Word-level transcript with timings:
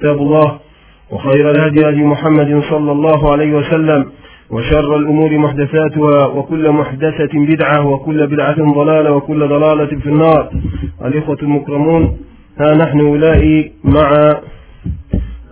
كتاب 0.00 0.18
الله 0.18 0.58
وخير 1.10 1.50
الهدي 1.50 1.88
هدي 1.88 2.02
محمد 2.02 2.62
صلى 2.70 2.92
الله 2.92 3.32
عليه 3.32 3.52
وسلم 3.52 4.06
وشر 4.50 4.96
الأمور 4.96 5.38
محدثاتها 5.38 6.26
وكل 6.26 6.70
محدثة 6.70 7.28
بدعة 7.34 7.86
وكل 7.86 8.26
بدعة 8.26 8.72
ضلالة 8.74 9.12
وكل 9.12 9.48
ضلالة 9.48 9.86
في 9.86 10.06
النار. 10.06 10.50
الإخوة 11.04 11.38
المكرمون 11.42 12.18
ها 12.60 12.74
نحن 12.74 13.00
أولئي 13.00 13.72
مع 13.84 14.40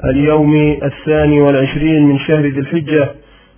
اليوم 0.04 0.76
الثاني 0.82 1.40
والعشرين 1.40 2.06
من 2.08 2.18
شهر 2.18 2.46
ذي 2.46 2.60
الحجة 2.60 3.10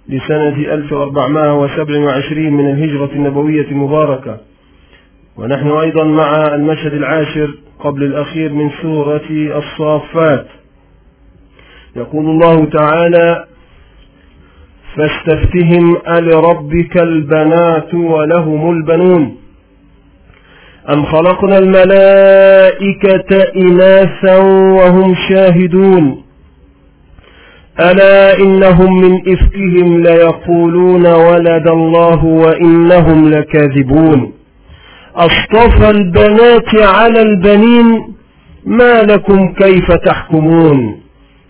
لسنة 0.09 0.75
1427 0.75 2.53
من 2.53 2.71
الهجرة 2.71 3.11
النبوية 3.15 3.67
المباركة. 3.71 4.37
ونحن 5.37 5.71
أيضا 5.71 6.05
مع 6.05 6.55
المشهد 6.55 6.95
العاشر 6.95 7.55
قبل 7.81 8.05
الأخير 8.05 8.53
من 8.53 8.71
سورة 8.83 9.31
الصافات. 9.31 10.47
يقول 11.97 12.25
الله 12.25 12.65
تعالى 12.65 13.45
فاستفتهم 14.97 15.97
ألربك 16.09 16.97
البنات 16.97 17.95
ولهم 17.95 18.71
البنون 18.71 19.37
أم 20.93 21.05
خلقنا 21.05 21.59
الملائكة 21.59 23.43
إناثا 23.57 24.37
وهم 24.77 25.15
شاهدون 25.29 26.23
ألا 27.81 28.39
إنهم 28.39 29.01
من 29.01 29.33
إفكهم 29.33 30.01
ليقولون 30.03 31.07
ولد 31.07 31.69
الله 31.69 32.25
وإنهم 32.25 33.29
لكاذبون 33.31 34.33
أصطفى 35.17 35.91
البنات 35.91 36.75
على 36.75 37.23
البنين 37.23 38.15
ما 38.65 39.03
لكم 39.03 39.53
كيف 39.53 39.93
تحكمون 39.93 41.00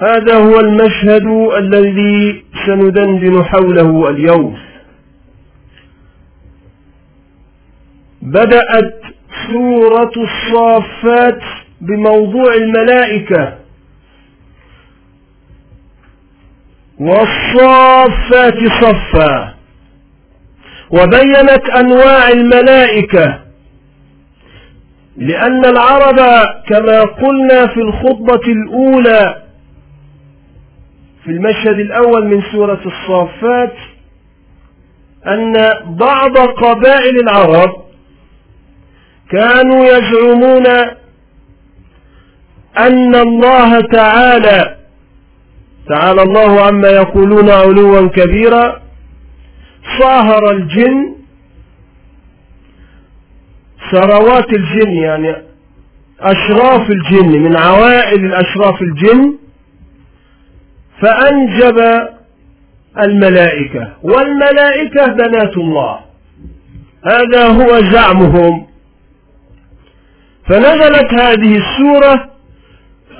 هذا 0.00 0.34
هو 0.36 0.60
المشهد 0.60 1.26
الذي 1.58 2.44
سندندن 2.66 3.44
حوله 3.44 4.08
اليوم. 4.10 4.58
بدأت 8.22 9.00
سورة 9.52 10.12
الصافات 10.16 11.40
بموضوع 11.80 12.54
الملائكة. 12.54 13.58
والصافات 16.98 18.58
صفا. 18.82 19.54
وبينت 20.90 21.70
أنواع 21.76 22.28
الملائكة. 22.28 23.40
لأن 25.16 25.64
العرب 25.64 26.16
كما 26.68 27.00
قلنا 27.00 27.66
في 27.66 27.80
الخطبة 27.80 28.52
الأولى 28.52 29.49
في 31.24 31.30
المشهد 31.30 31.78
الأول 31.80 32.26
من 32.26 32.42
سورة 32.52 32.80
الصافات 32.86 33.74
أن 35.26 35.70
بعض 35.86 36.38
قبائل 36.38 37.20
العرب 37.20 37.70
كانوا 39.30 39.86
يزعمون 39.86 40.66
أن 42.78 43.14
الله 43.14 43.80
تعالى 43.80 44.76
تعالى 45.88 46.22
الله 46.22 46.60
عما 46.62 46.88
يقولون 46.88 47.50
علوا 47.50 48.08
كبيرا 48.08 48.82
صاهر 50.00 50.50
الجن 50.50 51.14
ثروات 53.92 54.52
الجن 54.52 54.92
يعني 54.92 55.36
أشراف 56.20 56.90
الجن 56.90 57.42
من 57.42 57.56
عوائل 57.56 58.24
الأشراف 58.24 58.82
الجن 58.82 59.38
فأنجب 61.02 62.08
الملائكة. 62.98 63.92
والملائكة 64.02 65.06
بنات 65.06 65.56
الله. 65.56 66.00
هذا 67.06 67.46
هو 67.46 67.80
زعمهم. 67.80 68.66
فنزلت 70.48 71.14
هذه 71.14 71.58
السورة 71.58 72.30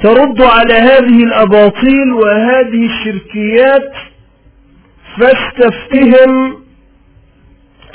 ترد 0.02 0.42
على 0.42 0.74
هذه 0.74 1.24
الأباطيل 1.24 2.12
وهذه 2.12 2.86
الشركيات. 2.86 3.92
فاستفتهم. 5.20 6.60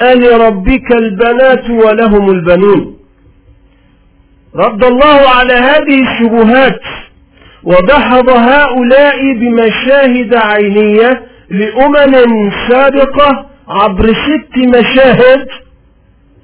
ألربك 0.02 0.92
البنات 0.92 1.70
ولهم 1.70 2.30
البنون. 2.30 2.98
رد 4.56 4.84
الله 4.84 5.30
على 5.30 5.54
هذه 5.54 6.02
الشبهات. 6.02 6.82
ودحض 7.66 8.30
هؤلاء 8.30 9.34
بمشاهد 9.34 10.36
عينية 10.36 11.22
لأمم 11.50 12.52
سابقة 12.70 13.46
عبر 13.68 14.14
ست 14.14 14.58
مشاهد 14.58 15.48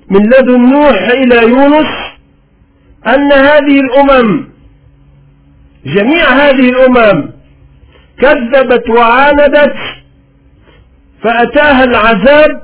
من 0.09 0.25
لدن 0.29 0.61
نوح 0.71 0.97
إلى 1.09 1.49
يونس 1.49 1.87
أن 3.07 3.31
هذه 3.31 3.79
الأمم 3.79 4.47
جميع 5.85 6.29
هذه 6.29 6.69
الأمم 6.69 7.29
كذبت 8.21 8.89
وعاندت 8.89 9.75
فأتاها 11.23 11.83
العذاب 11.83 12.61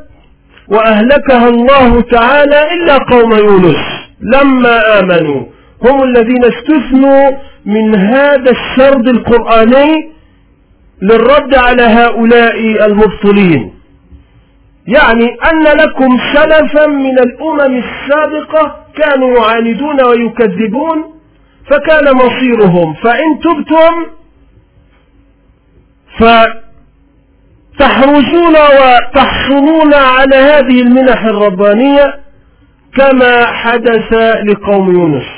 وأهلكها 0.67 1.49
الله 1.49 2.01
تعالى 2.01 2.73
إلا 2.73 2.97
قوم 2.97 3.31
يونس 3.31 3.77
لما 4.21 4.99
آمنوا. 4.99 5.45
هم 5.85 6.03
الذين 6.03 6.43
استثنوا 6.43 7.31
من 7.65 7.95
هذا 7.95 8.51
السرد 8.51 9.07
القرآني 9.07 10.11
للرد 11.01 11.55
على 11.55 11.83
هؤلاء 11.83 12.85
المبطلين. 12.85 13.73
يعني 14.87 15.37
أن 15.51 15.63
لكم 15.63 16.17
سلفا 16.33 16.87
من 16.87 17.19
الأمم 17.19 17.83
السابقة 17.83 18.85
كانوا 18.95 19.37
يعاندون 19.37 20.03
ويكذبون 20.05 21.13
فكان 21.71 22.15
مصيرهم. 22.15 22.93
فإن 22.93 23.39
تبتم 23.39 24.05
فتحرسون 27.77 28.55
وتحصلون 28.55 29.93
على 29.93 30.35
هذه 30.35 30.81
المنح 30.81 31.25
الربانية 31.25 32.19
كما 32.95 33.45
حدث 33.45 34.13
لقوم 34.43 34.95
يونس. 34.95 35.36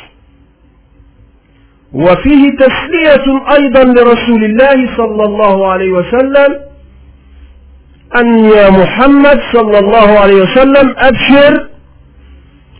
وفيه 1.93 2.49
تسلية 2.59 3.41
أيضا 3.57 3.83
لرسول 3.83 4.43
الله 4.43 4.97
صلى 4.97 5.23
الله 5.23 5.71
عليه 5.71 5.91
وسلم 5.91 6.59
أن 8.15 8.39
يا 8.39 8.69
محمد 8.69 9.39
صلى 9.53 9.79
الله 9.79 10.19
عليه 10.19 10.35
وسلم 10.35 10.95
أبشر 10.97 11.67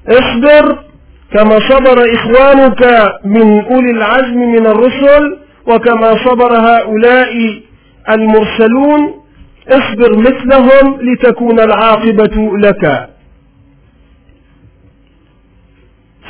اصبر 0.07 0.79
كما 1.33 1.59
صبر 1.69 2.13
إخوانك 2.15 3.11
من 3.25 3.65
أولي 3.65 3.91
العزم 3.91 4.37
من 4.39 4.67
الرسل 4.67 5.37
وكما 5.67 6.15
صبر 6.25 6.53
هؤلاء 6.53 7.61
المرسلون 8.09 9.21
اصبر 9.69 10.17
مثلهم 10.17 10.97
لتكون 11.01 11.59
العاقبة 11.59 12.51
لك. 12.57 13.09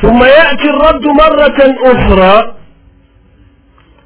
ثم 0.01 0.23
يأتي 0.23 0.69
الرد 0.69 1.05
مرة 1.05 1.75
أخرى 1.85 2.58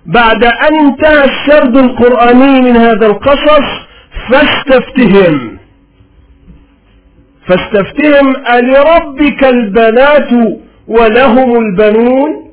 بعد 0.05 0.44
أن 0.44 0.75
انتهى 0.79 1.23
السرد 1.25 1.77
القرآني 1.77 2.61
من 2.61 2.77
هذا 2.77 3.05
القصص 3.05 3.65
فاستفتهم. 4.29 5.57
فاستفتهم 7.47 8.35
ألربك 8.35 9.44
البنات 9.44 10.29
ولهم 10.88 11.59
البنون؟ 11.59 12.51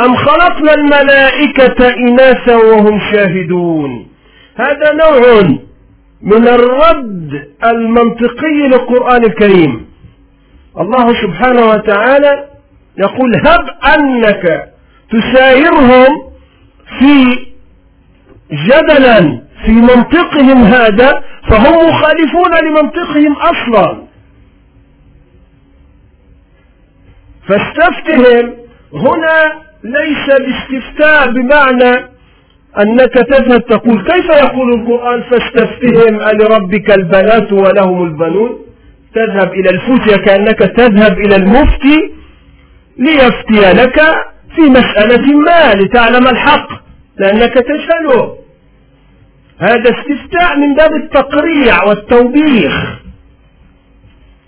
أم 0.00 0.16
خلقنا 0.16 0.74
الملائكة 0.74 1.88
إناثا 1.96 2.56
وهم 2.56 3.00
شاهدون؟ 3.12 4.08
هذا 4.56 4.92
نوع 4.92 5.42
من 6.22 6.48
الرد 6.48 7.48
المنطقي 7.64 8.68
للقرآن 8.68 9.24
الكريم. 9.24 9.86
الله 10.80 11.22
سبحانه 11.22 11.66
وتعالى 11.70 12.44
يقول 12.98 13.36
هب 13.36 13.68
أنك 13.98 14.71
تسايرهم 15.12 16.32
في 16.98 17.38
جدلا 18.52 19.42
في 19.64 19.72
منطقهم 19.72 20.64
هذا 20.64 21.22
فهم 21.50 21.88
مخالفون 21.88 22.54
لمنطقهم 22.64 23.36
أصلا. 23.36 24.02
فاستفتهم 27.48 28.52
هنا 28.94 29.62
ليس 29.84 30.26
باستفتاء 30.26 31.30
بمعنى 31.32 32.12
أنك 32.78 33.12
تذهب 33.12 33.66
تقول 33.66 34.02
كيف 34.04 34.28
يقول 34.30 34.72
القرآن؟ 34.74 35.22
فاستفتهم 35.22 36.20
ألربك 36.20 36.90
البنات 36.90 37.52
ولهم 37.52 38.04
البنون؟ 38.04 38.58
تذهب 39.14 39.52
إلى 39.52 39.70
الفتية 39.70 40.16
كأنك 40.16 40.58
تذهب 40.58 41.18
إلى 41.18 41.36
المفتي 41.36 42.12
ليفتي 42.98 43.72
لك 43.72 44.00
في 44.56 44.62
مسألة 44.62 45.38
ما 45.38 45.74
لتعلم 45.74 46.26
الحق 46.28 46.68
لأنك 47.18 47.54
تسأله 47.54 48.36
هذا 49.58 49.90
استفتاء 49.90 50.56
من 50.56 50.74
باب 50.74 50.92
التقريع 50.94 51.84
والتوبيخ. 51.84 52.72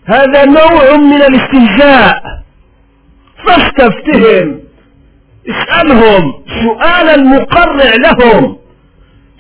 هذا 0.05 0.45
نوع 0.45 0.97
من 0.97 1.23
الاستهزاء. 1.23 2.23
فاستفتهم 3.47 4.61
اسألهم 5.49 6.33
سؤال 6.65 7.09
المقرع 7.09 7.95
لهم 7.95 8.57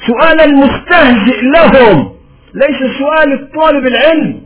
سؤال 0.06 0.40
المستهزئ 0.40 1.40
لهم. 1.43 2.14
ليس 2.55 2.99
سؤال 2.99 3.32
الطالب 3.32 3.87
العلم. 3.87 4.40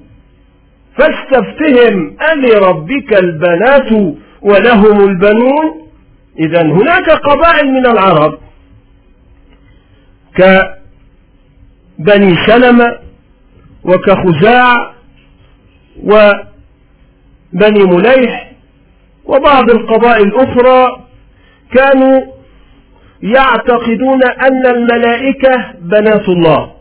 فاستفتهم 0.99 2.17
ألربك 2.33 3.13
البنات 3.13 3.93
ولهم 4.43 5.09
البنون؟ 5.09 5.88
إذا 6.39 6.63
هناك 6.63 7.11
قبائل 7.11 7.73
من 7.73 7.87
العرب 7.87 8.39
كبني 11.99 12.37
سلمة 12.47 12.99
وكخزاع 13.85 14.93
وبني 16.03 17.85
مليح 17.85 18.53
وبعض 19.25 19.71
القبائل 19.71 20.27
الأخرى 20.27 21.05
كانوا 21.75 22.21
يعتقدون 23.23 24.25
أن 24.25 24.67
الملائكة 24.67 25.73
بنات 25.81 26.29
الله 26.29 26.73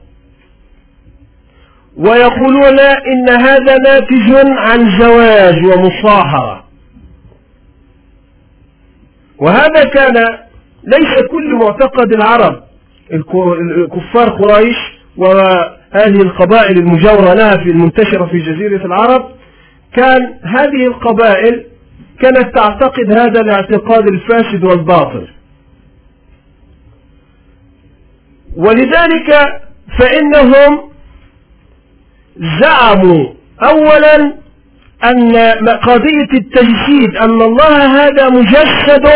ويقولون 1.97 2.79
إن 2.79 3.29
هذا 3.29 3.77
ناتج 3.77 4.31
عن 4.57 4.99
زواج 4.99 5.65
ومصاهرة. 5.65 6.66
وهذا 9.39 9.83
كان 9.83 10.13
ليس 10.83 11.27
كل 11.31 11.55
معتقد 11.55 12.13
العرب 12.13 12.63
الكفار 13.11 14.29
قريش 14.29 14.77
وهذه 15.17 16.21
القبائل 16.21 16.77
المجاورة 16.77 17.33
لها 17.33 17.57
في 17.57 17.69
المنتشرة 17.69 18.25
في 18.25 18.37
جزيرة 18.39 18.85
العرب 18.85 19.31
كان 19.93 20.33
هذه 20.43 20.87
القبائل 20.87 21.65
كانت 22.21 22.55
تعتقد 22.55 23.11
هذا 23.11 23.41
الاعتقاد 23.41 24.07
الفاسد 24.07 24.63
والباطل. 24.63 25.27
ولذلك 28.57 29.61
فإنهم 29.99 30.89
زعموا 32.61 33.33
أولا 33.63 34.33
أن 35.03 35.35
قضية 35.69 36.31
التجسيد 36.33 37.15
أن 37.15 37.41
الله 37.41 38.05
هذا 38.05 38.29
مجسد 38.29 39.07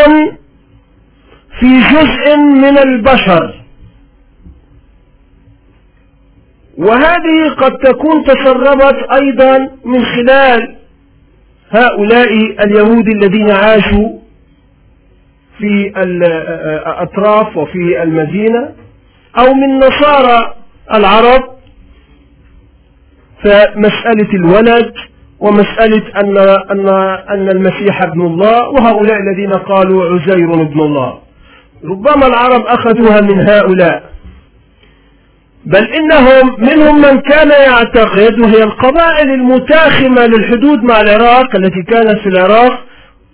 في 1.60 1.80
جزء 1.80 2.36
من 2.36 2.78
البشر. 2.78 3.54
وهذه 6.78 7.48
قد 7.58 7.72
تكون 7.72 8.24
تسربت 8.24 8.96
أيضا 9.22 9.58
من 9.84 10.04
خلال 10.04 10.76
هؤلاء 11.70 12.32
اليهود 12.64 13.08
الذين 13.08 13.50
عاشوا 13.50 14.18
في 15.58 15.92
الأطراف 15.96 17.56
وفي 17.56 18.02
المدينة 18.02 18.72
أو 19.38 19.54
من 19.54 19.78
نصارى 19.78 20.54
العرب. 20.94 21.42
فمسألة 23.44 24.34
الولد 24.34 24.92
ومسألة 25.42 26.02
أن 26.20 26.38
أن 26.70 26.88
أن 27.34 27.48
المسيح 27.48 28.02
ابن 28.02 28.20
الله 28.20 28.68
وهؤلاء 28.68 29.16
الذين 29.20 29.52
قالوا 29.52 30.04
عزير 30.04 30.54
ابن 30.54 30.80
الله. 30.80 31.18
ربما 31.84 32.26
العرب 32.26 32.66
أخذوها 32.66 33.20
من 33.20 33.48
هؤلاء. 33.48 34.12
بل 35.66 35.84
إنهم 35.94 36.56
منهم 36.58 37.02
من 37.02 37.20
كان 37.20 37.50
يعتقد 37.50 38.40
وهي 38.40 38.62
القبائل 38.62 39.30
المتاخمة 39.30 40.26
للحدود 40.26 40.84
مع 40.84 41.00
العراق 41.00 41.56
التي 41.56 41.82
كانت 41.82 42.18
في 42.18 42.28
العراق 42.28 42.78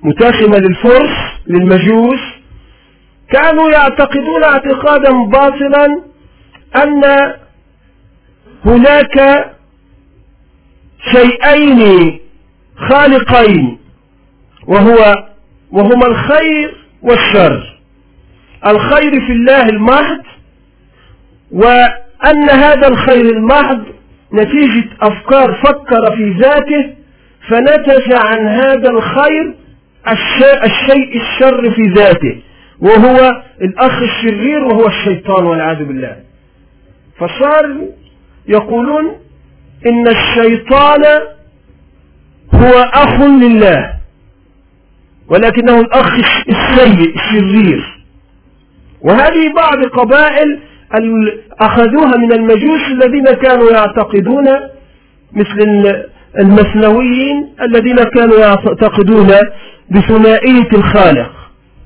متاخمة 0.03 0.59
للفرس 0.59 1.17
للمجوس. 1.47 2.21
كانوا 3.33 3.71
يعتقدون 3.71 4.45
اعتقادا 4.45 5.11
باطلا 5.13 6.03
أن 6.77 7.05
هناك 8.65 9.47
شيئين 11.12 12.19
خالقين 12.89 13.79
وهو 14.67 15.15
وهما 15.71 16.06
الخير 16.06 16.77
والشر. 17.03 17.79
الخير 18.67 19.27
في 19.27 19.33
الله 19.33 19.62
المحض 19.62 20.23
وأن 21.53 22.50
هذا 22.50 22.89
الخير 22.89 23.25
المحض 23.37 23.85
نتيجة 24.33 24.89
أفكار 25.00 25.55
فكر 25.55 26.17
في 26.17 26.31
ذاته 26.31 26.95
فنتج 27.49 28.12
عن 28.12 28.47
هذا 28.47 28.91
الخير 28.91 29.55
الشيء 30.65 31.17
الشر 31.21 31.71
في 31.71 31.83
ذاته 31.97 32.41
وهو 32.81 33.43
الأخ 33.62 34.03
الشرير 34.03 34.65
وهو 34.65 34.87
الشيطان 34.87 35.47
والعياذ 35.47 35.85
بالله. 35.85 36.17
فصار 37.19 37.77
يقولون 38.49 39.17
إن 39.87 40.09
الشيطان 40.09 41.05
هو 42.55 42.75
أخ 42.95 43.21
لله 43.21 43.95
ولكنه 45.29 45.81
الأخ 45.81 46.13
السيء 46.49 47.15
الشرير. 47.15 48.05
وهذه 49.01 49.53
بعض 49.57 49.85
قبائل 49.85 50.61
أخذوها 51.61 52.17
من 52.17 52.33
المجوس 52.33 52.81
الذين 52.91 53.25
كانوا 53.25 53.71
يعتقدون 53.71 54.49
مثل 55.33 55.95
المثنويين 56.38 57.55
الذين 57.62 57.97
كانوا 57.97 58.38
يعتقدون 58.38 59.35
بثنائية 59.91 60.69
الخالق. 60.73 61.31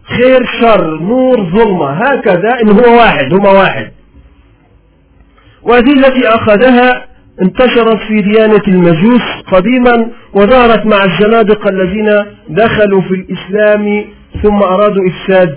خير 0.04 0.46
شر 0.60 1.00
نور 1.00 1.50
ظلمة 1.50 1.90
هكذا 1.90 2.60
إن 2.62 2.68
هو 2.68 2.96
واحد 2.96 3.34
هما 3.34 3.50
واحد. 3.50 3.90
وهذه 5.62 5.92
التي 5.92 6.28
أخذها 6.28 7.11
انتشرت 7.42 7.98
في 8.08 8.20
ديانة 8.20 8.62
المجوس 8.68 9.22
قديما 9.52 10.06
وظهرت 10.34 10.86
مع 10.86 11.04
الزنادقة 11.04 11.70
الذين 11.70 12.24
دخلوا 12.48 13.00
في 13.00 13.14
الإسلام 13.14 14.04
ثم 14.42 14.62
أرادوا 14.62 15.02
إفساد 15.08 15.56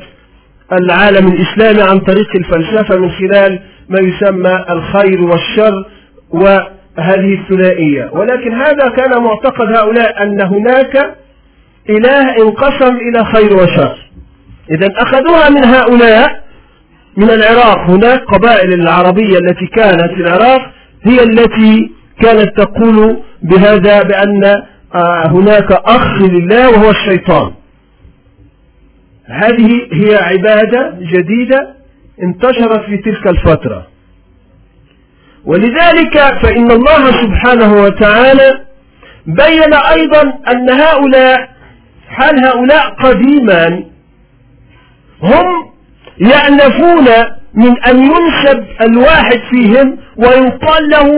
العالم 0.71 1.27
الإسلامي 1.27 1.81
عن 1.81 1.99
طريق 1.99 2.27
الفلسفة 2.35 2.99
من 2.99 3.11
خلال 3.11 3.59
ما 3.89 3.99
يسمى 3.99 4.65
الخير 4.69 5.21
والشر 5.21 5.85
وهذه 6.29 7.39
الثنائية. 7.41 8.09
ولكن 8.11 8.53
هذا 8.53 8.87
كان 8.89 9.23
معتقد 9.23 9.75
هؤلاء 9.75 10.23
أن 10.23 10.41
هناك 10.41 11.15
إله 11.89 12.37
انقسم 12.37 12.95
إلى 12.95 13.25
خير 13.25 13.53
وشر. 13.53 13.97
إذا 14.71 14.87
أخذوها 14.97 15.49
من 15.49 15.65
هؤلاء 15.65 16.43
من 17.17 17.29
العراق. 17.29 17.77
هناك 17.89 18.23
قبائل 18.23 18.73
العربية 18.73 19.37
التي 19.37 19.65
كانت 19.65 20.13
في 20.13 20.21
العراق 20.21 20.74
هي 21.05 21.23
التي 21.23 21.91
كانت 22.21 22.57
تقول 22.61 23.23
بهذا 23.41 24.03
بأن 24.03 24.43
آه، 24.95 25.27
هناك 25.27 25.71
أخ 25.71 26.21
لله 26.21 26.69
وهو 26.69 26.89
الشيطان. 26.91 27.51
هذه 29.25 29.87
هي 29.91 30.15
عبادة 30.15 30.97
جديدة 31.01 31.75
انتشرت 32.23 32.81
في 32.85 32.97
تلك 32.97 33.27
الفترة. 33.27 33.87
ولذلك 35.45 36.17
فإن 36.43 36.71
الله 36.71 37.11
سبحانه 37.21 37.73
وتعالى 37.73 38.61
بين 39.25 39.73
أيضا 39.73 40.21
أن 40.51 40.69
هؤلاء 40.69 41.49
حال 42.09 42.45
هؤلاء 42.45 42.89
قديما؟ 42.89 43.83
هم 45.23 45.71
يأنفون 46.19 47.07
من 47.55 47.83
أن 47.83 47.97
ينسب 48.03 48.65
الواحد 48.81 49.39
فيهم 49.51 49.97
ويقال 50.17 50.89
له 50.89 51.09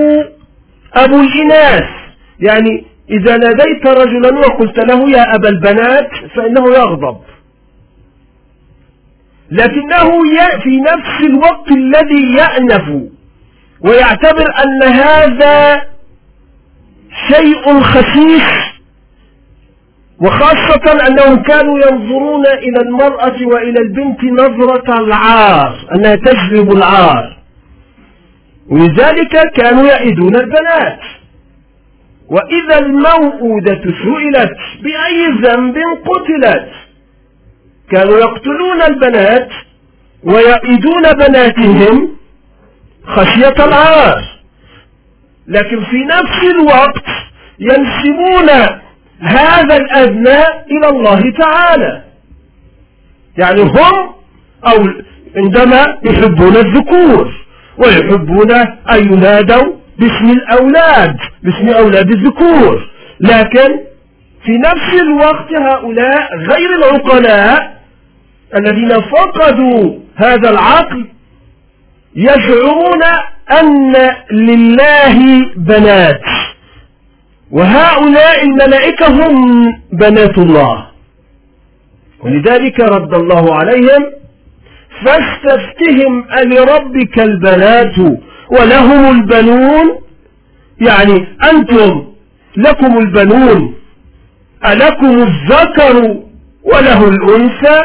أبو 0.94 1.22
الإناث. 1.22 1.89
يعني 2.39 2.86
إذا 3.10 3.38
ناديت 3.38 3.88
رجلا 3.88 4.39
وقلت 4.39 4.79
له 4.79 5.10
يا 5.10 5.36
أبا 5.36 5.50
البنات 5.50 6.10
فإنه 6.36 6.70
يغضب. 6.74 7.17
لكنه 9.51 10.12
في 10.63 10.77
نفس 10.77 11.22
الوقت 11.24 11.72
الذي 11.72 12.36
يأنف 12.38 13.10
ويعتبر 13.82 14.53
أن 14.63 14.84
هذا 14.84 15.82
شيء 17.32 17.82
خسيس 17.82 18.66
وخاصة 20.21 21.07
أنهم 21.07 21.43
كانوا 21.43 21.79
ينظرون 21.79 22.45
إلى 22.47 22.81
المرأة 22.81 23.45
وإلى 23.45 23.79
البنت 23.79 24.24
نظرة 24.24 25.00
العار 25.00 25.75
أنها 25.95 26.15
تجلب 26.15 26.71
العار. 26.71 27.38
ولذلك 28.69 29.51
كانوا 29.55 29.83
يئدون 29.83 30.36
البنات. 30.36 31.00
وإذا 32.29 32.77
الموءودة 32.79 33.81
سئلت 33.83 34.57
بأي 34.83 35.27
ذنب 35.41 35.75
قتلت 36.05 36.69
كانوا 37.91 38.17
يقتلون 38.17 38.81
البنات 38.81 39.50
ويئدون 40.24 41.13
بناتهم 41.13 42.17
خشية 43.05 43.65
العار. 43.65 44.21
لكن 45.47 45.83
في 45.83 45.97
نفس 46.03 46.43
الوقت 46.51 47.05
ينسبون 47.59 48.50
هذا 49.21 49.77
الأدنى 49.77 50.39
إلى 50.71 50.89
الله 50.89 51.21
تعالى. 51.39 52.03
يعني 53.38 53.62
هم 53.62 54.09
أو 54.67 54.89
عندما 55.36 55.97
يحبون 56.03 56.55
الذكور 56.55 57.31
ويحبون 57.77 58.51
أن 58.91 59.13
ينادوا 59.13 59.74
باسم 60.00 60.29
الأولاد 60.29 61.17
باسم 61.43 61.69
أولاد 61.69 62.12
الذكور. 62.12 62.89
لكن 63.19 63.79
في 64.45 64.51
نفس 64.57 65.01
الوقت 65.01 65.53
هؤلاء 65.53 66.38
غير 66.38 66.75
العقلاء 66.75 67.77
الذين 68.55 68.89
فقدوا 68.89 70.00
هذا 70.15 70.50
العقل 70.50 71.05
يشعرون 72.15 73.03
أن 73.62 73.93
لله 74.31 75.45
بنات. 75.55 76.21
وهؤلاء 77.51 78.44
الملائكة 78.44 79.08
هم 79.08 79.66
بنات 79.92 80.38
الله. 80.38 80.88
ولذلك 82.24 82.80
رد 82.80 83.13
الله 83.13 83.56
عليهم 83.56 84.06
فاستفتهم 85.06 86.25
ألربك 86.38 87.20
البنات 87.20 87.98
ولهم 88.51 89.20
البنون. 89.20 90.00
يعني 90.82 91.27
أنتم 91.51 92.08
لكم 92.58 92.98
البنون 92.98 93.74
ألكم 94.66 95.24
الذكر 95.24 96.16
وله 96.63 97.08
الأنثى 97.08 97.82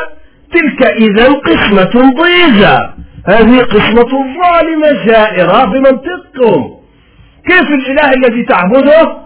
تلك 0.52 0.83
إذا 0.87 1.28
قسمة 1.33 2.14
ضيزة 2.23 2.95
هذه 3.26 3.61
قسمة 3.62 4.11
ظالمة 4.42 5.07
جائرة 5.07 5.64
بمنطقكم. 5.64 6.71
كيف 7.49 7.71
الإله 7.71 8.12
الذي 8.12 8.42
تعبده؟ 8.42 9.22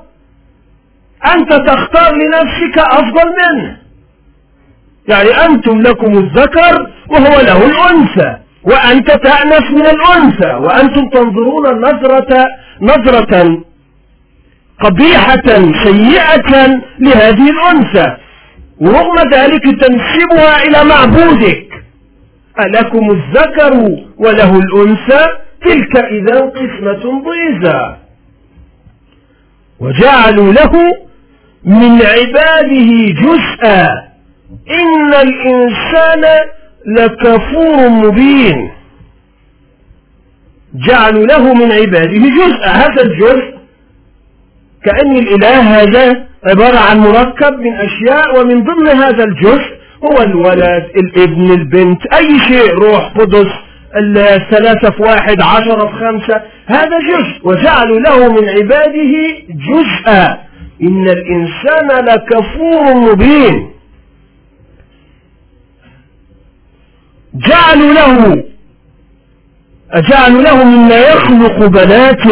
أنت 1.25 1.53
تختار 1.53 2.15
لنفسك 2.15 2.79
أفضل 2.79 3.27
منه 3.43 3.77
يعني 5.09 5.31
أنتم 5.31 5.83
لكم 5.83 6.19
الذكر 6.19 6.91
وهو 7.09 7.41
له 7.41 7.67
الأنثى 7.67 8.37
وأنت 8.65 9.11
تأنس 9.11 9.71
من 9.71 9.87
الأنثى 9.87 10.55
وأنتم 10.55 11.09
تنظرون 11.09 11.67
النظرة 11.67 12.47
نظرة 12.81 13.63
قبيحة 14.81 15.73
سيئة 15.85 16.81
لهذه 16.99 17.51
الأنثى. 17.51 18.17
ورغم 18.81 19.31
ذلك 19.33 19.63
تنسبها 19.63 20.63
إلى 20.63 20.85
معبودك. 20.85 21.69
ألكم 22.61 23.11
الذكر 23.11 23.73
وله 24.19 24.59
الأنثى؟ 24.59 25.27
تلك 25.65 25.97
إذا 25.97 26.41
قسمة 26.41 27.23
ضيزى. 27.23 27.97
وجعلوا 29.81 30.53
له 30.53 30.73
من 31.67 32.03
عباده 32.03 33.15
جزءا. 33.23 33.89
إن 34.71 35.15
الإنسان 35.15 36.25
لكفور 36.87 37.89
مبين. 37.89 38.71
جعلوا 40.89 41.27
له 41.27 41.55
من 41.55 41.73
عباده 41.73 42.29
جزءا. 42.29 42.67
هذا 42.69 43.03
الجزء 43.03 43.57
كأن 44.85 45.17
الإله 45.17 45.61
هذا 45.61 46.27
عبارة 46.45 46.79
عن 46.79 46.99
مركب 46.99 47.61
من 47.61 47.73
أشياء 47.73 48.41
ومن 48.41 48.65
ضمن 48.65 48.89
هذا 48.89 49.25
الجزء 49.25 49.77
هو 50.05 50.23
الولد 50.23 50.85
الابن 50.97 51.51
البنت 51.51 52.07
أي 52.07 52.39
شيء 52.41 52.75
روح 52.75 53.13
قدس 53.19 53.47
الثلاثة 53.97 54.91
في 54.91 55.03
واحد 55.03 55.41
عشرة 55.41 55.87
في 55.87 55.93
خمسة. 55.93 56.43
هذا 56.67 56.99
جزء. 56.99 57.49
وجعلوا 57.49 58.01
له 58.01 58.33
من 58.33 58.49
عباده 58.49 59.15
جزءا. 59.51 60.39
إن 60.83 61.09
الإنسان 61.09 62.05
لكفور 62.05 62.95
مبين. 62.95 63.71
جعلوا 67.35 67.93
له 67.93 68.45
أجعلوا 69.91 70.43
له 70.43 70.65
مما 70.65 70.99
يخلق 70.99 71.67
بنات. 71.67 72.27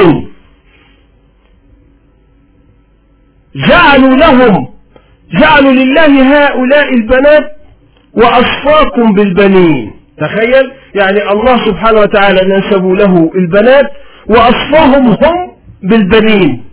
جعلوا 3.69 4.17
لهم 4.17 4.69
جعلوا 5.41 5.73
لله 5.73 6.47
هؤلاء 6.47 6.95
البنات 6.95 7.57
وأصفاكم 8.13 9.15
بالبنين. 9.15 9.93
تخيل؟ 10.19 10.73
يعني 10.95 11.33
الله 11.33 11.67
سبحانه 11.67 12.01
وتعالى 12.01 12.59
نسبوا 12.59 12.97
له 12.97 13.31
البنات 13.35 13.91
وأصفاهم 14.27 15.09
هم 15.09 15.53
بالبنين. 15.83 16.64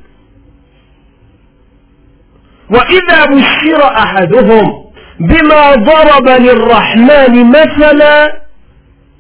وإذا 2.71 3.25
بشر 3.25 3.83
أحدهم 3.83 4.71
بما 5.19 5.75
ضرب 5.75 6.27
للرحمن 6.29 7.49
مثلا 7.49 8.41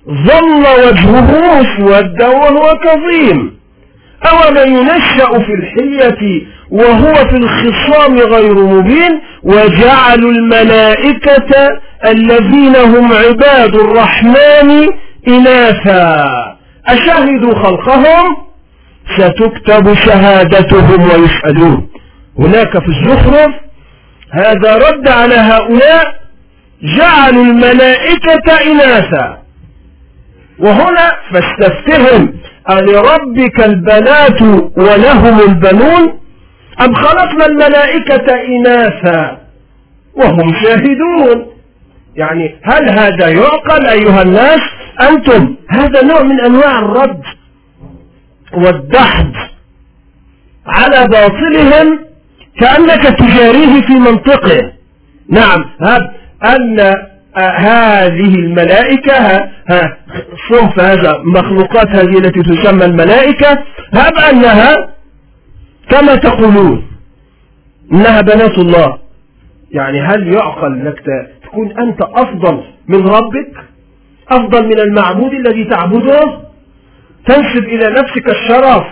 ظل 0.07 0.63
وجهه 0.87 1.61
مسودا 1.61 2.27
وهو 2.27 2.77
كظيم. 2.77 3.61
أومن 4.31 4.77
ينشأ 4.77 5.39
في 5.39 5.53
الحلية 5.53 6.41
وهو 6.71 7.13
في 7.13 7.37
الخصام 7.37 8.17
غير 8.17 8.53
مبين 8.53 9.21
وجعلوا 9.43 10.31
الملائكة 10.31 11.79
الذين 12.05 12.75
هم 12.75 13.13
عباد 13.13 13.75
الرحمن 13.75 14.89
إناثا. 15.27 16.27
أشهدوا 16.87 17.55
خلقهم؟ 17.63 18.35
ستكتب 19.17 19.93
شهادتهم 19.93 21.01
ويسألون. 21.01 21.90
هناك 22.41 22.79
في 22.79 22.87
الزخرف 22.87 23.51
هذا 24.31 24.75
رد 24.75 25.07
على 25.07 25.35
هؤلاء 25.35 26.21
جعلوا 26.97 27.43
الملائكة 27.43 28.71
إناثا. 28.71 29.41
وهنا 30.59 31.11
فاستفتهم 31.31 32.33
ألربك 32.69 33.59
البنات 33.65 34.41
ولهم 34.77 35.39
البنون؟ 35.39 36.19
أم 36.81 36.95
خلقنا 36.95 37.45
الملائكة 37.45 38.33
إناثا 38.47 39.37
وهم 40.15 40.53
شاهدون؟ 40.63 41.47
يعني 42.15 42.55
هل 42.63 42.89
هذا 42.89 43.29
يعقل 43.29 43.85
أيها 43.85 44.21
الناس؟ 44.21 44.59
أنتم 45.09 45.55
هذا 45.69 46.03
نوع 46.03 46.21
من 46.23 46.39
أنواع 46.39 46.79
الرد 46.79 47.21
والدحض 48.53 49.31
على 50.67 51.07
باطلهم 51.07 52.10
كأنك 52.59 53.19
تجاريه 53.19 53.81
في 53.81 53.93
منطقه. 53.93 54.71
نعم 55.29 55.65
هب 55.81 56.11
أن 56.43 56.79
هذه 57.57 58.35
الملائكة 58.35 59.13
ها 59.69 59.97
صنف 60.49 60.79
هذا 60.79 61.13
مخلوقات 61.25 61.87
هذه 61.87 62.17
التي 62.17 62.41
تسمى 62.41 62.85
الملائكة 62.85 63.63
هب 63.93 64.13
أنها 64.31 64.93
كما 65.89 66.15
تقولون 66.15 66.87
إنها 67.91 68.21
بنات 68.21 68.57
الله. 68.57 68.97
يعني 69.71 70.01
هل 70.01 70.33
يعقل 70.33 70.73
أنك 70.73 70.99
تكون 71.43 71.79
أنت 71.79 72.01
أفضل 72.01 72.63
من 72.87 73.07
ربك؟ 73.07 73.53
أفضل 74.29 74.67
من 74.67 74.79
المعبود 74.79 75.33
الذي 75.33 75.63
تعبده؟ 75.63 76.39
تنسب 77.25 77.63
إلى 77.63 77.89
نفسك 77.89 78.29
الشرف. 78.29 78.83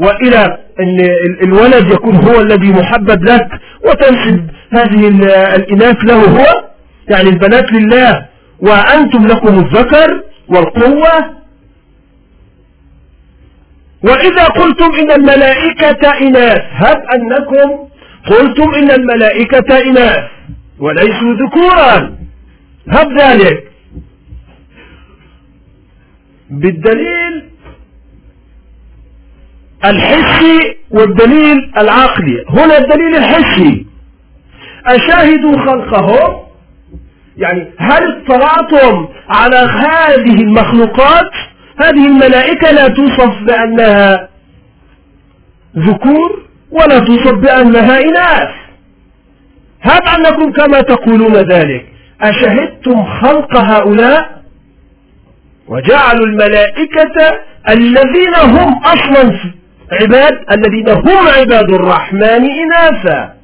وإلى 0.00 0.58
أن 0.80 1.00
الولد 1.42 1.92
يكون 1.92 2.16
هو 2.16 2.40
الذي 2.40 2.70
محبب 2.70 3.24
لك 3.24 3.48
وتنسب 3.84 4.50
هذه 4.72 5.08
الإناث 5.56 5.96
له 6.04 6.24
هو 6.24 6.64
يعني 7.08 7.28
البنات 7.28 7.72
لله 7.72 8.26
وأنتم 8.60 9.26
لكم 9.26 9.58
الذكر 9.58 10.22
والقوة. 10.48 11.40
وإذا 14.02 14.44
قلتم 14.44 14.90
إن 15.00 15.10
الملائكة 15.10 16.18
إناث 16.20 16.62
هب 16.70 17.02
أنكم 17.14 17.88
قلتم 18.26 18.74
إن 18.74 18.90
الملائكة 18.90 19.78
إناث 19.78 20.24
وليسوا 20.78 21.34
ذكورا. 21.34 22.16
هب 22.88 23.20
ذلك. 23.20 23.70
بالدليل 26.50 27.49
الحسي 29.84 30.76
والدليل 30.90 31.72
العقلي. 31.78 32.44
هنا 32.48 32.78
الدليل 32.78 33.16
الحسي. 33.16 33.86
أشاهدوا 34.86 35.58
خلقهم 35.58 36.36
يعني 37.36 37.72
هل 37.78 38.22
اطلعتم 38.22 39.08
على 39.28 39.56
هذه 39.56 40.42
المخلوقات؟ 40.42 41.30
هذه 41.78 42.06
الملائكة 42.06 42.70
لا 42.70 42.88
توصف 42.88 43.42
بأنها 43.42 44.28
ذكور 45.78 46.42
ولا 46.70 46.98
توصف 46.98 47.34
بأنها 47.34 48.00
إناث. 48.02 48.48
هب 49.82 50.02
أنكم 50.18 50.52
كما 50.52 50.80
تقولون 50.80 51.36
ذلك؟ 51.36 51.86
أشهدتم 52.20 53.04
خلق 53.04 53.56
هؤلاء؟ 53.56 54.40
وجعلوا 55.68 56.26
الملائكة 56.26 57.40
الذين 57.68 58.34
هم 58.34 58.80
أصلا 58.84 59.40
عباد 59.92 60.38
الذين 60.52 60.88
هم 60.88 61.28
عباد 61.38 61.72
الرحمن 61.72 62.50
إناثا. 62.50 63.34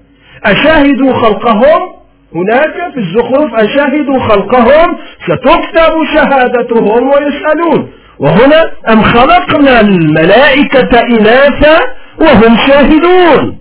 أشاهدوا 0.45 1.13
خلقهم. 1.13 1.97
هناك 2.35 2.93
في 2.95 3.01
الزخرف 3.01 3.55
أشاهدوا 3.55 4.19
خلقهم. 4.29 4.99
ستكتب 5.25 6.05
شهادتهم 6.15 7.09
ويسألون. 7.09 7.91
وهنا 8.19 8.71
أم 8.89 9.03
خلقنا 9.03 9.81
الملائكة 9.81 11.01
إناثا 11.01 11.79
وهم 12.21 12.57
شاهدون. 12.67 13.59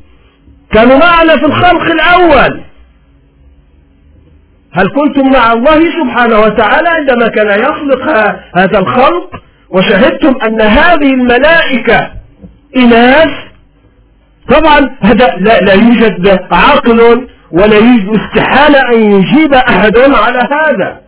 كانوا 0.71 0.97
معنا 0.97 1.37
في 1.37 1.45
الخلق 1.45 1.81
الأول. 1.81 2.61
هل 4.73 4.87
كنتم 4.87 5.31
مع 5.31 5.53
الله 5.53 5.79
سبحانه 6.01 6.39
وتعالى 6.39 6.89
عندما 6.89 7.27
كان 7.27 7.59
يخلق 7.59 8.35
هذا 8.57 8.79
الخلق؟ 8.79 9.41
وشهدتم 9.69 10.35
أن 10.47 10.61
هذه 10.61 11.13
الملائكة 11.13 12.11
إناث. 12.77 13.29
طبعا 14.50 14.96
هذا 15.01 15.27
لا, 15.39 15.60
لا 15.60 15.74
يوجد 15.74 16.39
عقل 16.51 17.27
ولا 17.51 17.77
يوجد 17.77 18.20
استحالة 18.20 18.79
أن 18.94 19.12
يجيب 19.12 19.53
أحد 19.53 19.98
على 19.98 20.39
هذا. 20.39 21.01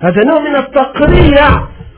هذا 0.00 0.24
نوع 0.24 0.40
من 0.40 0.56
التقريع 0.56 1.48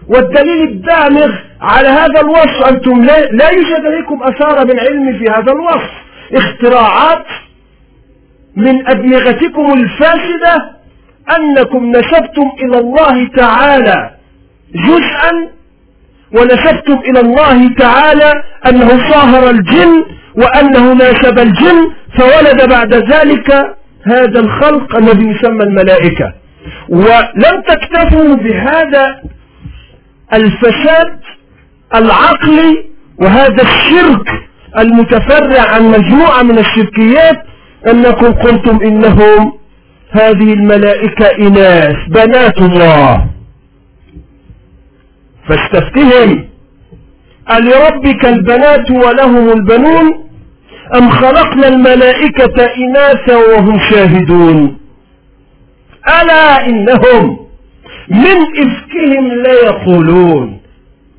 والدليل 0.09 0.63
الدامغ 0.63 1.33
على 1.61 1.89
هذا 1.89 2.21
الوصف. 2.21 2.69
أنتم 2.69 3.05
لا, 3.05 3.27
لا 3.27 3.51
يوجد 3.51 3.87
لكم 3.87 4.23
أثار 4.23 4.67
من 4.67 4.79
علم 4.79 5.19
في 5.19 5.31
هذا 5.31 5.53
الوصف. 5.53 5.91
اختراعات 6.35 7.27
من 8.57 8.89
أدمغتكم 8.89 9.73
الفاسدة 9.73 10.75
أنكم 11.39 11.91
نسبتم 11.91 12.53
إلى 12.63 12.79
الله 12.79 13.29
تعالى 13.29 14.11
جزءا 14.75 15.49
ونسبتم 16.33 16.99
إلى 17.09 17.21
الله 17.21 17.75
تعالى 17.79 18.33
أنه 18.69 18.89
صاهر 19.11 19.51
الجن 19.51 20.05
وأنه 20.37 20.93
ناسب 20.93 21.39
الجن 21.39 21.91
فولد 22.19 22.69
بعد 22.69 22.95
ذلك 22.95 23.53
هذا 24.07 24.41
الخلق 24.41 24.97
الذي 24.97 25.27
يسمى 25.27 25.63
الملائكة. 25.65 26.33
ولم 26.89 27.63
تكتفوا 27.69 28.35
بهذا 28.35 29.21
الفساد 30.33 31.19
العقلي 31.95 32.85
وهذا 33.19 33.63
الشرك 33.63 34.29
المتفرع 34.79 35.61
عن 35.61 35.83
مجموعة 35.91 36.43
من 36.43 36.59
الشركيات 36.59 37.43
أنكم 37.89 38.33
قلتم 38.33 38.79
إنهم 38.85 39.53
هذه 40.11 40.53
الملائكة 40.53 41.27
إناث 41.27 41.97
بنات 42.09 42.59
الله. 42.59 43.27
فاستفتهم. 45.49 46.49
ألربك 47.51 48.25
البنات 48.25 48.91
ولهم 48.91 49.49
البنون؟ 49.49 50.25
أم 50.95 51.11
خلقنا 51.11 51.69
الملائكة 51.69 52.67
إناثا 52.77 53.37
وهم 53.37 53.79
شاهدون؟ 53.79 54.79
ألا 56.09 56.67
إنهم 56.67 57.39
من 58.09 58.37
إفكهم 58.59 59.29
ليقولون. 59.43 60.61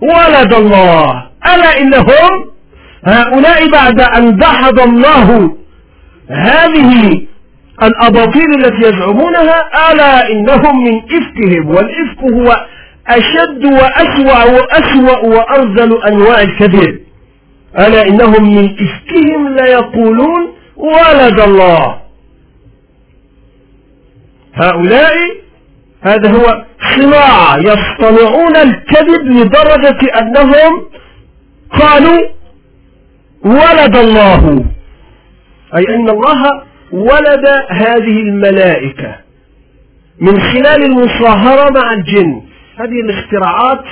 ولد 0.01 0.53
الله. 0.53 1.25
ألا 1.55 1.77
إنهم 1.81 2.45
هؤلاء 3.05 3.69
بعد 3.71 4.01
أن 4.01 4.37
دحض 4.37 4.79
الله 4.79 5.55
هذه 6.29 7.21
الأباطيل 7.83 8.65
التي 8.65 8.87
يزعمونها؟ 8.87 9.91
ألا 9.91 10.29
إنهم 10.31 10.83
من 10.83 11.01
إفكهم. 11.03 11.69
والإفك 11.69 12.33
هو 12.33 12.65
أشد 13.07 13.65
وأسوأ 13.65 14.43
وأسوأ 14.43 15.25
وأرذل 15.25 16.03
أنواع 16.03 16.41
الكذب 16.41 16.99
ألا 17.79 18.07
إنهم 18.07 18.55
من 18.55 18.75
إفكهم 18.79 19.55
ليقولون 19.55 20.55
ولد 20.75 21.39
الله. 21.39 22.01
هؤلاء 24.53 25.13
هذا 26.01 26.31
هو 26.31 26.65
صناعة 26.95 27.57
يصطنعون 27.57 28.55
الكذب 28.55 29.25
لدرجة 29.25 30.19
أنهم 30.19 30.85
قالوا 31.71 32.21
ولد 33.43 33.95
الله. 33.95 34.65
أي 35.77 35.95
أن 35.95 36.09
الله 36.09 36.63
ولد 36.91 37.45
هذه 37.69 38.21
الملائكة 38.21 39.15
من 40.19 40.41
خلال 40.41 40.83
المصاهرة 40.83 41.69
مع 41.69 41.93
الجن. 41.93 42.41
هذه 42.77 43.01
الاختراعات 43.01 43.83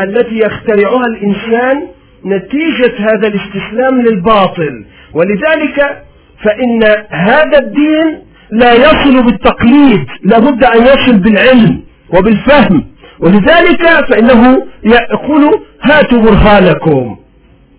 التي 0.00 0.38
يخترعها 0.38 1.04
الإنسان 1.06 1.88
نتيجة 2.26 2.94
هذا 2.98 3.28
الاستسلام 3.28 4.02
للباطل. 4.02 4.84
ولذلك 5.14 6.02
فإن 6.44 6.82
هذا 7.10 7.58
الدين 7.58 8.18
لا 8.50 8.72
يصل 8.74 9.22
بالتقليد 9.22 10.06
لابد 10.22 10.64
أن 10.64 10.82
يصل 10.82 11.18
بالعلم 11.18 11.82
وبالفهم. 12.14 12.84
ولذلك 13.20 13.82
فإنه 14.10 14.66
يقول 14.84 15.60
هاتوا 15.82 16.18
برهانكم. 16.18 17.16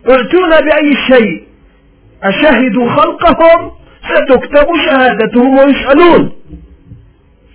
ائتونا 0.10 0.60
بأي 0.60 0.94
شيء. 1.08 1.44
أشهدوا 2.24 2.90
خلقهم؟ 2.90 3.72
ستكتب 4.10 4.68
شهادتهم 4.86 5.58
ويسألون. 5.58 6.32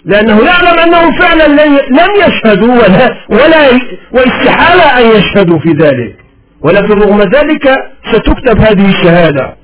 لأنه 0.05 0.41
يعلم 0.45 0.79
أنهم 0.79 1.21
فعلا 1.21 1.47
لم 1.89 2.09
يشهدوا 2.17 2.75
ولا, 2.75 3.17
ولا 3.29 3.81
واستحالة 4.13 4.83
أن 4.99 5.19
يشهدوا 5.19 5.59
في 5.59 5.71
ذلك. 5.71 6.17
ولكن 6.61 6.93
رغم 6.93 7.21
ذلك 7.21 7.69
ستكتب 8.13 8.61
هذه 8.61 8.89
الشهادة. 8.89 9.57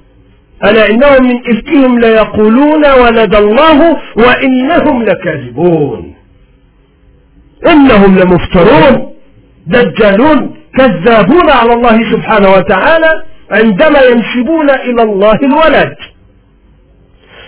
ألا 0.64 0.90
إنهم 0.90 1.22
من 1.28 1.40
إفكهم 1.50 1.98
ليقولون 1.98 2.84
ولد 2.90 3.34
الله 3.34 3.96
وإنهم 4.16 5.02
لكاذبون. 5.02 6.14
إنهم 7.66 8.18
لمفترون 8.18 9.12
دجالون 9.66 10.56
كذابون 10.78 11.50
على 11.50 11.72
الله 11.72 12.12
سبحانه 12.12 12.50
وتعالى 12.52 13.22
عندما 13.50 14.00
ينسبون 14.02 14.70
إلى 14.70 15.02
الله 15.02 15.38
الولد. 15.42 15.94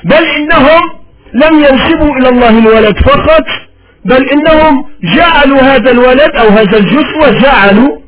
بل 0.05 0.26
إنهم 0.37 1.02
لم 1.35 1.55
ينسبوا 1.59 2.16
إلى 2.16 2.29
الله 2.29 2.59
الولد 2.59 2.97
فقط 2.99 3.45
بل 4.05 4.29
إنهم 4.29 4.85
جعلوا 5.16 5.61
هذا 5.61 5.90
الولد 5.90 6.37
أو 6.37 6.49
هذا 6.49 6.77
الجزء 6.79 7.18
وجعلوا 7.23 7.99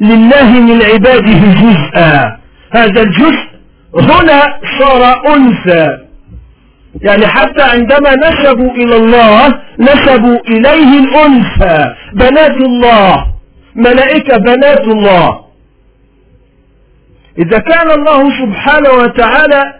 لله 0.00 0.50
من 0.50 0.82
عباده 0.82 1.40
جزءا. 1.62 2.38
هذا 2.72 3.02
الجزء 3.02 3.50
هنا 3.94 4.42
صار 4.78 5.34
أنثى. 5.36 5.98
يعني 7.00 7.26
حتى 7.26 7.62
عندما 7.62 8.14
نسبوا 8.14 8.70
إلى 8.70 8.96
الله 8.96 9.60
نسبوا 9.78 10.38
إليه 10.48 10.98
الأنثى. 10.98 11.94
بنات 12.12 12.56
الله 12.56 13.26
ملائكة 13.74 14.36
بنات 14.36 14.80
الله. 14.80 15.40
إذا 17.38 17.58
كان 17.58 17.90
الله 17.90 18.30
سبحانه 18.42 18.90
وتعالى 18.90 19.79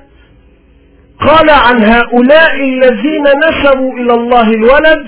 قال 1.29 1.51
عن 1.51 1.85
هؤلاء 1.85 2.55
الذين 2.55 3.25
نسبوا 3.49 3.93
إلى 3.99 4.15
الله 4.15 4.43
الولد 4.51 5.07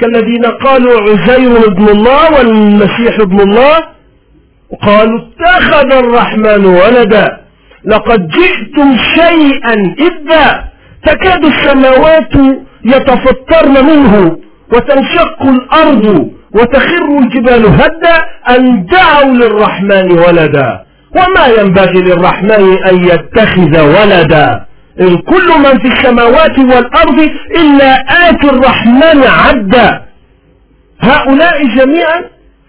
كالذين 0.00 0.44
قالوا 0.44 1.00
عزير 1.00 1.66
ابن 1.66 1.88
الله 1.88 2.32
والمسيح 2.34 3.20
ابن 3.20 3.40
الله 3.40 3.76
وقالوا 4.70 5.20
اتخذ 5.20 5.92
الرحمن 5.92 6.64
ولدا 6.66 7.38
لقد 7.84 8.28
جئتم 8.28 8.96
شيئا 9.14 9.94
إذا 9.98 10.64
تكاد 11.06 11.44
السماوات 11.44 12.32
يتفطرن 12.84 13.86
منه 13.86 14.36
وتنشق 14.72 15.42
الأرض 15.42 16.30
وتخر 16.54 17.18
الجبال 17.18 17.66
هدا 17.66 18.24
أن 18.50 18.86
دعوا 18.86 19.32
للرحمن 19.34 20.12
ولدا 20.12 20.80
وما 21.16 21.46
ينبغي 21.46 22.00
للرحمن 22.02 22.78
أن 22.90 23.04
يتخذ 23.04 23.80
ولدا. 23.80 24.67
كل 25.06 25.48
من 25.58 25.78
في 25.78 25.88
السماوات 25.88 26.58
والأرض 26.58 27.30
إلا 27.56 28.04
آتي 28.28 28.50
الرحمن 28.50 29.22
عدا 29.22 30.02
هؤلاء 31.00 31.66
جميعا 31.76 32.24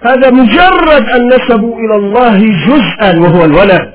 هذا 0.05 0.29
مجرد 0.29 1.03
أن 1.15 1.27
نسبوا 1.27 1.79
إلى 1.79 1.95
الله 1.95 2.37
جزءا 2.37 3.19
وهو 3.19 3.45
الولد. 3.45 3.91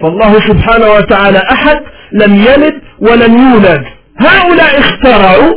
فالله 0.00 0.40
سبحانه 0.40 0.90
وتعالى 0.90 1.42
أحد 1.52 1.80
لم 2.12 2.34
يلد 2.34 2.80
ولم 3.00 3.38
يولد. 3.38 3.82
هؤلاء 4.18 4.80
اخترعوا 4.80 5.54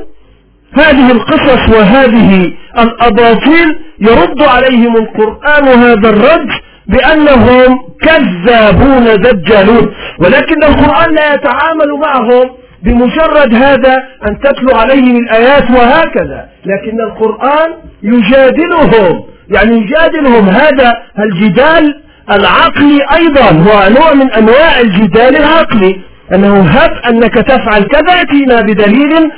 هذه 0.78 1.12
القصص 1.12 1.70
وهذه 1.70 2.52
الأباطيل 2.80 3.80
يرد 4.00 4.42
عليهم 4.42 4.98
القرآن 4.98 5.68
هذا 5.68 6.10
الرد 6.10 6.50
بأنهم 6.88 7.80
كذابون 8.02 9.04
دجالون 9.04 9.94
ولكن 10.20 10.64
القرآن 10.64 11.16
لا 11.16 11.34
يتعامل 11.34 12.00
معهم 12.02 12.50
بمجرد 12.84 13.54
هذا 13.54 13.96
أن 14.28 14.40
تتلو 14.40 14.76
عليهم 14.76 15.18
الآيات 15.18 15.72
وهكذا. 15.72 16.50
لكن 16.66 17.02
القرآن 17.02 17.72
يجادلهم 18.04 19.24
يعني 19.50 19.78
يجادلهم 19.78 20.50
هذا 20.50 20.94
الجدال 21.20 22.02
العقلي 22.32 23.02
أيضا. 23.14 23.50
هو 23.52 23.90
نوع 23.90 24.14
من 24.14 24.32
أنواع 24.32 24.80
الجدال 24.80 25.38
العقلي. 25.38 26.02
أنه 26.34 26.62
هب 26.62 26.92
أنك 27.10 27.34
تفعل 27.34 27.84
كذا 27.84 28.14
ائتنا 28.14 28.62
بدليل 28.62 29.32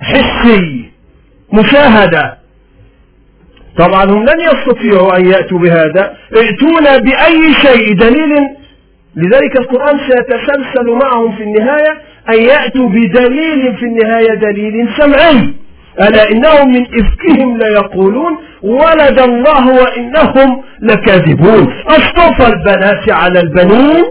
حسي 0.00 0.90
مشاهدة. 1.52 2.41
طبعا 3.78 4.04
هم 4.04 4.22
لن 4.22 4.40
يستطيعوا 4.40 5.16
أن 5.16 5.26
يأتوا 5.26 5.58
بهذا. 5.58 6.16
ائتونا 6.36 6.98
بأي 6.98 7.54
شيء؟ 7.54 7.94
دليل. 7.94 8.48
لذلك 9.16 9.56
القرآن 9.56 9.98
سيتسلسل 9.98 10.90
معهم 11.02 11.36
في 11.36 11.42
النهاية 11.42 12.00
أن 12.28 12.42
يأتوا 12.42 12.88
بدليل 12.88 13.76
في 13.76 13.82
النهاية 13.82 14.34
دليل 14.34 14.88
سمعي. 14.98 15.54
ألا 16.00 16.30
إنهم 16.30 16.72
من 16.72 16.86
إفكهم 16.86 17.58
ليقولون 17.58 18.38
ولد 18.62 19.20
الله 19.20 19.68
وإنهم 19.68 20.62
لكاذبون. 20.80 21.72
أصطفى 21.86 22.46
البنات 22.46 23.10
على 23.10 23.40
البنين. 23.40 24.04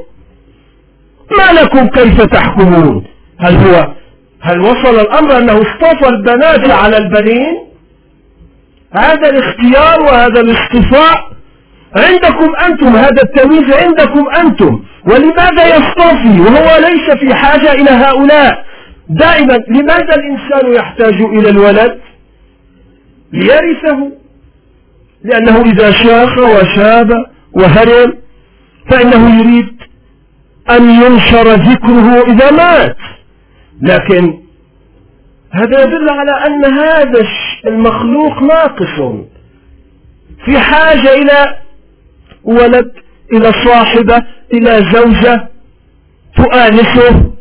ما 1.38 1.62
لكم 1.62 1.88
كيف 1.88 2.22
تحكمون؟ 2.22 3.04
هل 3.40 3.56
هو 3.56 3.88
هل 4.42 4.60
وصل 4.60 5.00
الأمر 5.00 5.38
أنه 5.38 5.62
اصطفى 5.62 6.10
البنات 6.10 6.70
على 6.72 6.98
البنين؟ 6.98 7.71
هذا 8.94 9.30
الاختيار 9.30 10.02
وهذا 10.02 10.42
الاصطفاء 10.42 11.32
عندكم 11.96 12.56
أنتم 12.56 12.96
هذا 12.96 13.24
التمييز 13.24 13.74
عندكم 13.74 14.30
أنتم. 14.30 14.84
ولماذا 15.06 15.66
يصطفي 15.76 16.42
وهو 16.42 16.78
ليس 16.78 17.18
في 17.20 17.36
حاجة 17.36 17.74
إلى 17.74 17.90
هؤلاء؟ 17.90 18.66
دائما 19.10 19.54
لماذا 19.68 20.16
الإنسان 20.16 20.74
يحتاج 20.74 21.14
إلى 21.14 21.50
الولد؟ 21.50 22.00
ليرثه. 23.34 24.12
لأنه 25.24 25.62
إذا 25.62 25.92
شاخ 25.92 26.38
وشاب 26.38 27.12
وهرم 27.54 28.14
فإنه 28.90 29.40
يريد 29.40 29.76
أن 30.70 30.90
ينشر 30.90 31.54
ذكره 31.54 32.22
إذا 32.28 32.52
مات. 32.52 32.98
لكن 33.82 34.41
هذا 35.52 35.84
يدل 35.84 36.10
على 36.10 36.32
أن 36.32 36.66
هذا 36.66 37.28
المخلوق 37.68 38.44
ناقص. 38.44 39.16
في 40.46 40.60
حاجة 40.60 41.14
إلى 41.14 41.58
ولد 42.44 42.92
إلى 43.34 43.52
صاحبة 43.66 44.24
إلى 44.54 44.92
زوجة 44.94 45.48
تؤانسه 46.38 47.32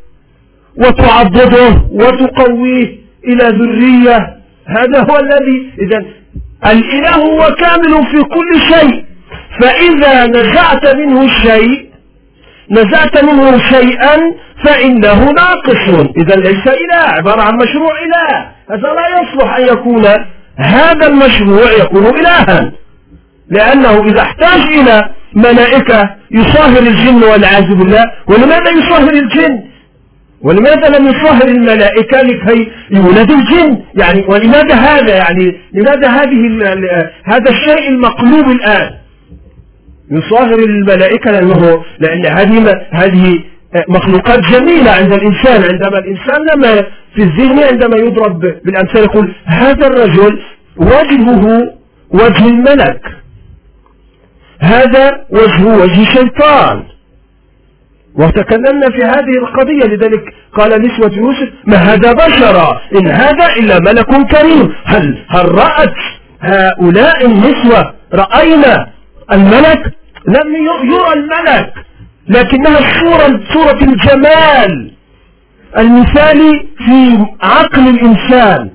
وتعضده 0.77 1.83
وتقويه 1.91 2.99
إلى 3.25 3.45
ذرية. 3.45 4.37
هذا 4.67 5.07
هو 5.11 5.19
الذي 5.19 5.73
إذا 5.79 6.05
الإله 6.67 7.15
هو 7.15 7.55
كامل 7.55 8.07
في 8.07 8.23
كل 8.23 8.61
شيء. 8.75 9.05
فإذا 9.61 10.27
نزعت 10.27 10.97
منه 10.97 11.25
الشيء 11.25 11.91
نزعت 12.71 13.25
منه 13.25 13.59
شيئا 13.59 14.35
فإنه 14.65 15.31
ناقص. 15.31 16.09
إذا 16.17 16.35
ليس 16.37 16.67
إله 16.67 17.09
عبارة 17.17 17.43
عن 17.43 17.55
مشروع 17.55 17.93
إله 18.07 18.47
هذا 18.71 18.95
لا 18.95 19.21
يصلح 19.23 19.57
أن 19.57 19.63
يكون 19.63 20.07
هذا 20.57 21.07
المشروع 21.07 21.73
يكون 21.73 22.07
إلها. 22.07 22.73
لأنه 23.51 24.05
إذا 24.05 24.23
احتاج 24.23 24.61
إلى 24.61 25.11
ملائكة 25.35 26.11
يصاهر 26.31 26.79
الجن 26.79 27.25
والعياذ 27.25 27.75
بالله. 27.75 28.05
ولماذا 28.29 28.71
يصاهر 28.71 29.13
الجن؟ 29.13 29.63
ولماذا 30.43 30.89
لم 30.99 31.09
يصاهر 31.09 31.49
الملائكة 31.49 32.23
لكي 32.23 32.73
يولد 32.91 33.31
الجن؟ 33.31 33.83
يعني 33.95 34.25
ولماذا 34.29 34.75
هذا؟ 34.75 35.15
يعني 35.15 35.61
لماذا 35.73 36.09
هذه 36.09 36.37
هذا 37.25 37.51
الشيء 37.51 37.89
المقلوب 37.89 38.51
الآن؟ 38.51 38.91
يصاهر 40.11 40.59
الملائكة 40.59 41.31
لأنه 41.31 41.85
لأن 41.99 42.27
هذه 42.27 42.81
هذه 42.93 43.39
مخلوقات 43.89 44.41
جميلة 44.41 44.91
عند 44.91 45.13
الإنسان 45.13 45.63
عندما 45.63 45.99
الإنسان 45.99 46.47
لما 46.55 46.83
في 47.15 47.23
الذهن 47.23 47.59
عندما 47.61 47.97
يضرب 47.97 48.41
بالأمثال 48.41 49.05
يقول 49.05 49.35
هذا 49.45 49.87
الرجل 49.87 50.41
وجهه 50.77 51.73
وجه 52.11 52.47
الملك 52.47 53.01
هذا 54.61 55.25
وجه 55.31 55.65
وجه 55.65 56.05
شيطان 56.05 56.85
وتكلمنا 58.15 58.91
في 58.91 59.05
هذه 59.05 59.39
القضية 59.39 59.87
لذلك 59.87 60.23
قال 60.53 60.83
نسوة 60.83 61.13
يوسف 61.17 61.49
ما 61.65 61.77
هذا 61.77 62.13
بشرا 62.13 62.81
إن 62.95 63.07
هذا 63.09 63.47
إلا 63.57 63.79
ملك 63.79 64.07
كريم. 64.07 64.75
هل, 64.85 65.25
هل 65.29 65.55
رأت 65.55 65.95
هؤلاء 66.41 67.27
النسوة؟ 67.27 67.95
رأينا 68.15 68.89
الملك؟ 69.33 69.93
لم 70.29 70.55
يرى 70.85 71.13
الملك. 71.13 71.73
لكنها 72.29 72.79
الصورة 72.79 73.41
صورة 73.53 73.79
الجمال 73.83 74.93
المثالي 75.79 76.67
في 76.87 77.27
عقل 77.43 77.89
الإنسان. 77.89 78.71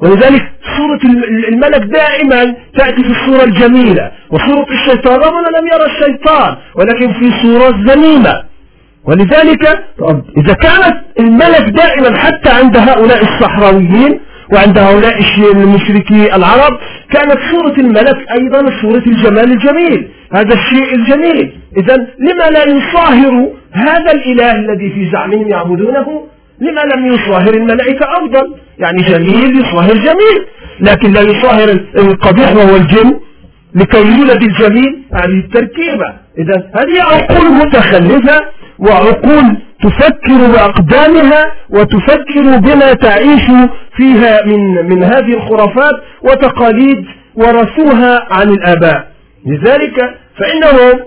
ولذلك 0.00 0.52
صورة 0.76 1.00
الملك 1.48 1.82
دائما 1.82 2.54
تأتي 2.78 3.02
في 3.04 3.10
الصورة 3.10 3.44
الجميلة. 3.44 4.10
وصورة 4.30 4.66
الشيطان 4.70 5.14
ربنا 5.14 5.48
لم 5.58 5.66
يرى 5.74 5.86
الشيطان 5.86 6.56
ولكن 6.74 7.12
في 7.12 7.30
صورة 7.42 7.68
ذميمة 7.92 8.44
ولذلك 9.04 9.66
إذا 10.36 10.54
كانت 10.54 10.96
الملك 11.20 11.60
دائما 11.68 12.16
حتى 12.18 12.50
عند 12.50 12.76
هؤلاء 12.76 13.22
الصحراويين 13.22 14.20
وعند 14.52 14.78
هؤلاء 14.78 15.18
المشركي 15.52 16.36
العرب 16.36 16.78
كانت 17.12 17.38
صورة 17.52 17.74
الملك 17.78 18.16
أيضا 18.38 18.80
صورة 18.82 19.02
الجمال 19.06 19.52
الجميل. 19.52 20.08
هذا 20.32 20.54
الشيء 20.54 20.94
الجميل. 20.94 21.52
إذا 21.76 21.96
لما 21.96 22.50
لا 22.50 22.64
يصاهر 22.64 23.50
هذا 23.72 24.12
الإله 24.12 24.52
الذي 24.52 24.90
في 24.90 25.10
زعمهم 25.12 25.48
يعبدونه؟ 25.48 26.26
لما 26.60 26.80
لم 26.94 27.06
يصاهر 27.06 27.54
الملائكة 27.54 28.06
أفضل 28.18 28.54
يعني 28.78 29.02
جميل 29.02 29.60
يصاهر 29.60 29.94
جميل. 29.94 30.46
لكن 30.80 31.12
لا 31.12 31.20
يصاهر 31.20 31.68
القبيح 31.98 32.56
وهو 32.56 32.76
الجن 32.76 33.20
لكي 33.74 33.98
يولد 33.98 34.42
الجميل. 34.42 35.02
هذه 35.14 35.38
التركيبة. 35.44 36.12
إذا 36.38 36.70
هذه 36.74 37.02
عقول 37.02 37.52
متخلفة 37.52 38.40
وعقول 38.78 39.56
تفكر 39.82 40.46
بأقدامها 40.52 41.52
وتفكر 41.70 42.56
بما 42.58 42.92
تعيش 42.92 43.46
فيها 43.96 44.46
من, 44.46 44.88
من 44.88 45.02
هذه 45.04 45.34
الخرافات 45.34 45.94
وتقاليد 46.22 47.04
ورثوها 47.34 48.26
عن 48.30 48.48
الآباء. 48.48 49.08
لذلك 49.46 49.96
فإنهم 50.38 51.00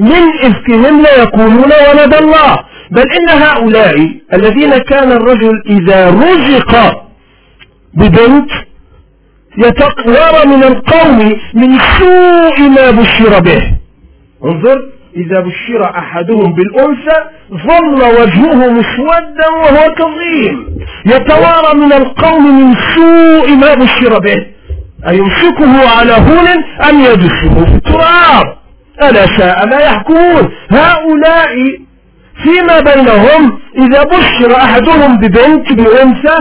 من 0.00 0.22
إفكهم 0.42 1.02
لا 1.02 1.22
يقولون 1.22 1.72
ولد 1.90 2.14
الله. 2.14 2.58
بل 2.90 3.02
إن 3.20 3.28
هؤلاء 3.28 4.10
الذين 4.32 4.78
كان 4.78 5.12
الرجل 5.12 5.62
إذا 5.66 6.10
رزق 6.10 7.02
ببنت 7.94 8.50
يتقوار 9.58 10.46
من 10.46 10.64
القوم 10.64 11.18
من 11.54 11.78
سوء 11.98 12.60
ما 12.68 12.90
بشر 12.90 13.40
به. 13.40 13.62
انظر 14.44 14.82
إذا 15.16 15.40
بشر 15.40 15.84
أحدهم 15.98 16.52
بالأنثى 16.52 17.18
ظل 17.50 18.02
وجهه 18.20 18.70
مسودا 18.70 19.48
وهو 19.48 19.94
كظيم. 19.94 20.66
يتوارى 21.06 21.78
من 21.78 21.92
القوم 21.92 22.60
من 22.60 22.74
سوء 22.94 23.50
ما 23.50 23.74
بشر 23.74 24.18
به. 24.18 24.46
أيمسكه 25.08 25.98
على 25.98 26.12
هون 26.12 26.48
أم 26.88 27.00
يدسه 27.00 27.64
في 27.64 27.74
التراب؟ 27.74 28.56
ألا 29.02 29.26
ساء 29.38 29.66
ما 29.66 29.76
يحكمون. 29.76 30.52
هؤلاء 30.70 31.56
فيما 32.42 32.80
بينهم 32.80 33.58
إذا 33.78 34.02
بشر 34.02 34.56
أحدهم 34.56 35.16
ببنت 35.16 35.72
بأنثى 35.72 36.38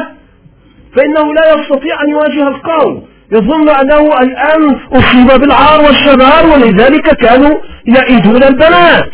فإنه 0.95 1.34
لا 1.34 1.53
يستطيع 1.53 2.03
أن 2.03 2.10
يواجه 2.10 2.47
القوم. 2.47 3.08
يظن 3.31 3.69
أنه 3.69 4.19
الآن 4.21 4.79
أصيب 4.91 5.39
بالعار 5.39 5.81
والشبار 5.81 6.45
ولذلك 6.45 7.15
كانوا 7.15 7.59
يئدون 7.87 8.43
البنات. 8.43 9.11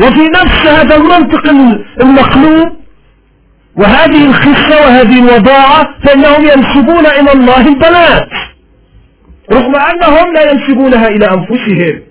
وفي 0.00 0.28
نفس 0.28 0.66
هذا 0.66 0.96
المنطق 0.96 1.48
المقلوب 2.00 2.72
وهذه 3.76 4.26
الخصة 4.26 4.86
وهذه 4.86 5.18
الوضاعة 5.18 5.88
فإنهم 6.04 6.44
ينسبون 6.44 7.06
إلى 7.06 7.32
الله 7.32 7.68
البنات. 7.68 8.28
رغم 9.52 9.76
أنهم 9.76 10.34
لا 10.34 10.50
ينسبونها 10.50 11.08
إلى 11.08 11.30
أنفسهم. 11.30 12.02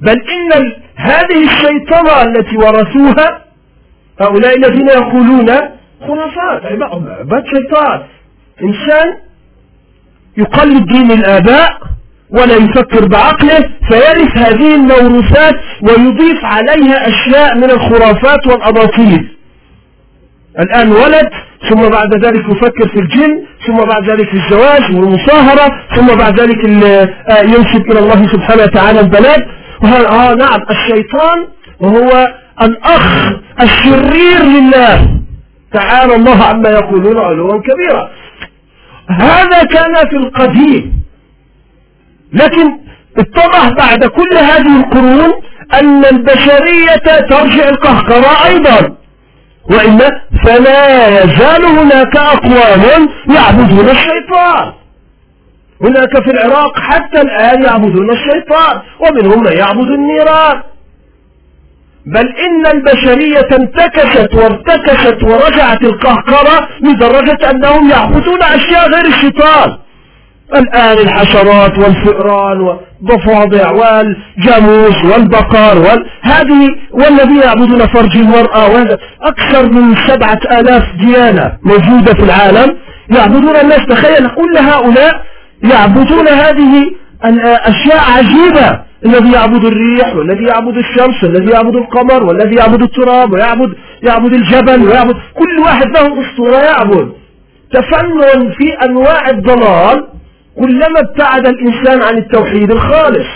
بل 0.00 0.20
إن 0.36 0.72
هذه 0.96 1.44
الشيطنة 1.44 2.22
التي 2.22 2.56
ورثوها 2.56 3.44
هؤلاء 4.20 4.56
الذين 4.56 4.88
يقولون 4.88 5.46
خرافات 6.00 6.64
عباد 6.64 7.44
شيطان. 7.46 8.02
إنسان 8.62 9.16
يقلد 10.36 10.86
دين 10.86 11.10
الآباء 11.10 11.70
ولا 12.30 12.56
يفكر 12.56 13.08
بعقله 13.08 13.60
فيرث 13.88 14.38
هذه 14.38 14.74
الموروثات 14.74 15.54
ويضيف 15.82 16.44
عليها 16.44 17.08
أشياء 17.08 17.56
من 17.56 17.70
الخرافات 17.70 18.46
والأباطيل. 18.46 19.36
الآن 20.58 20.92
ولد 20.92 21.28
ثم 21.70 21.88
بعد 21.88 22.24
ذلك 22.24 22.44
يفكر 22.48 22.88
في 22.88 22.96
الجن 23.00 23.44
ثم 23.66 23.76
بعد 23.76 24.10
ذلك 24.10 24.28
في 24.28 24.36
الزواج 24.36 24.82
والمصاهرة 24.96 25.82
ثم 25.96 26.06
بعد 26.06 26.40
ذلك 26.40 26.64
آه، 26.64 27.42
ينسب 27.42 27.90
إلى 27.90 27.98
الله 27.98 28.26
سبحانه 28.32 28.62
وتعالى 28.62 29.00
البنات 29.00 29.46
آه 29.84 30.34
نعم 30.34 30.60
الشيطان 30.70 31.48
وهو 31.80 32.34
الأخ 32.62 33.32
الشرير 33.62 34.42
لله. 34.42 35.08
تعالى 35.72 36.14
الله 36.14 36.44
عما 36.44 36.68
يقولون 36.70 37.18
علوا 37.18 37.60
كبيرا. 37.62 38.10
هذا 39.10 39.64
كان 39.64 40.08
في 40.08 40.16
القديم. 40.16 41.02
لكن 42.32 42.78
اتضح 43.18 43.68
بعد 43.68 44.04
كل 44.04 44.36
هذه 44.36 44.80
القرون 44.80 45.32
أن 45.74 46.04
البشرية 46.04 47.18
ترجع 47.30 47.68
القهقراء 47.68 48.46
أيضا. 48.46 48.96
وإلا 49.70 50.20
فلا 50.44 51.08
يزال 51.08 51.64
هناك 51.64 52.16
أقوام 52.16 53.08
يعبدون 53.34 53.88
الشيطان. 53.88 54.72
هناك 55.82 56.22
في 56.24 56.30
العراق 56.30 56.78
حتى 56.78 57.20
الآن 57.20 57.62
يعبدون 57.62 58.10
الشيطان 58.10 58.80
ومنهم 59.00 59.42
من 59.42 59.52
يعبد 59.52 59.90
النيران. 59.90 60.62
بل 62.06 62.28
إن 62.28 62.66
البشرية 62.66 63.48
انتكست 63.52 64.34
وارتكست 64.34 65.22
ورجعت 65.22 65.82
القهقرة 65.82 66.68
لدرجة 66.80 67.50
أنهم 67.50 67.90
يعبدون 67.90 68.42
أشياء 68.42 68.90
غير 68.90 69.04
الشيطان. 69.04 69.78
الآن 70.56 70.98
الحشرات 70.98 71.78
والفئران 71.78 72.60
والضفادع 72.60 73.70
والجاموس 73.70 75.04
والبقر 75.04 75.78
وال... 75.78 76.06
هذه 76.22 76.68
والذين 76.90 77.42
يعبدون 77.42 77.86
فرج 77.86 78.16
المرأة 78.16 78.98
أكثر 79.22 79.72
من 79.72 79.96
سبعة 80.06 80.40
آلاف 80.60 80.82
ديانة 81.00 81.52
موجودة 81.62 82.14
في 82.14 82.22
العالم 82.22 82.76
يعبدون 83.16 83.56
الناس. 83.56 83.86
تخيل 83.88 84.28
كل 84.28 84.58
هؤلاء 84.58 85.22
يعبدون 85.62 86.28
هذه 86.28 86.90
الأشياء 87.24 88.00
عجيبة. 88.16 88.89
الذي 89.06 89.32
يعبد 89.32 89.64
الريح 89.64 90.16
والذي 90.16 90.44
يعبد 90.44 90.76
الشمس 90.76 91.24
والذي 91.24 91.52
يعبد 91.52 91.76
القمر 91.76 92.24
والذي 92.24 92.56
يعبد 92.56 92.82
التراب 92.82 93.32
ويعبد 93.32 93.74
يعبد 94.08 94.32
الجبل 94.32 94.88
ويعبد 94.88 95.14
كل 95.14 95.58
واحد 95.64 95.86
له 95.86 96.30
أسطورة 96.30 96.56
يعبد. 96.56 97.12
تفنن 97.72 98.50
في 98.50 98.72
أنواع 98.84 99.30
الضلال 99.30 100.08
كلما 100.56 101.00
ابتعد 101.00 101.46
الإنسان 101.46 102.02
عن 102.02 102.18
التوحيد 102.18 102.70
الخالص. 102.70 103.28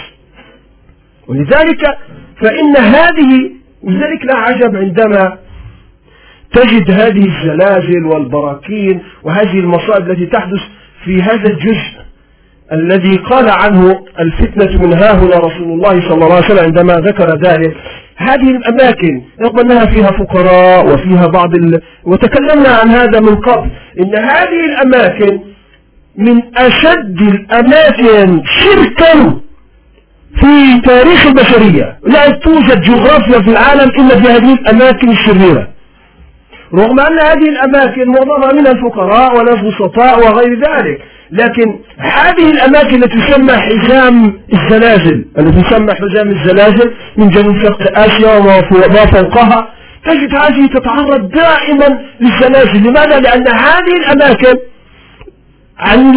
ولذلك 1.29 1.83
فإن 2.41 2.77
هذه 2.77 3.51
ولذلك 3.83 4.25
لا 4.25 4.37
عجب 4.37 4.77
عندما 4.77 5.39
تجد 6.53 6.91
هذه 6.91 7.25
الزلازل 7.27 8.05
والبراكين 8.05 9.03
وهذه 9.23 9.59
المصائب 9.59 10.11
التي 10.11 10.27
تحدث 10.27 10.61
في 11.05 11.23
هذا 11.23 11.51
الجزء. 11.51 12.04
الذي 12.75 13.17
قال 13.17 13.51
عنه 13.51 14.01
الفتنة 14.21 14.83
من 14.83 14.93
ها 14.93 15.13
هنا 15.13 15.37
رسول 15.37 15.73
الله 15.73 16.09
صلى 16.09 16.25
الله 16.25 16.35
عليه 16.35 16.47
وسلم 16.47 16.65
عندما 16.65 16.95
ذكر 16.95 17.39
ذلك. 17.47 17.77
هذه 18.17 18.51
الأماكن 18.51 19.23
رغم 19.43 19.59
أنها 19.59 19.87
فيها 19.87 20.11
فقراء 20.11 20.87
وفيها 20.87 21.27
بعض 21.27 21.55
ال... 21.55 21.81
وتكلمنا 22.05 22.69
عن 22.69 22.89
هذا 22.89 23.21
من 23.21 23.37
قبل. 23.37 23.71
إن 24.01 24.15
هذه 24.19 24.61
الأماكن 24.71 25.41
من 26.19 26.43
أشد 26.57 27.21
الأماكن 27.21 28.43
شركا 28.45 29.41
في 30.41 30.81
تاريخ 30.85 31.27
البشرية. 31.27 31.99
لا 32.07 32.31
توجد 32.31 32.81
جغرافيا 32.81 33.41
في 33.41 33.51
العالم 33.51 33.91
إلا 33.99 34.21
في 34.23 34.29
هذه 34.29 34.53
الأماكن 34.53 35.11
الشريرة. 35.11 35.74
رغم 36.79 37.01
أن 37.01 37.19
هذه 37.19 37.49
الأماكن 37.49 38.09
معظمها 38.09 38.53
من 38.53 38.67
الفقراء 38.67 39.37
والبسطاء 39.37 40.19
وغير 40.19 40.61
ذلك 40.61 41.01
لكن 41.31 41.79
هذه 41.99 42.51
الأماكن 42.51 43.03
التي 43.03 43.21
تسمى 43.21 43.53
حزام 43.53 44.41
الزلازل 44.53 45.25
التي 45.39 45.63
تسمى 45.63 45.95
حزام 45.95 46.29
الزلازل 46.31 46.91
من 47.17 47.31
جنوب 47.31 47.57
شرق 47.63 47.99
آسيا 47.99 48.37
وما 48.37 49.07
فوقها 49.07 49.69
تجد 50.07 50.35
هذه 50.35 50.67
تتعرض 50.67 51.31
دائما 51.31 51.99
للزلازل 52.21 52.89
لماذا؟ 52.89 53.21
لأن 53.21 53.49
هذه 53.49 53.97
الأماكن 53.97 54.59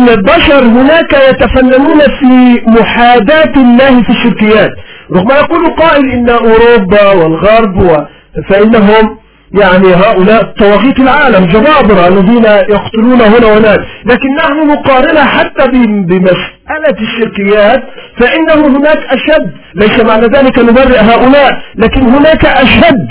البشر 0.09 0.63
هناك 0.63 1.13
يتفننون 1.29 1.99
في 1.99 2.61
محاذاة 2.67 3.53
الله 3.57 4.03
في 4.03 4.09
الشركيات 4.09 4.69
رغم 5.15 5.31
يقول 5.31 5.75
قائل 5.75 6.11
إن 6.11 6.29
أوروبا 6.29 7.11
والغرب 7.11 8.07
فإنهم 8.49 9.17
يعني 9.51 9.95
هؤلاء 9.95 10.43
طواغيت 10.43 10.99
العالم 10.99 11.45
جبابرة 11.45 12.07
الذين 12.07 12.45
يقتلون 12.45 13.21
هنا 13.21 13.47
وهناك. 13.47 13.79
لكن 14.05 14.35
نحن 14.35 14.67
نقارنها 14.67 15.23
حتى 15.25 15.67
بمسألة 16.07 16.97
الشركيات 17.01 17.83
فإنه 18.19 18.77
هناك 18.77 18.97
أشد. 18.97 19.51
ليس 19.75 19.99
معنى 19.99 20.25
ذلك 20.25 20.59
نبرئ 20.59 20.99
هؤلاء 20.99 21.61
لكن 21.75 22.01
هناك 22.01 22.45
أشد. 22.45 23.07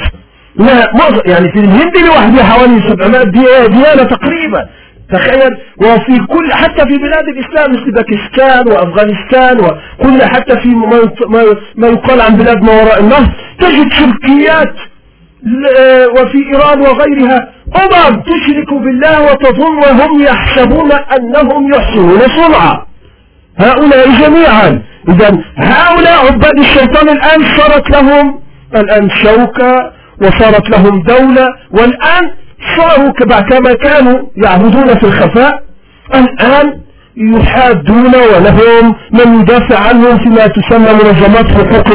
يعني 1.26 1.52
في 1.52 1.60
الهند 1.60 1.96
لوحدها 1.96 2.44
حوالي 2.44 2.80
700 2.88 3.22
ديانة 3.68 4.02
تقريبا. 4.02 4.68
تخيل. 5.12 5.56
وفي 5.76 6.26
كل 6.26 6.52
حتى 6.52 6.82
في 6.88 6.96
بلاد 6.98 7.24
الإسلام 7.28 7.72
مثل 7.72 7.92
باكستان 7.92 8.68
وأفغانستان 8.68 9.60
وكل 9.60 10.22
حتى 10.22 10.60
في 10.60 10.68
ما 11.76 11.88
يقال 11.88 12.20
عن 12.20 12.36
بلاد 12.36 12.62
ما 12.62 12.72
وراء 12.72 13.00
النهر 13.00 13.28
تجد 13.58 13.92
شركيات 13.92 14.74
وفي 16.16 16.38
إيران 16.52 16.80
وغيرها 16.80 17.48
أمم 17.76 18.22
تشرك 18.22 18.74
بالله 18.74 19.22
وتظن 19.22 19.78
وهم 19.78 20.22
يحسبون 20.22 20.92
أنهم 20.92 21.74
يحسنون 21.74 22.20
صنعا. 22.20 22.86
هؤلاء 23.58 24.08
جميعا. 24.22 24.82
إذا 25.08 25.38
هؤلاء 25.56 26.26
عباد 26.26 26.58
الشيطان 26.58 27.08
الآن 27.08 27.42
صارت 27.56 27.90
لهم 27.90 28.40
الآن 28.76 29.10
شوكة 29.10 29.92
وصارت 30.22 30.70
لهم 30.70 31.02
دولة 31.02 31.46
والآن 31.70 32.30
صاروا 32.76 33.12
كما 33.12 33.74
كانوا 33.74 34.22
يعبدون 34.44 34.94
في 34.94 35.04
الخفاء. 35.04 35.62
الآن 36.14 36.80
يحادون 37.16 38.14
ولهم 38.14 38.94
من 39.12 39.40
يدافع 39.40 39.78
عنهم 39.88 40.18
فيما 40.18 40.46
تسمى 40.46 40.92
منظمات 40.92 41.48
حقوق 41.50 41.88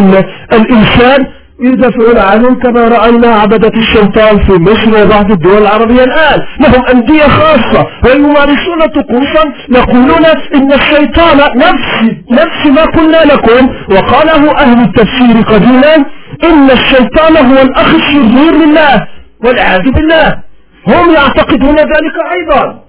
الإنسان. 0.53 1.27
يدافعون 1.61 2.17
عنهم 2.17 2.59
كما 2.59 2.87
رأينا 2.87 3.27
عبدة 3.27 3.71
الشيطان 3.79 4.39
في 4.39 4.53
مصر 4.53 5.03
وبعض 5.03 5.31
الدول 5.31 5.61
العربية 5.61 6.03
الآن. 6.03 6.41
لهم 6.59 6.85
أندية 6.85 7.23
خاصة 7.23 7.87
ويمارسون 8.05 8.81
طقوسا 8.95 9.43
يقولون 9.69 10.25
إن 10.55 10.71
الشيطان 10.73 11.37
نفس 11.55 12.15
نفس 12.31 12.65
ما 12.65 12.83
قلنا 12.83 13.33
لكم. 13.33 13.69
وقاله 13.91 14.57
أهل 14.57 14.83
التفسير 14.83 15.41
قديما 15.41 15.95
إن 16.43 16.71
الشيطان 16.71 17.37
هو 17.37 17.61
الأخ 17.61 17.95
الشرير 17.95 18.53
لله 18.53 19.07
والعياذ 19.43 19.91
بالله. 19.91 20.39
هم 20.87 21.13
يعتقدون 21.13 21.75
ذلك 21.75 22.15
أيضا. 22.31 22.79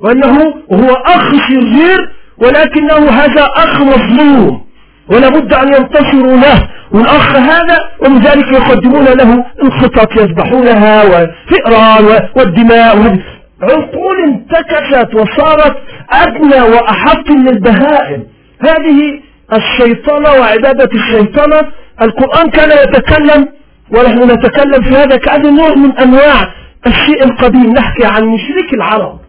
وأنه 0.00 0.54
هو 0.72 0.94
أخ 0.94 1.32
شرير 1.48 2.10
ولكنه 2.38 3.10
هذا 3.10 3.46
أخ 3.56 3.80
مظلوم. 3.80 4.65
ولابد 5.10 5.54
أن 5.54 5.68
ينتصروا 5.68 6.36
له. 6.36 6.68
والأخ 6.92 7.36
هذا 7.36 7.78
ولذلك 8.00 8.52
يقدمون 8.52 9.04
له 9.04 9.44
الخطط 9.62 10.16
يذبحونها 10.20 11.04
وفئران 11.04 12.28
والدماء 12.36 13.18
عقول 13.62 14.16
انتكست 14.28 15.14
وصارت 15.14 15.76
أدنى 16.12 16.60
وأحط 16.60 17.30
للبهائم. 17.30 18.24
هذه 18.60 19.20
الشيطنة 19.52 20.30
وعبادة 20.30 20.90
الشيطنة 20.94 21.60
القرآن 22.02 22.50
كان 22.50 22.70
يتكلم 22.70 23.48
ونحن 23.90 24.30
نتكلم 24.30 24.82
في 24.82 24.96
هذا 24.96 25.16
كأنه 25.16 25.50
نوع 25.50 25.74
من 25.74 25.92
أنواع 25.98 26.54
الشيء 26.86 27.24
القديم. 27.24 27.72
نحكي 27.72 28.04
عن 28.04 28.24
مشرك 28.24 28.74
العرب. 28.74 29.25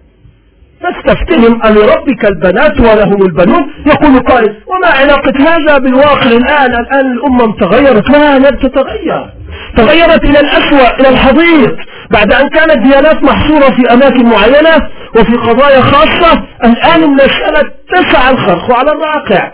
فاستفتهم 0.81 1.61
ألربك 1.65 2.25
البنات 2.25 2.79
ولهم 2.79 3.21
البنون؟ 3.21 3.73
يقول 3.85 4.19
قائل 4.19 4.55
وما 4.67 4.87
علاقة 4.87 5.33
هذا 5.39 5.77
بالواقع 5.77 6.31
الآن؟ 6.31 6.71
الآن 6.75 7.11
الأمم 7.11 7.51
تغيرت 7.51 8.09
لا 8.09 8.37
لم 8.37 8.55
تتغير. 8.57 9.29
تغيرت 9.77 10.23
إلى 10.23 10.39
الأسوأ 10.39 10.99
إلى 10.99 11.09
الحضيض. 11.09 11.77
بعد 12.11 12.33
أن 12.33 12.49
كانت 12.49 12.77
ديانات 12.77 13.23
محصورة 13.23 13.69
في 13.75 13.93
أماكن 13.93 14.25
معينة 14.25 14.89
وفي 15.15 15.35
قضايا 15.35 15.81
خاصة 15.81 16.43
الآن 16.63 17.03
المسألة 17.03 17.71
تسع 17.93 18.29
الخرق 18.29 18.71
على 18.71 18.91
الواقع. 18.91 19.51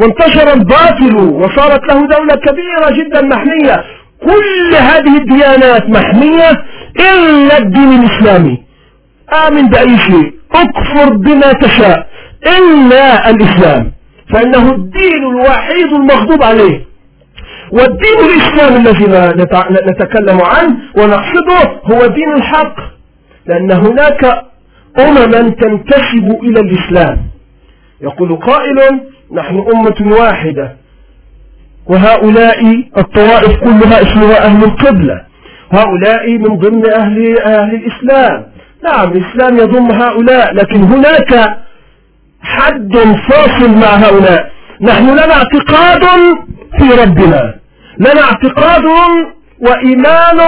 وانتشر 0.00 0.52
الباطل 0.52 1.16
وصارت 1.16 1.84
له 1.84 2.06
دولة 2.06 2.34
كبيرة 2.34 2.90
جدا 2.90 3.20
محمية. 3.22 3.84
كل 4.22 4.74
هذه 4.74 5.16
الديانات 5.16 5.88
محمية 5.88 6.50
إلا 7.00 7.58
الدين 7.58 8.00
الإسلامي. 8.02 8.65
آمن 9.32 9.68
بأي 9.68 9.98
شيء. 9.98 10.34
اكفر 10.54 11.12
بما 11.16 11.52
تشاء. 11.52 12.06
إلا 12.46 13.30
الإسلام. 13.30 13.92
فإنه 14.34 14.72
الدين 14.72 15.24
الوحيد 15.24 15.92
المغضوب 15.92 16.42
عليه. 16.42 16.84
والدين 17.72 18.18
الإسلام 18.18 18.76
الذي 18.76 19.06
نتكلم 19.90 20.40
عنه 20.42 20.76
ونقصده 20.96 21.80
هو 21.84 22.06
دين 22.06 22.32
الحق. 22.32 22.76
لأن 23.46 23.72
هناك 23.72 24.42
أمما 24.98 25.48
تنتسب 25.48 26.38
إلى 26.42 26.60
الإسلام. 26.60 27.18
يقول 28.00 28.36
قائل 28.36 29.00
نحن 29.32 29.64
أمة 29.74 30.16
واحدة. 30.18 30.76
وهؤلاء 31.86 32.84
الطوائف 32.98 33.56
كلها 33.60 34.02
اسمها 34.02 34.46
أهل 34.46 34.64
القبلة. 34.64 35.22
هؤلاء 35.72 36.38
من 36.38 36.58
ضمن 36.58 36.90
أهل, 36.90 37.38
أهل 37.40 37.74
الإسلام. 37.74 38.46
نعم 38.84 39.12
الإسلام 39.12 39.58
يضم 39.58 39.90
هؤلاء 39.90 40.54
لكن 40.54 40.82
هناك 40.82 41.58
حد 42.42 42.96
فاصل 43.28 43.70
مع 43.70 43.86
هؤلاء. 43.86 44.50
نحن 44.80 45.10
لنا 45.10 45.34
اعتقاد 45.34 46.04
في 46.78 47.02
ربنا. 47.02 47.54
لنا 47.98 48.20
اعتقاد 48.20 48.84
وإيمان 49.60 50.40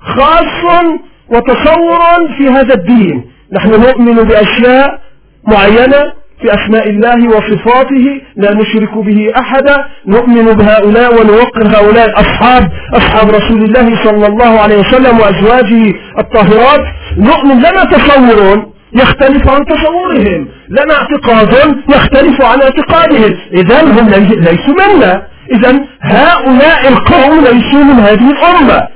خاص 0.00 0.84
وتصور 1.28 2.36
في 2.38 2.48
هذا 2.48 2.74
الدين. 2.74 3.30
نحن 3.52 3.70
نؤمن 3.70 4.14
بأشياء 4.14 5.00
معينة 5.44 6.12
في 6.40 6.54
أسماء 6.54 6.88
الله 6.90 7.28
وصفاته 7.28 8.20
لا 8.36 8.54
نشرك 8.54 8.98
به 8.98 9.32
أحدا 9.38 9.84
نؤمن 10.06 10.44
بهؤلاء 10.44 11.20
ونوقر 11.20 11.66
هؤلاء 11.66 12.20
أصحاب 12.20 12.70
أصحاب 12.94 13.30
رسول 13.30 13.64
الله 13.64 14.04
صلى 14.04 14.26
الله 14.26 14.60
عليه 14.60 14.78
وسلم 14.78 15.18
وأزواجه 15.18 15.94
الطاهرات. 16.18 16.80
نؤمن 17.16 17.58
لنا 17.58 17.84
تصور 17.84 18.66
يختلف 18.92 19.48
عن 19.48 19.64
تصورهم 19.66 20.48
لنا 20.68 20.94
اعتقاد 20.94 21.76
يختلف 21.88 22.42
عن 22.42 22.62
اعتقادهم. 22.62 23.36
إذا 23.52 23.82
هم 23.82 24.08
ليسوا 24.08 24.74
منا. 24.80 25.22
إذا 25.52 25.80
هؤلاء 26.02 26.88
القوم 26.88 27.40
ليسوا 27.40 27.84
من 27.84 28.00
هذه 28.00 28.30
الأمة. 28.30 28.88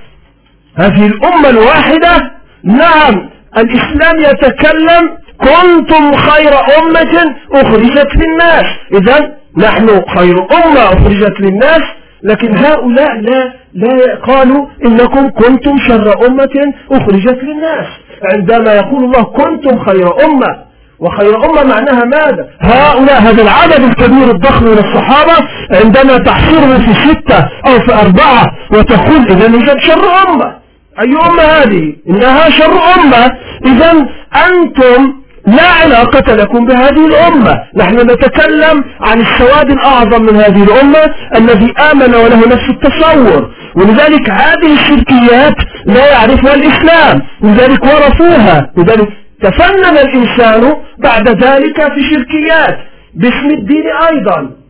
هذه 0.76 1.06
الأمة 1.06 1.48
الواحدة. 1.48 2.32
نعم 2.64 3.30
الإسلام 3.58 4.20
يتكلم 4.20 5.21
كنتم 5.38 6.16
خير 6.16 6.52
أمة 6.78 7.34
أخرجت 7.52 8.16
للناس. 8.16 8.66
إذا 8.92 9.32
نحن 9.58 10.02
خير 10.16 10.36
أمة 10.64 10.80
أخرجت 10.80 11.40
للناس. 11.40 11.82
لكن 12.22 12.56
هؤلاء 12.56 13.20
لا 13.20 13.52
لا 13.74 14.14
قالوا 14.26 14.66
إنكم 14.84 15.30
كنتم 15.30 15.78
شر 15.88 16.26
أمة 16.26 16.72
أخرجت 16.92 17.38
للناس. 17.42 17.86
عندما 18.34 18.74
يقول 18.74 19.04
الله 19.04 19.22
كنتم 19.22 19.78
خير 19.84 20.24
أمة. 20.24 20.72
وخير 21.00 21.36
أمة 21.44 21.64
معناها 21.64 22.04
ماذا؟ 22.04 22.48
هؤلاء 22.60 23.20
هذا 23.22 23.42
العدد 23.42 23.84
الكبير 23.84 24.30
الضخم 24.30 24.64
من 24.64 24.78
الصحابة 24.78 25.48
عندما 25.70 26.18
تحصره 26.18 26.78
في 26.78 26.94
ستة 26.94 27.48
أو 27.66 27.80
في 27.80 27.94
أربعة 27.94 28.46
وتقول 28.72 29.26
إذا 29.30 29.46
إذا 29.46 29.78
شر 29.78 30.28
أمة. 30.28 30.56
أي 31.00 31.12
أمة 31.28 31.42
هذه؟ 31.42 31.96
إنها 32.08 32.50
شر 32.50 32.72
أمة. 32.96 33.32
إذا 33.66 34.06
أنتم 34.46 35.21
لا 35.46 35.68
علاقة 35.82 36.34
لكم 36.34 36.64
بهذه 36.66 37.06
الأمة. 37.06 37.58
نحن 37.76 37.96
نتكلم 37.96 38.84
عن 39.00 39.20
السواد 39.20 39.70
الأعظم 39.70 40.22
من 40.22 40.36
هذه 40.36 40.62
الأمة 40.62 41.14
الذي 41.36 41.74
آمن 41.92 42.14
وله 42.14 42.48
نفس 42.48 42.68
التصور. 42.70 43.50
ولذلك 43.76 44.30
هذه 44.30 44.72
الشركيات 44.72 45.54
لا 45.86 46.10
يعرفها 46.10 46.54
الإسلام. 46.54 47.22
لذلك 47.42 47.84
ورثوها. 47.84 48.72
لذلك 48.76 49.08
تفنن 49.42 49.98
الإنسان 49.98 50.72
بعد 50.98 51.28
ذلك 51.28 51.92
في 51.94 52.02
شركيات. 52.10 52.78
باسم 53.14 53.50
الدين 53.50 53.84
أيضا. 54.10 54.61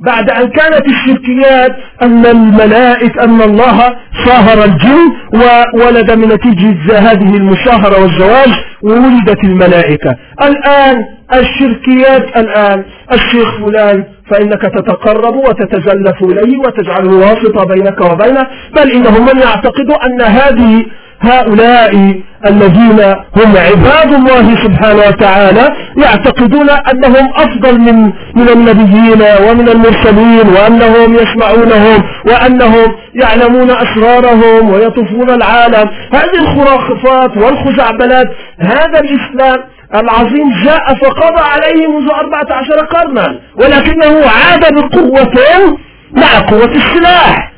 بعد 0.00 0.30
أن 0.30 0.48
كانت 0.48 0.86
الشركيات 0.86 1.76
أن 2.02 2.26
الملائك 2.26 3.18
أن 3.18 3.42
الله 3.42 3.96
صاهر 4.26 4.64
الجن 4.64 5.12
وولد 5.34 6.10
من 6.12 6.28
نتيجة 6.28 6.98
هذه 6.98 7.36
المشاهرة 7.36 8.02
والزواج 8.02 8.52
وولدت 8.82 9.44
الملائكة. 9.44 10.16
الآن 10.42 11.04
الشركيات 11.34 12.36
الآن 12.36 12.84
الشيخ 13.12 13.48
فلان 13.64 14.04
فإنك 14.30 14.62
تتقرب 14.62 15.34
وتتزلف 15.36 16.22
إليه 16.22 16.58
وتجعله 16.58 17.16
واسطة 17.16 17.64
بينك 17.64 18.00
وبينه 18.00 18.46
بل 18.76 18.90
إنهم 18.90 19.26
من 19.26 19.40
يعتقدوا 19.40 20.06
أن 20.06 20.22
هذه 20.22 20.84
هؤلاء 21.20 22.20
الذين 22.46 23.00
هم 23.36 23.56
عباد 23.56 24.12
الله 24.12 24.54
سبحانه 24.64 25.02
وتعالى 25.08 25.68
يعتقدون 25.96 26.70
أنهم 26.70 27.28
أفضل 27.36 27.78
من 27.78 28.12
من 28.34 28.48
النبيين 28.48 29.22
ومن 29.48 29.68
المرسلين 29.68 30.48
وأنهم 30.48 31.14
يسمعونهم 31.14 32.02
وأنهم 32.26 32.94
يعلمون 33.14 33.70
أسرارهم 33.70 34.70
ويطوفون 34.70 35.30
العالم. 35.30 35.90
هذه 36.12 36.38
الخرافات 36.40 37.36
والخزعبلات 37.36 38.26
هذا 38.60 39.00
الإسلام 39.00 39.56
العظيم 39.94 40.62
جاء 40.64 40.94
فقضى 40.94 41.42
عليه 41.42 41.86
منذ 41.86 42.10
أربعة 42.10 42.56
عشر 42.56 42.86
قرنا 42.86 43.40
ولكنه 43.56 44.28
عاد 44.28 44.74
بقوة 44.74 45.78
مع 46.12 46.38
قوة 46.50 46.72
السلاح. 46.72 47.52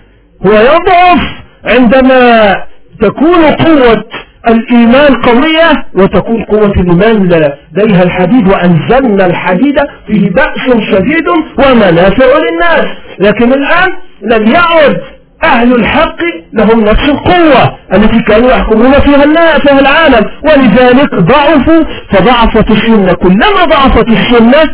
هو 0.47 0.53
يضعف 0.53 1.23
عندما 1.65 2.55
تكون 3.01 3.45
قوة 3.45 4.05
الإيمان 4.49 5.15
قوية 5.15 5.87
وتكون 5.95 6.45
قوة 6.45 6.73
الإيمان 6.73 7.29
لديها 7.77 8.03
الحديد 8.03 8.49
وأنزلنا 8.49 9.27
الحديد 9.27 9.77
فيه 10.07 10.31
بأس 10.31 10.93
شديد 10.93 11.29
ومنافع 11.59 12.27
للناس. 12.39 12.87
لكن 13.19 13.53
الآن 13.53 13.89
لم 14.23 14.47
يعد 14.55 14.97
أهل 15.45 15.75
الحق 15.75 16.17
لهم 16.53 16.81
نفس 16.81 17.09
القوة 17.09 17.79
التي 17.95 18.23
كانوا 18.23 18.51
يحكمون 18.51 18.93
فيها 18.93 19.59
فيها 19.59 19.81
العالم. 19.81 20.31
ولذلك 20.45 21.15
ضعفوا 21.15 21.85
فضعفت 22.11 22.71
السنة 22.71 23.13
كلما 23.13 23.65
ضعفت 23.65 24.09
السنة 24.09 24.71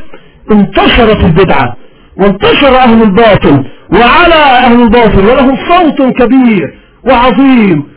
انتشرت 0.53 1.25
البدعة 1.25 1.77
وانتشر 2.17 2.77
أهل 2.77 3.03
الباطل 3.03 3.65
وعلى 3.93 4.35
أهل 4.35 4.83
الباطل 4.83 5.27
ولهم 5.27 5.57
صوت 5.69 6.03
كبير 6.23 6.79
وعظيم. 7.05 7.94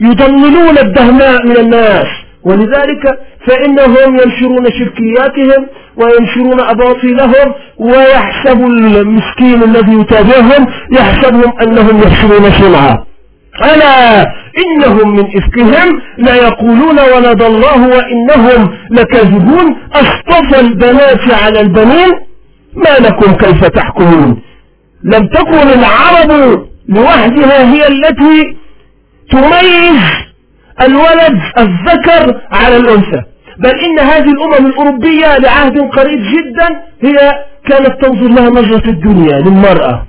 ويضللون 0.00 0.78
الدهماء 0.78 1.46
من 1.46 1.56
الناس. 1.56 2.06
ولذلك 2.44 3.18
فإنهم 3.46 4.18
ينشرون 4.20 4.66
شركياتهم 4.78 5.66
وينشرون 5.96 6.60
أباطيلهم 6.60 7.54
ويحسب 7.78 8.66
المسكين 8.66 9.62
الذي 9.62 9.92
يتابعهم 10.00 10.66
يحسبهم 10.92 11.52
أنهم 11.62 12.02
يحسنون 12.02 12.50
صنعا. 12.50 13.04
ألا 13.64 14.26
إنهم 14.64 15.16
من 15.16 15.24
إفكهم 15.36 16.00
لا 16.18 16.34
يقولون 16.34 16.98
ولد 17.14 17.42
الله 17.42 17.88
وإنهم 17.88 18.70
لكاذبون. 18.90 19.76
أصطفى 19.94 20.60
البنات 20.60 21.32
على 21.42 21.60
البنين. 21.60 22.10
ما 22.74 23.06
لكم 23.06 23.32
كيف 23.32 23.64
تحكمون؟ 23.64 24.42
لم 25.04 25.26
تكن 25.26 25.68
العرب 25.78 26.30
لوحدها 26.88 27.72
هي 27.72 27.88
التي 27.88 28.56
تميز 29.30 30.02
الولد 30.82 31.40
الذكر 31.58 32.40
على 32.52 32.76
الأنثى. 32.76 33.22
بل 33.58 33.70
إن 33.70 33.98
هذه 33.98 34.30
الأمم 34.30 34.66
الأوروبية 34.66 35.38
لعهد 35.38 35.78
قريب 35.78 36.18
جدا 36.18 36.68
هي 37.02 37.44
كانت 37.68 38.04
تنظر 38.04 38.28
لها 38.28 38.50
نظرة 38.50 38.90
الدنيا 38.90 39.38
للمرأة. 39.38 40.06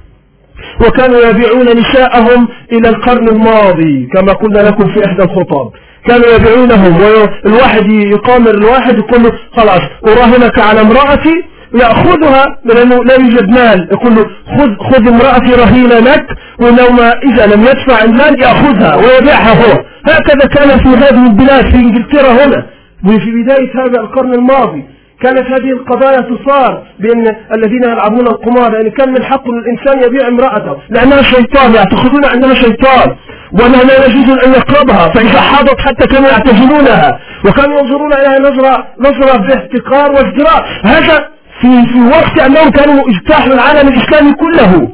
وكانوا 0.87 1.21
يبيعون 1.29 1.65
نساءهم 1.77 2.47
إلى 2.71 2.89
القرن 2.89 3.27
الماضي 3.27 4.07
كما 4.13 4.33
قلنا 4.33 4.59
لكم 4.59 4.93
في 4.93 5.05
إحدى 5.05 5.23
الخطاب. 5.23 5.71
كانوا 6.07 6.27
يبيعونهم 6.35 7.01
والواحد 7.01 7.89
يقامر 7.91 8.51
الواحد 8.51 8.97
يقول 8.97 9.23
له 9.23 9.31
خلاص 9.55 9.81
أراهنك 10.07 10.59
على 10.59 10.81
امرأتي 10.81 11.43
يأخذها 11.75 12.57
لأنه 12.65 13.03
لا 13.03 13.13
يوجد 13.13 13.49
مال 13.49 13.89
يقول 13.91 14.15
له 14.15 14.25
خذ, 14.57 14.75
خذ 14.91 15.07
امرأتي 15.07 15.53
رهينة 15.53 15.99
لك 15.99 16.25
ولو 16.59 16.91
ما 16.91 17.13
إذا 17.23 17.45
لم 17.45 17.61
يدفع 17.61 18.03
المال 18.03 18.41
يأخذها 18.41 18.95
ويبيعها 18.95 19.53
هو. 19.53 19.83
هكذا 20.05 20.47
كان 20.47 20.79
في 20.79 20.89
هذه 20.89 21.25
البلاد 21.27 21.65
في 21.65 21.75
إنجلترا 21.75 22.31
هنا. 22.31 22.65
وفي 23.05 23.43
بداية 23.43 23.71
هذا 23.85 24.01
القرن 24.01 24.33
الماضي 24.33 24.83
كانت 25.21 25.41
هذه 25.41 25.71
القضايا 25.71 26.21
تصار 26.21 26.83
بين 26.99 27.27
الذين 27.53 27.83
يلعبون 27.83 28.27
القمار 28.27 28.73
يعني 28.73 28.89
كان 28.89 29.09
من 29.09 29.23
حق 29.23 29.43
الإنسان 29.47 30.03
يبيع 30.03 30.27
امرأته. 30.27 30.77
لأنها 30.89 31.21
شيطان 31.21 31.73
يعتقدون 31.73 32.25
أنها 32.25 32.53
شيطان 32.53 33.15
وأنها 33.51 33.83
لا 33.83 34.05
يجوز 34.05 34.29
أن 34.45 34.51
يقربها 34.51 35.09
فإذا 35.09 35.41
حاضت 35.41 35.79
حتى 35.79 36.07
كانوا 36.07 36.29
يعتزلونها 36.29 37.19
وكانوا 37.45 37.79
ينظرون 37.79 38.13
إليها 38.13 38.39
نظرة 38.39 38.87
نظرة 38.99 39.37
باحتقار 39.37 40.11
وازدراء. 40.11 40.65
هذا 40.83 41.36
في 41.61 41.85
في 41.93 41.99
وقت 42.01 42.39
أنهم 42.39 42.69
كانوا 42.69 43.03
اجتاحوا 43.09 43.53
العالم 43.53 43.87
الإسلامي 43.87 44.33
كله 44.33 44.89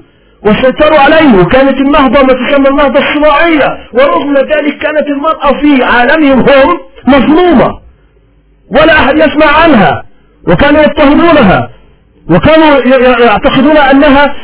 وسيطروا 0.45 0.99
عليه 0.99 1.39
وكانت 1.41 1.77
النهضة 1.77 2.21
ما 2.23 2.33
تسمى 2.33 2.69
النهضة 2.69 2.99
الصناعية 2.99 3.67
ورغم 3.93 4.37
ذلك 4.37 4.77
كانت 4.77 5.07
المرأة 5.07 5.51
في 5.61 5.83
عالمهم 5.83 6.39
هم 6.39 6.79
مظلومة 7.07 7.79
ولا 8.69 8.93
أحد 8.93 9.17
يسمع 9.17 9.63
عنها 9.63 10.03
وكانوا 10.47 10.81
يضطهدونها 10.81 11.69
وكانوا 12.29 12.79
يعتقدون 13.25 13.77
أنها 13.77 14.35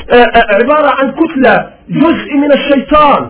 عبارة 0.53 0.89
عن 0.89 1.11
كتلة 1.11 1.69
جزء 1.89 2.33
من 2.37 2.51
الشيطان 2.51 3.29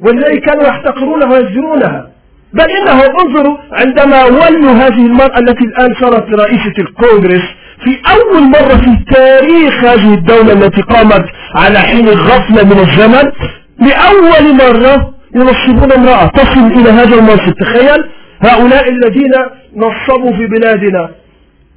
ولذلك 0.00 0.44
كانوا 0.44 0.62
يحتقرونها 0.64 1.28
ويزجرونها 1.28 2.08
بل 2.52 2.64
إنه 2.70 3.02
انظروا 3.24 3.56
عندما 3.72 4.24
ولوا 4.24 4.72
هذه 4.72 5.06
المرأة 5.06 5.38
التي 5.38 5.64
الآن 5.64 5.94
صارت 6.00 6.34
رئيسة 6.34 6.74
الكونغرس 6.78 7.42
في 7.84 8.00
أول 8.12 8.42
مرة 8.42 8.76
في 8.76 9.14
تاريخ 9.14 9.84
هذه 9.84 10.14
الدولة 10.14 10.52
التي 10.52 10.82
قامت 10.82 11.24
على 11.54 11.78
حين 11.78 12.08
غفلة 12.08 12.64
من 12.64 12.78
الزمن 12.78 13.32
لأول 13.80 14.54
مرة 14.54 15.14
ينصبون 15.34 15.92
امرأة 15.92 16.26
تصل 16.26 16.66
إلى 16.66 16.90
هذا 16.90 17.14
المنصب. 17.14 17.52
تخيل 17.60 18.04
هؤلاء 18.40 18.88
الذين 18.88 19.32
نصبوا 19.76 20.32
في 20.32 20.46
بلادنا. 20.46 21.10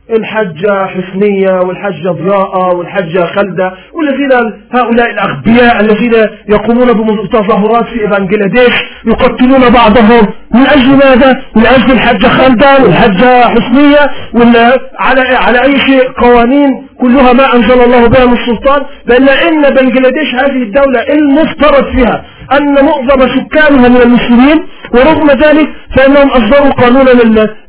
الحجة 0.09 0.85
حسنية 0.85 1.59
والحجة 1.59 2.09
ضياء 2.09 2.75
والحجة 2.75 3.25
خلدة 3.25 3.73
والذين 3.93 4.53
هؤلاء 4.73 5.09
الأغبياء 5.11 5.79
الذين 5.81 6.13
يقومون 6.49 6.87
بتظاهرات 7.23 7.85
في 7.85 8.07
بنجلاديش 8.07 8.73
يقتلون 9.05 9.69
بعضهم 9.69 10.27
من 10.53 10.67
أجل 10.67 10.89
ماذا؟ 10.89 11.41
من 11.55 11.65
أجل 11.65 11.91
الحجة 11.91 12.27
خلدة 12.27 12.83
والحجة 12.83 13.41
حسنية 13.41 14.11
ولا 14.33 14.77
على 14.99 15.21
على 15.21 15.63
أي 15.63 15.79
شيء 15.79 16.11
قوانين 16.11 16.87
كلها 17.01 17.33
ما 17.33 17.55
أنزل 17.55 17.81
الله 17.83 18.07
بها 18.07 18.25
من 18.25 18.33
السلطان 18.33 18.81
بل 19.05 19.29
إن 19.29 19.61
بنجلاديش 19.61 20.35
هذه 20.35 20.63
الدولة 20.63 20.99
المفترض 20.99 21.85
فيها 21.95 22.25
أن 22.57 22.85
معظم 22.85 23.19
سكانها 23.35 23.89
من 23.89 24.01
المسلمين 24.01 24.63
ورغم 24.93 25.27
ذلك 25.27 25.69
فإنهم 25.97 26.29
أصدروا 26.29 26.71
قانونا 26.71 27.11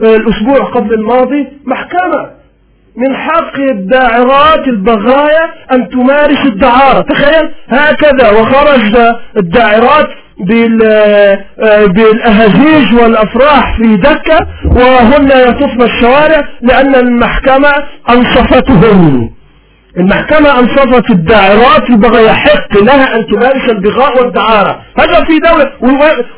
الأسبوع 0.00 0.58
قبل 0.58 0.94
الماضي 0.94 1.46
محكمة 1.64 2.36
من 2.96 3.16
حق 3.16 3.56
الداعرات 3.58 4.68
البغايا 4.68 5.50
أن 5.72 5.88
تمارس 5.88 6.46
الدعارة. 6.46 7.00
تخيل 7.00 7.50
هكذا 7.68 8.30
وخرج 8.30 9.14
الداعرات 9.36 10.06
بالأهازيج 11.88 12.94
والأفراح 12.94 13.76
في 13.76 13.96
دكة 13.96 14.46
وهن 14.64 15.26
يطفن 15.30 15.82
الشوارع 15.82 16.48
لأن 16.62 16.94
المحكمة 16.94 17.72
أنصفتهم. 18.10 19.30
المحكمة 19.98 20.58
أنصفت 20.58 21.10
الداعرات 21.10 21.90
يبغى 21.90 22.24
يحق 22.24 22.82
لها 22.82 23.16
أن 23.16 23.26
تمارس 23.26 23.70
البغاء 23.70 24.22
والدعارة 24.22 24.80
هذا 24.98 25.24
في 25.24 25.38
دولة 25.38 25.72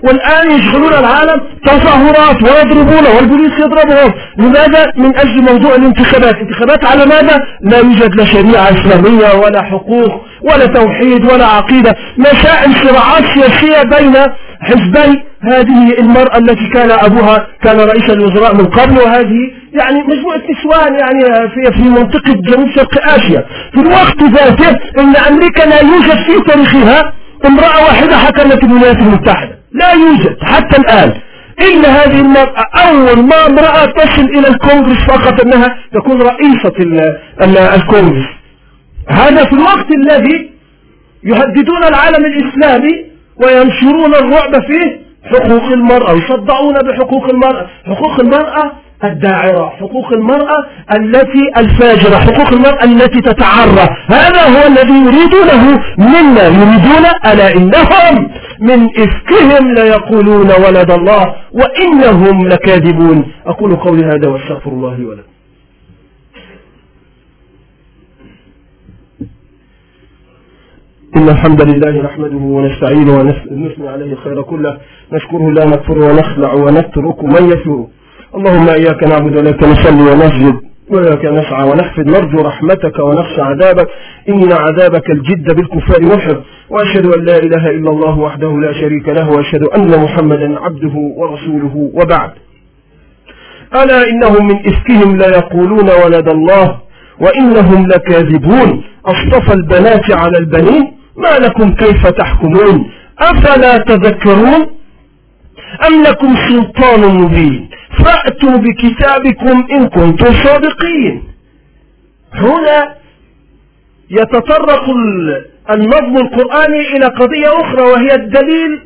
والآن 0.02 0.50
يشغلون 0.50 0.94
العالم 0.94 1.40
تظاهرات 1.66 2.42
ويضربون 2.42 3.06
والبوليس 3.16 3.52
يضربهم 3.59 4.14
لماذا؟ 4.38 4.92
من 4.96 5.16
أجل 5.16 5.42
موضوع 5.42 5.74
الانتخابات 5.74 6.34
انتخابات 6.34 6.84
على 6.84 7.06
ماذا؟ 7.06 7.38
لا 7.61 7.78
يوجد 7.78 8.14
لا 8.14 8.24
شريعة 8.24 8.70
إسلامية 8.70 9.34
ولا 9.44 9.62
حقوق 9.62 10.24
ولا 10.42 10.66
توحيد 10.66 11.24
ولا 11.32 11.46
عقيدة 11.46 11.96
مسائل 12.18 12.74
صراعات 12.74 13.24
سياسية 13.34 13.82
بين 13.82 14.14
حزبي 14.61 15.22
هذه 15.42 15.98
المرأة 15.98 16.38
التي 16.38 16.68
كان 16.74 16.90
أبوها 16.90 17.46
كان 17.62 17.80
رئيس 17.80 18.11
الوزراء 18.11 18.54
من 18.54 18.66
قبل 18.66 18.98
وهذه 18.98 19.50
يعني 19.72 20.02
مجموعة 20.02 20.42
نسوان 20.50 20.94
يعني 20.94 21.48
في 21.48 21.72
في 21.72 21.82
منطقة 21.82 22.32
جنوب 22.32 22.68
شرق 22.76 23.08
آسيا. 23.08 23.44
في 23.72 23.80
الوقت 23.80 24.22
ذاته 24.22 24.78
إن 24.98 25.16
أمريكا 25.16 25.62
لا 25.62 25.80
يوجد 25.80 26.16
في 26.26 26.52
تاريخها 26.52 27.12
امرأة 27.46 27.84
واحدة 27.84 28.16
حكمت 28.16 28.64
الولايات 28.64 28.96
المتحدة. 28.96 29.58
لا 29.72 29.92
يوجد 29.92 30.36
حتى 30.42 30.80
الآن. 30.80 31.14
إلا 31.60 31.88
هذه 31.88 32.20
المرأة 32.20 32.64
أول 32.74 33.26
ما 33.26 33.46
امرأة 33.46 33.84
تصل 33.84 34.22
إلى 34.22 34.48
الكونغرس 34.48 34.98
فقط 34.98 35.40
أنها 35.40 35.78
تكون 35.92 36.22
رئيسة 36.22 36.72
الكونغرس. 37.74 38.26
هذا 39.08 39.44
في 39.44 39.52
الوقت 39.52 39.86
الذي 39.90 40.50
يهددون 41.24 41.84
العالم 41.84 42.24
الإسلامي 42.24 43.04
وينشرون 43.42 44.14
الرعب 44.14 44.62
فيه 44.62 45.00
حقوق 45.24 45.64
المرأة 45.72 46.12
يصدعون 46.12 46.74
بحقوق 46.74 47.28
المرأة. 47.28 47.66
حقوق 47.86 48.20
المرأة 48.20 48.72
الداعرة 49.05 49.68
حقوق 49.68 50.12
المرأة 50.12 50.66
التي 50.92 51.51
الفاجرة 51.57 52.16
حقوق 52.16 52.49
المرأة 52.49 52.84
التي 52.84 53.20
تتعرى. 53.20 53.88
هذا 54.07 54.42
هو 54.42 54.66
الذي 54.66 54.92
يريدونه 54.92 55.80
منا 55.99 56.46
يريدون 56.46 57.07
ألا 57.26 57.55
إنهم 57.55 58.30
من 58.61 58.88
إفكهم 58.99 59.74
ليقولون 59.74 60.51
ولد 60.51 60.90
الله 60.90 61.34
وإنهم 61.53 62.49
لكاذبون. 62.49 63.24
أقول 63.46 63.76
قولي 63.76 64.05
هذا 64.05 64.28
وأستغفر 64.28 64.70
الله 64.70 64.96
لي 64.96 65.05
ولكم. 65.05 65.28
إن 71.16 71.28
الحمد 71.28 71.62
لله 71.62 72.03
نحمده 72.03 72.36
ونستعينه 72.36 73.18
ونثني 73.18 73.88
عليه 73.88 74.12
الخير 74.12 74.42
كله. 74.42 74.78
نشكره 75.12 75.51
لا 75.51 75.64
نكفر 75.64 75.99
ونخلع 75.99 76.53
ونترك 76.53 77.24
من 77.24 77.44
يسر 77.53 77.86
اللهم 78.37 78.68
إياك 78.68 79.03
نعبد 79.03 79.37
ولك 79.37 79.62
نصلي 79.62 80.03
ونسجد 80.03 80.57
وإياك 80.91 81.24
نسعى 81.24 81.68
ونحفظ. 81.68 82.07
نرجو 82.09 82.39
رحمتك 82.43 82.99
ونخشى 82.99 83.41
عذابك. 83.41 83.89
إن 84.29 84.53
عذابك 84.53 85.11
الجد 85.11 85.57
بالكفار 85.57 86.03
محر 86.03 86.43
وأشهد 86.70 87.07
أن 87.07 87.24
لا 87.24 87.37
إله 87.37 87.70
إلا 87.70 87.91
الله 87.91 88.18
وحده 88.18 88.61
لا 88.61 88.72
شريك 88.72 89.09
له 89.09 89.31
وأشهد 89.31 89.62
أن 89.76 90.03
محمدا 90.05 90.61
عبده 90.61 90.95
ورسوله 91.16 91.91
وبعد. 91.95 92.31
ألا 93.74 94.09
إنهم 94.11 94.47
من 94.47 94.57
إفكهم 94.66 95.16
لا 95.16 95.29
يقولون 95.29 95.89
ولد 96.05 96.29
الله 96.29 96.79
وإنهم 97.20 97.87
لكاذبون. 97.87 98.85
أصطفى 99.07 99.53
البنات 99.55 100.12
على 100.12 100.39
البنين. 100.39 100.93
ما 101.16 101.39
لكم 101.39 101.74
كيف 101.74 102.07
تحكمون؟ 102.07 102.91
أفلا 103.18 103.76
تذكرون 103.79 104.61
أم 105.87 106.03
لكم 106.09 106.35
سلطان 106.49 107.01
مبين؟ 107.20 107.68
فأتوا 108.05 108.57
بكتابكم 108.57 109.66
إن 109.72 109.88
كنتم 109.88 110.32
صادقين. 110.44 111.24
هنا 112.34 112.94
يتطرق 114.11 114.84
النظم 115.70 116.16
القرآني 116.16 116.96
إلى 116.96 117.07
قضية 117.07 117.61
أخرى 117.61 117.82
وهي 117.82 118.14
الدليل 118.14 118.80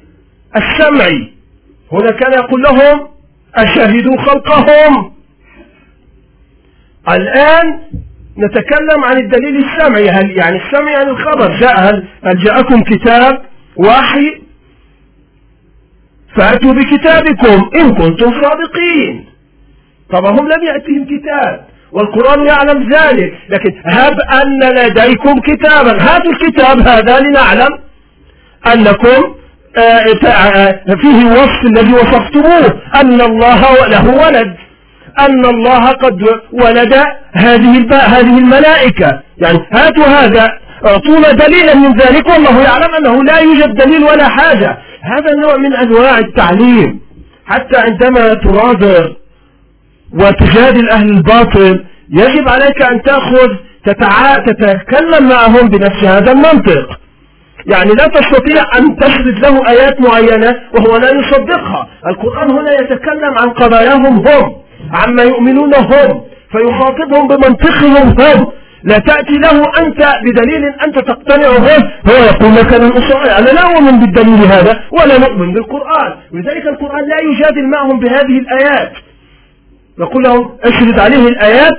السمعي. 0.56 1.32
هنا 1.92 2.10
كان 2.10 2.32
يقول 2.32 2.62
لهم 2.62 3.08
أشهدوا 3.54 4.16
خلقهم. 4.16 5.12
الآن 7.08 7.80
نتكلم 8.38 9.04
عن 9.04 9.16
الدليل 9.16 9.64
السمعي. 9.64 10.08
هل 10.08 10.30
يعني 10.30 10.56
السمع 10.56 10.90
يعني 10.90 11.10
الخبر؟ 11.10 11.60
جاء 11.60 11.80
هل, 11.80 12.08
هل 12.24 12.44
جاءكم 12.44 12.82
كتاب 12.82 13.42
وحي 13.76 14.41
فأتوا 16.36 16.72
بكتابكم 16.72 17.70
إن 17.74 17.94
كنتم 17.94 18.32
صادقين. 18.42 19.24
طبعا 20.10 20.30
هم 20.30 20.48
لم 20.48 20.62
يأتهم 20.62 21.04
كتاب 21.04 21.64
والقرآن 21.92 22.46
يعلم 22.46 22.92
ذلك 22.92 23.34
لكن 23.48 23.72
هب 23.84 24.20
أن 24.20 24.74
لديكم 24.74 25.40
كتابا. 25.40 26.02
هذا 26.02 26.30
الكتاب 26.30 26.88
هذا 26.88 27.20
لنعلم 27.20 27.78
أنكم 28.66 29.34
آه، 29.76 30.26
آه، 30.26 30.80
فيه 31.00 31.26
وصف 31.26 31.64
الذي 31.64 31.92
وصفتموه. 31.94 32.80
أن 32.94 33.20
الله 33.20 33.86
له 33.86 34.26
ولد. 34.26 34.56
أن 35.20 35.44
الله 35.44 35.88
قد 35.88 36.22
ولد 36.52 36.94
هذه 37.32 37.86
هذه 37.92 38.38
الملائكة. 38.38 39.20
يعني 39.38 39.58
هاتوا 39.72 40.04
هذا 40.06 40.61
أعطونا 40.86 41.32
دليلا 41.32 41.74
من 41.74 41.96
ذلك 41.96 42.26
والله 42.28 42.62
يعلم 42.62 42.94
أنه 42.98 43.24
لا 43.24 43.38
يوجد 43.38 43.74
دليل 43.74 44.04
ولا 44.04 44.28
حاجة. 44.28 44.78
هذا 45.02 45.34
نوع 45.42 45.56
من 45.56 45.76
أنواع 45.76 46.18
التعليم. 46.18 47.00
حتى 47.46 47.76
عندما 47.76 48.34
تناظر 48.34 49.16
وتجادل 50.14 50.90
أهل 50.90 51.08
الباطل 51.08 51.84
يجب 52.10 52.48
عليك 52.48 52.82
أن 52.82 53.02
تأخذ 53.02 53.48
تتع... 53.84 54.36
تتكلم 54.36 55.28
معهم 55.28 55.68
بنفس 55.68 56.04
هذا 56.04 56.32
المنطق. 56.32 56.98
يعني 57.66 57.92
لا 57.92 58.06
تستطيع 58.06 58.62
أن 58.78 58.96
تسرد 58.96 59.38
له 59.38 59.68
آيات 59.68 60.00
معينة 60.00 60.56
وهو 60.74 60.96
لا 60.96 61.10
يصدقها. 61.10 61.88
القرآن 62.06 62.50
هنا 62.50 62.72
يتكلم 62.72 63.38
عن 63.38 63.50
قضاياهم 63.50 64.26
هم 64.26 64.52
عما 64.92 65.22
يؤمنون 65.22 65.74
هم 65.74 66.22
فيخاطبهم 66.52 67.28
بمنطقهم 67.28 68.20
هم. 68.20 68.52
لا 68.84 68.98
تأتي 68.98 69.32
له 69.32 69.62
أنت 69.80 70.12
بدليل 70.24 70.64
أنت 70.86 70.98
تقتنع 70.98 71.58
به 71.58 71.76
هو 72.08 72.24
يقول 72.24 72.54
لك 72.54 72.74
أنا 72.74 73.38
أنا 73.38 73.50
لا 73.50 73.62
أؤمن 73.74 74.00
بالدليل 74.00 74.44
هذا 74.46 74.80
ولا 74.90 75.18
نؤمن 75.18 75.52
بالقرآن. 75.52 76.12
ولذلك 76.32 76.66
القرآن 76.66 77.08
لا 77.08 77.16
يجادل 77.30 77.70
معهم 77.70 78.00
بهذه 78.00 78.38
الآيات. 78.38 78.92
يقول 79.98 80.22
لهم 80.22 80.50
أشرد 80.64 80.98
عليه 80.98 81.28
الآيات. 81.28 81.78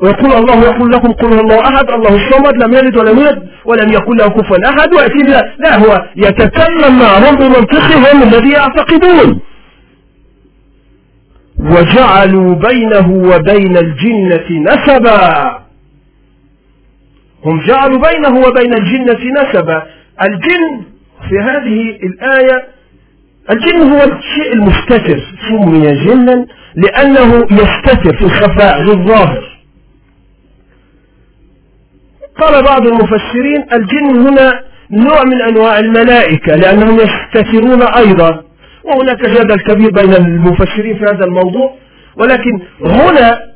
ويقول 0.00 0.32
الله 0.32 0.64
يقول 0.64 0.92
لكم 0.92 1.12
قل 1.12 1.40
الله 1.40 1.60
أحد 1.60 1.90
الله 1.90 2.16
الصمد 2.16 2.62
لم 2.62 2.74
يلد 2.74 2.96
ولم 2.96 3.18
يولد 3.18 3.48
ولم 3.64 3.92
يكن 3.92 4.16
له 4.16 4.28
كفوا 4.28 4.56
أحد 4.68 4.94
ويأتي 4.94 5.18
لا, 5.18 5.54
لا 5.58 5.78
هو 5.78 6.04
يتكلم 6.16 6.98
معهم 6.98 7.36
بمنطقهم 7.36 8.22
الذي 8.22 8.50
يعتقدون. 8.50 9.40
وجعلوا 11.58 12.54
بينه 12.54 13.10
وبين 13.10 13.76
الجنة 13.76 14.72
نسبا. 14.72 15.62
هم 17.44 17.60
جعلوا 17.66 18.02
بينه 18.10 18.46
وبين 18.46 18.74
الجنة 18.74 19.42
نسبا. 19.42 19.82
الجن 20.22 20.84
في 21.28 21.38
هذه 21.38 21.98
الآية 22.02 22.64
الجن 23.50 23.92
هو 23.92 24.02
الشيء 24.02 24.52
المستتر. 24.52 25.20
سمي 25.48 26.04
جنا؟ 26.04 26.46
لأنه 26.74 27.46
يستتر 27.50 28.16
في 28.16 28.24
الخفاء 28.24 28.82
للظاهر 28.82 29.52
قال 32.40 32.64
بعض 32.64 32.86
المفسرين 32.86 33.64
الجن 33.72 34.26
هنا 34.26 34.60
نوع 34.90 35.24
من 35.24 35.42
أنواع 35.42 35.78
الملائكة 35.78 36.54
لأنهم 36.56 36.98
يستترون 37.00 37.82
أيضا. 37.82 38.42
وهناك 38.84 39.20
جدل 39.28 39.60
كبير 39.60 39.90
بين 39.90 40.14
المفسرين 40.14 40.98
في 40.98 41.04
هذا 41.04 41.24
الموضوع. 41.24 41.74
ولكن 42.16 42.60
هنا 42.84 43.51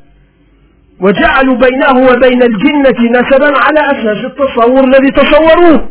وجعلوا 1.01 1.55
بينه 1.55 2.09
وبين 2.09 2.43
الجنة 2.43 3.19
نسبا 3.19 3.57
على 3.57 3.79
أساس 3.79 4.25
التصور 4.25 4.83
الذي 4.83 5.11
تصوروه. 5.11 5.89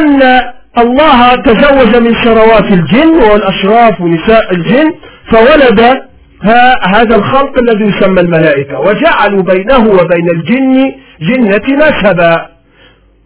أن 0.00 0.22
الله 0.78 1.34
تزوج 1.34 1.96
من 1.96 2.14
شروات 2.24 2.72
الجن 2.72 3.22
والأشراف 3.30 4.00
ونساء 4.00 4.54
الجن 4.54 4.94
فولد 5.30 5.80
هذا 6.82 7.16
الخلق 7.16 7.58
الذي 7.58 7.84
يسمى 7.84 8.20
الملائكة. 8.20 8.80
وجعلوا 8.80 9.42
بينه 9.42 9.88
وبين 9.88 10.30
الجن 10.30 10.92
جنة 11.20 11.86
نسبا. 11.86 12.46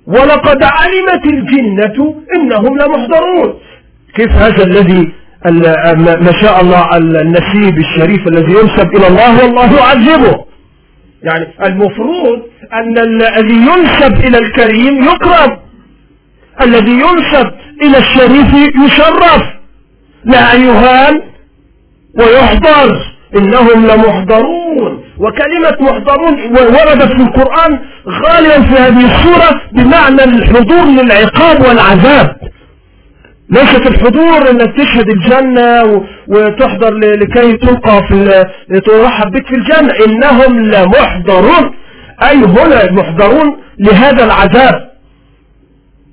ولقد 0.06 0.62
علمت 0.62 1.24
الجنة 1.26 2.14
إنهم 2.36 2.78
لمحضرون. 2.78 3.54
كيف 4.14 4.32
هذا 4.32 4.64
الذي 4.64 5.12
ما 6.26 6.32
شاء 6.42 6.60
الله 6.60 6.96
النسيب 6.96 7.78
الشريف 7.78 8.28
الذي 8.28 8.52
ينسب 8.52 8.96
إلى 8.96 9.06
الله 9.06 9.44
والله 9.44 9.76
يعذبه 9.76 10.51
يعني 11.24 11.46
المفروض 11.64 12.42
أن 12.72 12.98
الذي 12.98 13.54
ينسب 13.54 14.14
إلى 14.26 14.38
الكريم 14.38 15.02
يكرم. 15.02 15.58
الذي 16.62 16.92
ينسب 16.92 17.50
إلى 17.82 17.98
الشريف 17.98 18.74
يشرف. 18.84 19.42
لا 20.24 20.54
يهان 20.54 21.22
ويحضر. 22.18 22.96
إنهم 23.36 23.86
لمحضرون. 23.86 25.04
وكلمة 25.18 25.76
محضرون 25.80 26.34
وردت 26.56 27.12
في 27.12 27.22
القرآن 27.22 27.78
غالبا 28.08 28.62
في 28.62 28.82
هذه 28.82 29.04
السورة 29.14 29.60
بمعنى 29.72 30.24
الحضور 30.24 30.84
للعقاب 30.84 31.60
والعذاب. 31.60 32.36
ليست 33.50 33.86
الحضور 33.86 34.50
إنك 34.50 34.76
تشهد 34.76 35.08
الجنة 35.08 36.04
وتحضر 36.32 36.94
لكي 36.94 37.56
تلقى 37.56 38.02
في 38.08 38.44
ترحب 38.86 39.32
بك 39.32 39.46
في 39.46 39.54
الجنة 39.54 39.92
إنهم 40.06 40.60
لمحضرون. 40.60 41.74
أي 42.22 42.36
هنا 42.36 42.92
محضرون 42.92 43.56
لهذا 43.78 44.24
العذاب. 44.24 44.90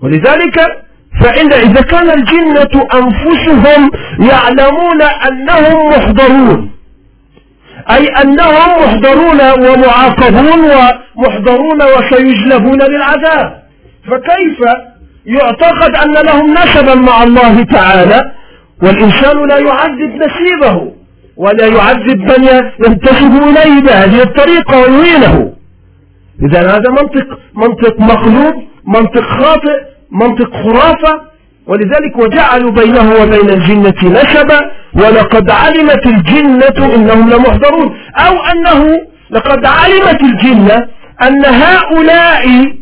ولذلك 0.03 0.57
فإن 1.21 1.53
إذا 1.53 1.81
كان 1.81 2.09
الجنة 2.09 2.87
أنفسهم 2.93 3.91
يعلمون 4.19 5.01
أنهم 5.01 5.89
محضرون. 5.89 6.71
أي 7.91 8.07
أنهم 8.07 8.83
محضرون 8.83 9.41
ومعاقبون 9.41 10.61
ومحضرون 11.17 11.81
وسيجلبون 11.97 12.81
للعذاب. 12.81 13.63
فكيف 14.11 14.59
يعتقد 15.25 15.95
أن 15.95 16.25
لهم 16.25 16.53
نسبا 16.53 16.95
مع 16.95 17.23
الله 17.23 17.63
تعالى؟ 17.63 18.31
والإنسان 18.83 19.47
لا 19.47 19.57
يعذب 19.57 20.11
نسيبه 20.23 20.91
ولا 21.37 21.67
يعذب 21.67 22.19
من 22.21 22.43
ينتسب 22.87 23.43
إليه 23.43 23.81
بهذه 23.81 24.21
الطريقة 24.23 24.77
ويهينه. 24.81 25.53
إذا 26.45 26.61
هذا 26.61 26.89
منطق 26.89 27.39
منطق 27.55 27.99
مقلوب 27.99 28.53
منطق 28.87 29.23
خاطئ 29.23 29.79
منطق 30.11 30.51
خرافة. 30.53 31.21
ولذلك 31.67 32.17
وجعلوا 32.17 32.71
بينه 32.71 33.13
وبين 33.21 33.49
الجنة 33.49 34.21
نسبا. 34.21 34.71
ولقد 34.95 35.49
علمت 35.49 36.05
الجنة 36.05 36.95
إنهم 36.95 37.29
لمحضرون. 37.29 37.97
أو 38.15 38.33
أنه 38.51 38.97
لقد 39.31 39.65
علمت 39.65 40.21
الجنة 40.21 40.87
أن 41.21 41.45
هؤلاء 41.45 42.73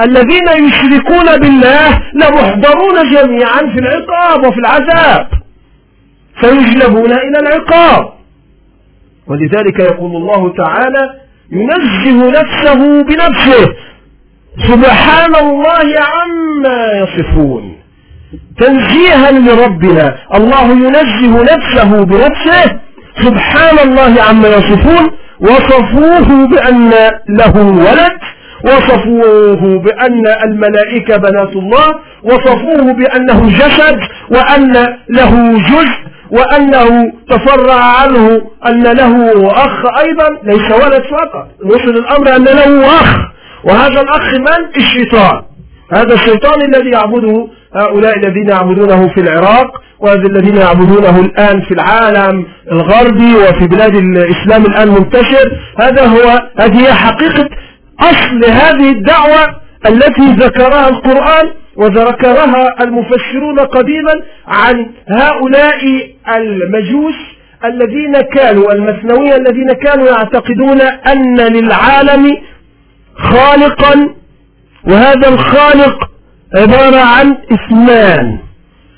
الذين 0.00 0.48
يشركون 0.66 1.38
بالله 1.38 2.02
لمحضرون 2.14 3.10
جميعا 3.12 3.58
في 3.58 3.78
العقاب 3.78 4.46
وفي 4.46 4.58
العذاب. 4.58 5.28
فيجلبون 6.40 7.12
إلى 7.12 7.38
العقاب. 7.38 8.12
ولذلك 9.26 9.78
يقول 9.80 10.16
الله 10.16 10.54
تعالى 10.56 11.10
ينزه 11.50 12.30
نفسه 12.30 13.02
بنفسه. 13.02 13.74
سبحان 14.68 15.36
الله 15.36 16.00
عما 16.00 16.92
يصفون. 17.02 17.76
تنزيها 18.58 19.30
لربنا. 19.30 20.16
الله 20.34 20.62
ينزه 20.62 21.42
نفسه 21.42 22.04
بنفسه. 22.04 22.78
سبحان 23.22 23.78
الله 23.88 24.22
عما 24.22 24.48
يصفون. 24.48 25.10
وصفوه 25.40 26.46
بأن 26.46 26.90
له 27.28 27.56
ولد. 27.56 28.18
وصفوه 28.64 29.78
بأن 29.78 30.26
الملائكة 30.44 31.16
بنات 31.16 31.56
الله 31.56 31.94
وصفوه 32.22 32.92
بأنه 32.92 33.48
جسد 33.58 33.98
وأن 34.30 34.72
له 35.08 35.58
جزء 35.58 36.12
وأنه 36.30 37.12
تفرع 37.30 37.84
عنه 38.02 38.40
أن 38.66 38.82
له 38.82 39.32
أخ 39.50 39.98
أيضا 39.98 40.28
ليس 40.42 40.70
ولد 40.70 41.02
فقط. 41.02 41.48
وصل 41.64 41.98
الأمر 41.98 42.36
أن 42.36 42.44
له 42.44 42.86
أخ. 42.86 43.16
وهذا 43.64 44.00
الأخ 44.00 44.34
من؟ 44.34 44.76
الشيطان. 44.76 45.42
هذا 45.92 46.14
الشيطان 46.14 46.62
الذي 46.62 46.90
يعبده 46.90 47.46
هؤلاء 47.76 48.18
الذين 48.18 48.48
يعبدونه 48.48 49.08
في 49.08 49.20
العراق 49.20 49.82
وهذا 50.00 50.26
الذين 50.26 50.56
يعبدونه 50.56 51.20
الآن 51.20 51.60
في 51.60 51.74
العالم 51.74 52.46
الغربي 52.72 53.34
وفي 53.34 53.66
بلاد 53.66 53.96
الإسلام 53.96 54.66
الآن 54.66 54.88
منتشر. 54.88 55.58
هذا 55.80 56.06
هو 56.06 56.42
هذه 56.60 56.92
حقيقة 56.94 57.48
أصل 58.02 58.44
هذه 58.44 58.90
الدعوة 58.90 59.56
التي 59.86 60.32
ذكرها 60.32 60.88
القرآن 60.88 61.50
وذكرها 61.76 62.82
المفسرون 62.84 63.58
قديما 63.60 64.12
عن 64.46 64.86
هؤلاء 65.08 65.80
المجوس 66.36 67.14
الذين 67.64 68.20
كانوا 68.20 68.72
المثنوية 68.72 69.36
الذين 69.36 69.72
كانوا 69.72 70.06
يعتقدون 70.06 70.80
أن 70.80 71.40
للعالم 71.40 72.36
خالقا 73.14 74.14
وهذا 74.88 75.28
الخالق 75.28 76.10
عبارة 76.56 76.96
عن 77.00 77.36
اثنان 77.52 78.38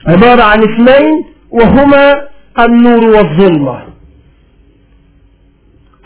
عبارة 0.06 0.42
عن 0.42 0.62
اثنين 0.62 1.24
وهما 1.50 2.20
النور 2.58 3.04
والظلمة. 3.04 3.93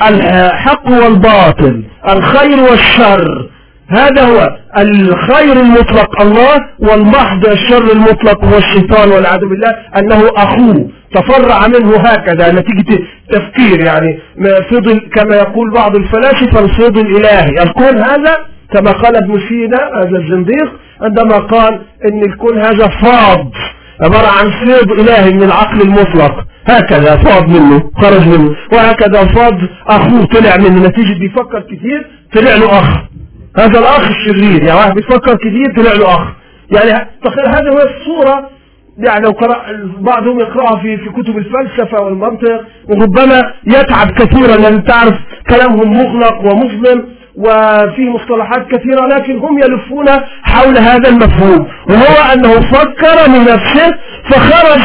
الحق 0.02 0.88
والباطل 0.88 1.84
الخير 2.08 2.60
والشر. 2.60 3.48
هذا 3.90 4.22
هو 4.22 4.56
الخير 4.78 5.52
المطلق 5.52 6.22
الله 6.22 6.56
والمحض 6.78 7.46
الشر 7.46 7.92
المطلق 7.92 8.44
هو 8.44 8.58
الشيطان 8.58 9.08
والعياذ 9.10 9.40
بالله 9.40 9.74
أنه 9.98 10.28
أخوه. 10.36 10.88
تفرع 11.14 11.66
منه 11.66 11.96
هكذا 11.96 12.52
نتيجة 12.52 13.02
تفكير 13.30 13.80
يعني. 13.80 14.18
فضل 14.70 15.00
كما 15.14 15.36
يقول 15.36 15.72
بعض 15.74 15.96
الفلاسفة 15.96 16.60
الفضل 16.60 17.00
الإلهي. 17.00 17.62
الكون 17.62 17.98
هذا 17.98 18.36
كما 18.74 18.92
قال 18.92 19.16
ابن 19.16 19.40
سينا 19.48 19.78
هذا 19.96 20.18
الزنديق 20.18 20.72
عندما 21.02 21.38
قال 21.38 21.80
إن 22.10 22.22
الكون 22.22 22.58
هذا 22.58 22.88
فاض. 22.88 23.50
عبارة 24.02 24.26
عن 24.26 24.50
فيض 24.50 24.92
إلهي 24.92 25.32
من 25.32 25.42
العقل 25.42 25.82
المطلق. 25.82 26.44
هكذا 26.66 27.16
فاض 27.16 27.48
منه 27.48 27.90
خرج 27.96 28.28
منه. 28.28 28.56
وهكذا 28.72 29.24
فاض 29.24 29.58
أخوه 29.86 30.24
طلع 30.24 30.56
منه. 30.56 30.88
نتيجة 30.88 31.18
بيفكر 31.18 31.60
كثير 31.60 32.06
طلع 32.34 32.54
له 32.56 32.78
أخ. 32.78 32.88
هذا 33.58 33.78
الأخ 33.78 34.08
الشرير. 34.08 34.62
يعني 34.62 34.78
واحد 34.78 34.94
بيفكر 34.94 35.36
كثير 35.36 35.74
طلع 35.76 35.92
له 35.92 36.14
أخ. 36.14 36.32
يعني 36.70 37.08
تخيل 37.24 37.48
هذه 37.48 37.68
هو 37.68 37.78
الصورة. 37.78 38.50
يعني 38.98 39.24
لو 39.24 39.30
قرأ 39.30 39.62
بعضهم 39.98 40.40
يقرأها 40.40 40.82
في 40.82 40.96
في 40.96 41.10
كتب 41.10 41.38
الفلسفة 41.38 42.02
والمنطق. 42.02 42.60
وربما 42.88 43.52
يتعب 43.66 44.10
كثيرا. 44.10 44.56
لأن 44.56 44.84
تعرف 44.84 45.14
كلامهم 45.50 45.92
مغلق 45.92 46.44
ومظلم. 46.44 47.17
وفيه 47.38 48.10
مصطلحات 48.10 48.66
كثيرة 48.70 49.06
لكن 49.06 49.38
هم 49.38 49.58
يلفون 49.58 50.06
حول 50.42 50.78
هذا 50.78 51.08
المفهوم. 51.08 51.68
وهو 51.88 52.32
أنه 52.34 52.60
فكر 52.60 53.30
من 53.30 53.40
نفسه 53.40 53.94
فخرج 54.30 54.80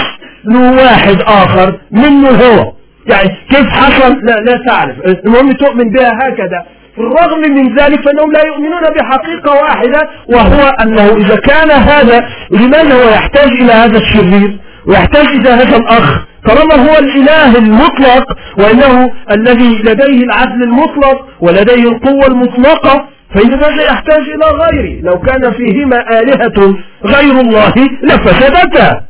له 0.46 0.84
واحد 0.84 1.22
آخر 1.22 1.80
منه 1.92 2.30
هو. 2.30 2.74
يعني 3.08 3.30
كيف 3.50 3.68
حصل؟ 3.68 4.14
لا, 4.24 4.34
لا 4.34 4.64
تعرف. 4.68 4.96
المهم 5.26 5.52
تؤمن 5.52 5.90
بها 5.90 6.12
هكذا. 6.22 6.66
بالرغم 6.98 7.40
من 7.40 7.76
ذلك 7.76 8.02
فإنهم 8.02 8.32
لا 8.32 8.42
يؤمنون 8.48 8.82
بحقيقة 8.82 9.52
واحدة 9.52 10.10
وهو 10.30 10.70
أنه 10.82 11.18
إذا 11.18 11.36
كان 11.36 11.72
هذا 11.72 12.30
لماذا 12.52 12.94
هو 12.94 13.10
يحتاج 13.10 13.52
إلى 13.52 13.72
هذا 13.72 13.98
الشرير؟ 13.98 14.58
ويحتاج 14.88 15.26
إلى 15.26 15.50
هذا 15.50 15.78
الأخ؟ 15.78 16.33
طالما 16.46 16.76
هو 16.76 17.00
الإله 17.00 17.58
المطلق 17.58 18.26
وإنه 18.58 19.12
الذي 19.32 19.82
لديه 19.84 20.24
العدل 20.24 20.64
المطلق 20.64 21.28
ولديه 21.42 21.84
القوة 21.90 22.28
المطلقة 22.28 23.08
فإذا 23.36 23.84
يحتاج 23.84 24.22
إلى 24.22 24.46
غيره. 24.46 25.02
لو 25.02 25.20
كان 25.20 25.52
فيهما 25.52 26.20
آلهة 26.20 26.76
غير 27.06 27.40
الله 27.42 27.74
لفسدتا. 28.04 29.02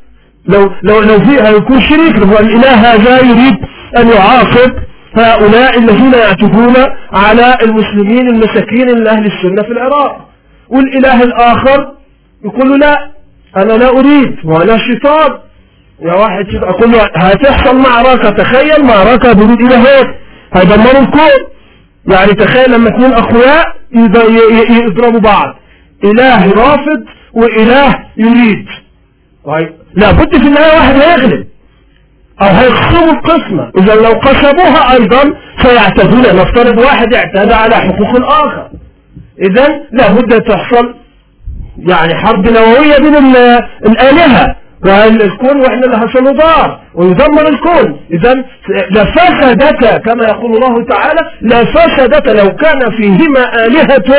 لو 0.48 0.72
لو 0.84 1.02
لو 1.02 1.20
فيها 1.20 1.50
يكون 1.50 1.82
شريك 1.82 2.18
هو 2.18 2.40
الإله 2.40 2.74
هذا 2.74 3.20
يريد 3.20 3.58
أن 3.98 4.10
يعاقب 4.10 4.74
هؤلاء 5.18 5.80
الذين 5.80 6.14
يعتدون 6.14 6.76
على 7.14 7.58
المسلمين 7.64 8.30
المساكين 8.30 8.88
من 9.00 9.08
أهل 9.08 9.26
السنة 9.26 9.62
في 9.62 9.72
العراق. 9.72 10.30
والإله 10.70 11.24
الآخر 11.24 11.92
يقول 12.46 12.70
له 12.70 12.78
لا 12.78 13.10
أنا 13.58 13.74
لا 13.74 13.90
أريد 13.90 14.36
وأنا 14.46 14.78
شيطان 14.78 15.32
يا 16.04 16.14
واحد 16.14 16.46
أقول 16.56 16.92
له 16.92 17.10
هتحصل 17.16 17.78
معركة 17.78 18.30
تخيل 18.30 18.86
معركة 18.86 19.34
بريد 19.34 19.62
إلى 19.62 19.76
هيك. 19.76 20.08
هيدمروا 20.54 21.02
الكون. 21.02 21.40
يعني 22.08 22.34
تخيل 22.34 22.72
لما 22.72 22.90
اثنين 22.90 23.14
أخويا 23.14 23.64
يضربوا 24.70 25.20
بعض. 25.20 25.56
إله 26.04 26.52
رافض 26.52 27.04
وإله 27.34 28.00
يريد. 28.18 28.66
طيب 29.46 29.70
لابد 29.94 30.38
في 30.38 30.48
النهاية 30.48 30.78
واحد 30.78 30.96
هيغلب. 30.96 31.48
أو 32.42 32.48
هيخصموا 32.48 33.14
القسمة. 33.14 33.72
إذا 33.78 33.96
لو 33.96 34.12
قسموها 34.12 34.94
أيضا 34.94 35.34
سيعتدون. 35.62 36.22
نفترض 36.22 36.78
واحد 36.78 37.14
اعتدى 37.14 37.54
على 37.54 37.76
حقوق 37.76 38.16
الآخر. 38.16 38.70
اذا 39.42 39.82
لابد 39.92 40.42
تحصل 40.42 40.96
يعني 41.78 42.16
حرب 42.16 42.50
نووية 42.50 42.98
بين 42.98 43.16
الآلهة. 43.86 44.56
والكون 44.86 45.62
وإحنا 45.62 45.86
اللي 45.86 45.98
هسنضار 45.98 46.80
ويدمر 46.96 47.48
الكون. 47.48 48.00
اذا 48.12 48.44
لفسدت 48.92 50.02
كما 50.06 50.24
يقول 50.24 50.56
الله 50.56 50.86
تعالى 50.86 51.22
لفسدت 51.42 52.28
لو 52.30 52.56
كان 52.56 52.92
فيهما 52.98 53.66
آلهة 53.66 54.10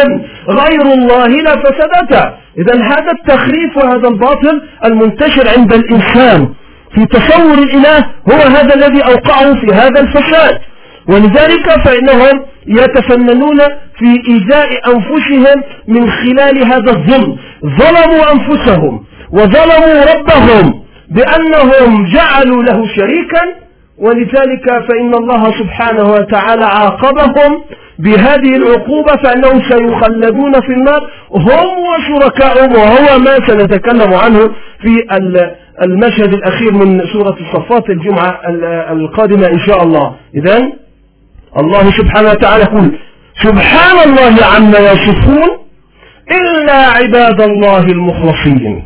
غير 0.49 0.83
الله 0.83 1.27
لفسدتا 1.27 2.35
اذا 2.59 2.75
هذا 2.83 3.12
التخريف 3.12 3.77
وهذا 3.77 4.09
الباطل 4.09 4.62
المنتشر 4.85 5.49
عند 5.59 5.73
الإنسان 5.73 6.49
في 6.95 7.07
تصور 7.07 7.59
الإله 7.59 7.99
هو 8.33 8.41
هذا 8.57 8.75
الذي 8.75 9.03
أوقعه 9.05 9.55
في 9.55 9.67
هذا 9.75 10.01
الفساد. 10.01 10.59
ولذلك 11.09 11.71
فإنهم 11.85 12.45
يتفننون 12.67 13.59
في 13.99 14.23
إيذاء 14.29 14.69
أنفسهم 14.95 15.62
من 15.89 16.11
خلال 16.11 16.67
هذا 16.67 16.91
الظلم. 16.91 17.37
ظلموا 17.65 18.33
أنفسهم. 18.33 19.05
وظلموا 19.37 19.99
ربهم 20.14 20.85
بأنهم 21.11 21.91
جعلوا 22.14 22.62
له 22.62 22.78
شريكا 22.97 23.43
ولذلك 23.99 24.66
فإن 24.89 25.14
الله 25.14 25.59
سبحانه 25.59 26.12
وتعالى 26.12 26.64
عاقبهم 26.64 27.64
بهذه 27.99 28.57
العقوبة 28.57 29.16
فأنهم 29.16 29.62
سيخلدون 29.70 30.53
في 30.53 30.72
النار. 30.72 31.11
هم 31.30 31.68
وشركائهم 31.89 32.72
وهو 32.72 33.18
ما 33.18 33.47
سنتكلم 33.47 34.14
عنه 34.14 34.51
في 34.82 35.07
المشهد 35.82 36.32
الأخير 36.35 36.72
من 36.72 37.01
سورة 37.12 37.37
الصفات 37.41 37.91
الجمعة 37.91 38.41
القادمة 38.93 39.47
إن 39.47 39.59
شاء 39.66 39.82
الله. 39.82 40.14
إذا 40.35 40.57
الله 41.59 41.91
سبحانه 41.91 42.30
وتعالى 42.30 42.64
يقول 42.64 42.99
سبحان 43.43 44.09
الله 44.09 44.45
عما 44.45 44.78
يصفون 44.78 45.49
إلا 46.32 46.72
عباد 46.72 47.41
الله 47.41 47.80
المخلصين. 47.80 48.85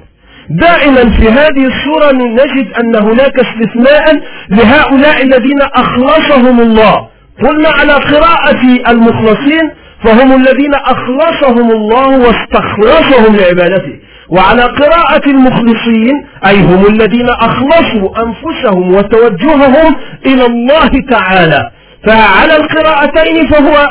دائما 0.51 1.11
في 1.11 1.29
هذه 1.29 1.67
السورة 1.67 2.13
نجد 2.13 2.73
أن 2.73 2.97
هناك 2.97 3.35
استثناء 3.39 4.23
لهؤلاء 4.51 5.23
الذين 5.23 5.63
أخلصهم 5.75 6.61
الله. 6.61 7.09
قلنا 7.45 7.69
على 7.69 7.93
قراءة 7.93 8.63
المخلصين 8.89 9.71
فهم 10.05 10.33
الذين 10.33 10.75
أخلصهم 10.75 11.71
الله 11.71 12.09
واستخلصهم 12.19 13.37
لعبادته. 13.37 13.93
وعلى 14.29 14.63
قراءة 14.63 15.31
المخلصين 15.31 16.27
أي 16.47 16.61
هم 16.61 16.87
الذين 16.87 17.29
أخلصوا 17.29 18.11
أنفسهم 18.25 18.95
وتوجههم 18.95 19.95
إلى 20.27 20.47
الله 20.47 20.91
تعالى. 21.11 21.71
فعلى 22.07 22.57
القراءتين 22.57 23.47
فهو 23.47 23.89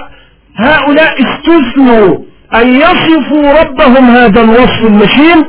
هؤلاء 0.57 1.15
استثنوا 1.21 2.17
أن 2.55 2.75
يصفوا 2.75 3.61
ربهم 3.61 4.09
هذا 4.09 4.41
الوصف 4.41 4.83
المشين 4.83 5.45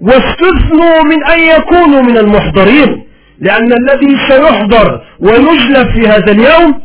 واستثنوا 0.00 1.02
من 1.02 1.24
أن 1.24 1.40
يكونوا 1.40 2.02
من 2.02 2.18
المحضرين 2.18 3.06
لأن 3.40 3.72
الذي 3.72 4.16
سيحضر 4.28 5.00
ويجلب 5.20 5.90
في 5.94 6.08
هذا 6.08 6.32
اليوم 6.32 6.80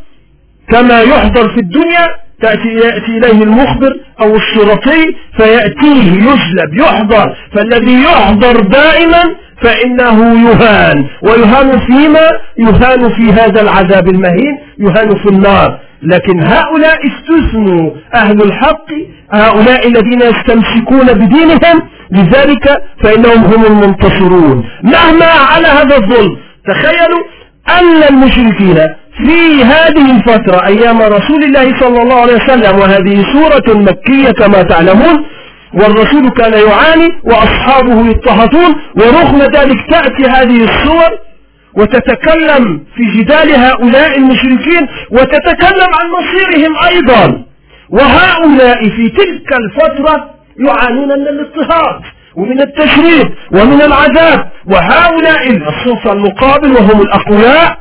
كما 0.70 1.01
يحضر 1.01 1.49
في 1.49 1.59
الدنيا 1.59 2.07
يأتي 2.43 3.18
إليه 3.18 3.43
المخبر 3.43 3.99
أو 4.22 4.36
الشرطي 4.36 5.16
فيأتيه 5.38 6.14
يجلب 6.14 6.74
يحضر. 6.74 7.36
فالذي 7.55 8.03
يحضر 8.03 8.59
دائما 8.59 9.24
فإنه 9.62 10.49
يهان 10.49 11.05
ويهان 11.22 11.80
فيما؟ 11.80 12.28
يهان 12.57 13.09
في 13.09 13.34
هذا 13.34 13.62
العذاب 13.62 14.07
المهين 14.07 14.57
يهان 14.80 15.16
في 15.16 15.30
النار. 15.30 15.80
لكن 16.04 16.39
هؤلاء 16.39 16.97
استثنوا 17.08 17.91
أهل 18.16 18.41
الحق 18.41 18.88
هؤلاء 19.34 19.88
الذين 19.88 20.22
يستمسكون 20.22 21.06
بدينهم 21.14 21.82
لذلك 22.12 22.78
فإنهم 23.04 23.43
هم 23.43 23.66
المنتصرون. 23.66 24.70
مهما 24.84 25.26
على 25.26 25.68
هذا 25.68 25.95
الظلم 25.95 26.38
تخيلوا 26.68 27.24
أن 27.70 28.04
المشركين 28.10 28.78
في 29.18 29.64
هذه 29.64 30.12
الفترة 30.18 30.66
أيام 30.68 31.02
رسول 31.02 31.43
الله 31.43 31.80
صلى 31.80 32.02
الله 32.02 32.16
عليه 32.22 32.36
وسلم 32.36 32.80
وهذه 32.80 33.24
سورة 33.34 33.78
مكية 33.78 34.32
كما 34.32 34.62
تعلمون 34.64 35.26
والرسول 35.74 36.30
كان 36.30 36.54
يعاني 36.54 37.10
وأصحابه 37.24 38.08
يضطهدون 38.08 38.76
ورغم 38.97 39.39
ذلك 39.41 39.78
تأتي 39.89 40.24
هذه 40.30 40.64
السور 40.64 41.10
وتتكلم 41.78 42.86
في 42.95 43.03
جدال 43.17 43.55
هؤلاء 43.55 44.17
المشركين 44.17 44.88
وتتكلم 45.11 45.89
عن 45.99 46.05
مصيرهم 46.17 46.76
أيضا. 46.88 47.45
وهؤلاء 47.89 48.89
في 48.89 49.09
تلك 49.09 49.53
الفترة 49.53 50.30
يعانون 50.67 51.07
من 51.07 51.28
الاضطهاد 51.28 52.01
ومن 52.36 52.61
التشريد 52.61 53.30
ومن 53.51 53.82
العذاب. 53.82 54.51
وهؤلاء 54.65 55.51
الصنف 55.51 56.07
المقابل 56.07 56.72
وهم 56.72 57.01
الأقوياء 57.01 57.78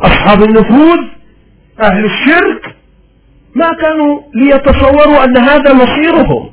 أصحاب 0.00 0.42
النفوذ 0.42 0.98
أهل 1.82 2.04
الشرك 2.04 2.74
ما 3.54 3.70
كانوا 3.82 4.20
ليتصوروا 4.34 5.24
أن 5.24 5.36
هذا 5.36 5.72
مصيرهم. 5.72 6.50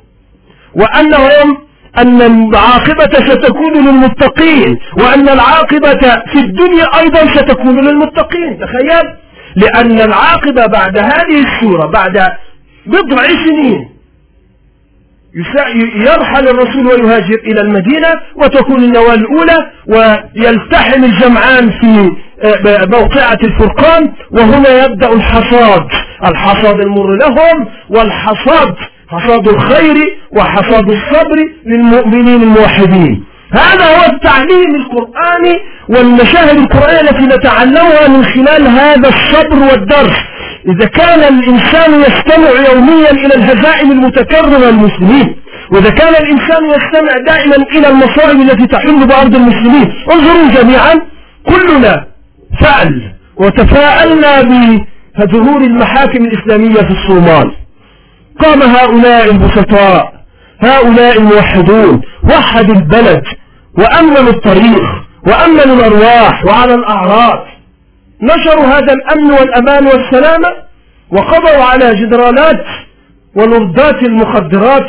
وأنهم 0.74 1.58
أن 1.98 2.22
العاقبة 2.22 3.12
ستكون 3.28 3.72
للمتقين 3.86 4.78
وأن 4.98 5.28
العاقبة 5.28 6.22
في 6.32 6.38
الدنيا 6.38 6.86
أيضا 7.00 7.26
ستكون 7.34 7.84
للمتقين. 7.84 8.58
تخيل 8.58 9.14
لأن 9.56 10.00
العاقبة 10.00 10.66
بعد 10.66 10.98
هذه 10.98 11.44
السورة 11.44 11.86
بعد 11.86 12.32
بضع 12.86 13.22
سنين 13.46 13.88
يرحل 15.94 16.48
الرسول 16.48 16.86
ويهاجر 16.86 17.38
إلى 17.44 17.60
المدينة 17.60 18.08
وتكون 18.36 18.84
النواة 18.84 19.14
الأولى 19.14 19.70
ويلتحم 19.86 21.04
الجمعان 21.04 21.70
في 21.70 22.10
آه، 22.44 22.84
موقعة 22.84 23.38
الفرقان 23.42 24.12
وهنا 24.30 24.84
يبدأ 24.84 25.12
الحصاد. 25.12 25.86
الحصاد 26.24 26.80
المر 26.80 27.16
لهم 27.16 27.68
والحصاد 27.90 28.74
حصاد 29.12 29.48
الخير 29.48 29.96
وحصاد 30.36 30.90
الصبر 30.90 31.38
للمؤمنين 31.66 32.42
الموحدين. 32.42 33.24
هذا 33.52 33.84
هو 33.84 34.12
التعليم 34.12 34.74
القرآني 34.74 35.58
والمشاهد 35.88 36.56
القرآنية 36.58 37.00
التي 37.00 37.26
نتعلمها 37.36 38.08
من 38.08 38.24
خلال 38.24 38.68
هذا 38.68 39.08
الصبر 39.08 39.58
والدرس. 39.70 40.18
إذا 40.68 40.86
كان 40.86 41.20
الإنسان 41.34 42.00
يستمع 42.00 42.50
يوميا 42.72 43.10
إلى 43.10 43.34
الهزائم 43.34 43.90
المتكررة 43.90 44.58
للمسلمين 44.58 45.36
وإذا 45.72 45.90
كان 45.90 46.14
الإنسان 46.14 46.64
يستمع 46.64 47.12
دائما 47.26 47.56
إلى 47.56 47.88
المصائب 47.88 48.40
التي 48.40 48.66
تحل 48.66 49.06
بأرض 49.06 49.34
المسلمين 49.34 49.92
انظروا 50.12 50.62
جميعا 50.62 50.94
كلنا 51.46 52.06
فعل 52.60 53.12
وتفاءلنا 53.36 54.42
بظهور 55.18 55.60
المحاكم 55.60 56.24
الإسلامية 56.24 56.82
في 56.82 56.90
الصومال. 56.90 57.50
قام 58.44 58.62
هؤلاء 58.62 59.30
البسطاء 59.30 60.12
هؤلاء 60.60 61.18
الموحدون 61.18 62.00
وحدوا 62.24 62.74
البلد 62.74 63.22
وأمنوا 63.78 64.30
الطريق 64.30 64.82
وأمنوا 65.26 65.76
الأرواح 65.76 66.44
وعلى 66.46 66.74
الأعراض. 66.74 67.38
نشروا 68.22 68.64
هذا 68.66 68.92
الأمن 68.92 69.30
والأمان 69.32 69.86
والسلامة 69.86 70.48
وقضوا 71.12 71.64
على 71.64 71.94
جدرانات 71.94 72.64
ولردات 73.36 74.02
المخدرات 74.02 74.88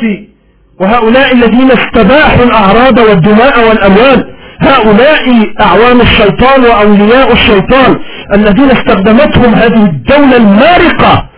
وهؤلاء 0.80 1.32
الذين 1.32 1.70
استباحوا 1.70 2.44
الأعراض 2.44 2.98
والدماء 2.98 3.68
والأموال 3.68 4.34
هؤلاء 4.60 5.52
أعوان 5.60 6.00
الشيطان 6.00 6.64
وأولياء 6.64 7.32
الشيطان 7.32 7.98
الذين 8.34 8.70
استخدمتهم 8.70 9.54
هذه 9.54 9.84
الدولة 9.84 10.36
المارقة 10.36 11.28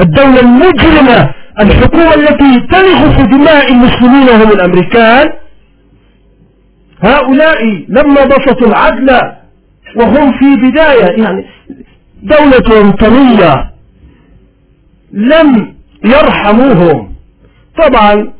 الدولة 0.00 0.40
المجرمة 0.40 1.30
الحكومة 1.60 2.14
التي 2.14 2.60
تلغ 2.70 3.16
في 3.16 3.22
دماء 3.22 3.72
المسلمين 3.72 4.28
هم 4.28 4.52
الأمريكان 4.52 5.32
هؤلاء 7.02 7.64
لما 7.88 8.24
بسطوا 8.24 8.66
العدل 8.66 9.10
وهم 9.96 10.32
في 10.38 10.56
بداية 10.70 11.22
يعني 11.22 11.44
دولة 12.22 12.88
وطنية 12.88 13.70
لم 15.12 15.74
يرحموهم. 16.04 17.12
طبعا 17.78 18.32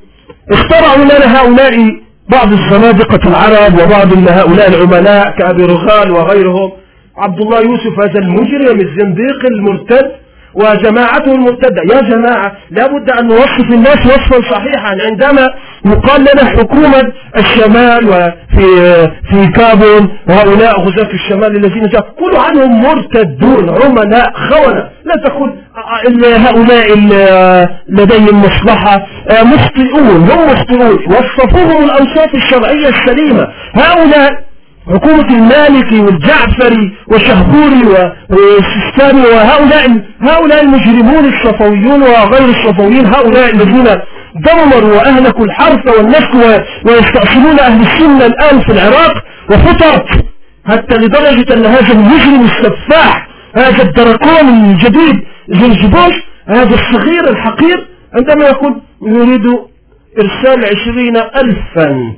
اخترعوا 0.52 1.04
لنا 1.04 1.40
هؤلاء 1.40 2.00
بعض 2.28 2.52
الزنادقة 2.52 3.28
العرب 3.28 3.74
وبعض 3.74 4.12
هؤلاء 4.28 4.68
العملاء 4.68 5.30
كأبي 5.38 5.62
رغال 5.64 6.10
وغيرهم 6.10 6.72
عبد 7.16 7.40
الله 7.40 7.60
يوسف 7.60 7.98
هذا 8.00 8.18
المجرم 8.18 8.80
الزنديق 8.80 9.44
المرتد 9.46 10.12
وجماعته 10.54 11.32
المرتدة 11.32 11.82
يا 11.94 12.00
جماعة 12.00 12.52
لابد 12.70 13.10
أن 13.10 13.28
نوصف 13.28 13.70
الناس 13.70 14.06
وصفا 14.06 14.50
صحيحا. 14.50 14.96
عندما 15.10 15.50
يقال 15.86 16.20
لنا 16.20 16.44
حكومة 16.44 17.12
الشمال 17.36 18.08
وفي 18.08 18.66
في 19.30 19.46
كابول 19.46 20.10
وهؤلاء 20.28 20.80
غزاة 20.80 21.10
الشمال 21.14 21.56
الذين 21.56 21.88
جاء 21.88 22.14
كل 22.18 22.36
عنهم 22.36 22.82
مرتدون 22.82 23.82
عملاء 23.82 24.32
خونة. 24.50 24.88
لا 25.04 25.14
تقول 25.24 25.54
هؤلاء 26.36 26.96
لديهم 27.88 28.40
مصلحة. 28.40 29.06
مخطئون 29.42 30.30
هم 30.30 30.52
مخطئون. 30.52 30.98
وصفوهم 31.06 31.84
الأوصاف 31.84 32.34
الشرعية 32.34 32.88
السليمة. 32.88 33.48
هؤلاء 33.74 34.49
حكومة 34.86 35.28
المالكي 35.38 36.00
والجعفري 36.00 36.92
والشهبوري 37.08 38.12
والسيستاني 38.30 39.22
وهؤلاء 39.22 40.02
هؤلاء 40.20 40.62
المجرمون 40.64 41.24
الصفويون 41.24 42.02
وغير 42.02 42.48
الصفويين 42.48 43.06
هؤلاء 43.06 43.54
الذين 43.54 43.84
دمروا 44.34 44.96
وأهلكوا 44.96 45.44
الحرث 45.44 45.96
والنسل 45.96 46.62
ويستأصلون 46.84 47.58
أهل 47.60 47.80
السنة 47.80 48.26
الآن 48.26 48.60
في 48.60 48.72
العراق 48.72 49.14
وفطرت. 49.50 50.24
حتى 50.66 50.96
لدرجة 50.96 51.54
أن 51.54 51.66
هذا 51.66 51.92
المجرم 51.92 52.44
السفاح 52.44 53.28
هذا 53.56 53.82
الدركون 53.82 54.48
الجديد 54.48 55.16
جورج 55.48 55.86
بوش 55.86 56.14
هذا 56.48 56.74
الصغير 56.74 57.28
الحقير 57.30 57.88
عندما 58.14 58.44
يقول 58.44 58.80
يريد 59.02 59.46
إرسال 60.18 60.64
عشرين 60.64 61.16
ألفا. 61.16 62.14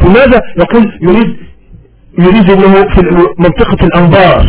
فماذا؟ 0.00 0.42
يقول 0.58 0.98
يريد 1.02 1.36
يريد 2.18 2.50
انه 2.50 2.88
في 2.88 3.02
منطقة 3.38 3.86
الانبار 3.86 4.46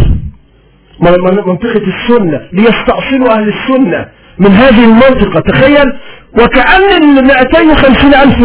منطقة 1.48 1.82
السنة 1.88 2.42
ليستأصلوا 2.54 3.32
أهل 3.32 3.54
السنة 3.54 4.06
من 4.40 4.52
هذه 4.52 4.84
المنطقة. 4.86 5.40
تخيل 5.40 5.94
وكأن 6.42 7.04
ال 7.04 7.24
250 7.26 8.14
ألف 8.14 8.38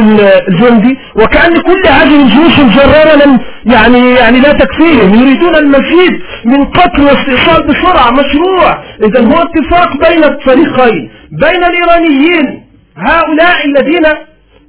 الجندي 0.49 0.99
وكأن 1.17 1.61
كل 1.61 1.89
هذه 1.89 2.23
الجيوش 2.23 2.59
الجرارة 2.59 3.25
لم 3.25 3.39
يعني 3.67 4.11
يعني 4.11 4.41
لا 4.41 4.53
تكفيهم. 4.53 5.15
يريدون 5.15 5.57
المزيد 5.57 6.21
من 6.45 6.65
قتل 6.65 7.03
واستئصال 7.03 7.67
بسرعة 7.67 8.11
مشروع. 8.11 8.79
إذا 9.05 9.21
هو 9.21 9.43
اتفاق 9.43 10.09
بين 10.09 10.25
الفريقين 10.25 11.11
بين 11.31 11.65
الإيرانيين. 11.65 12.65
هؤلاء 12.97 13.57
الذين 13.67 14.03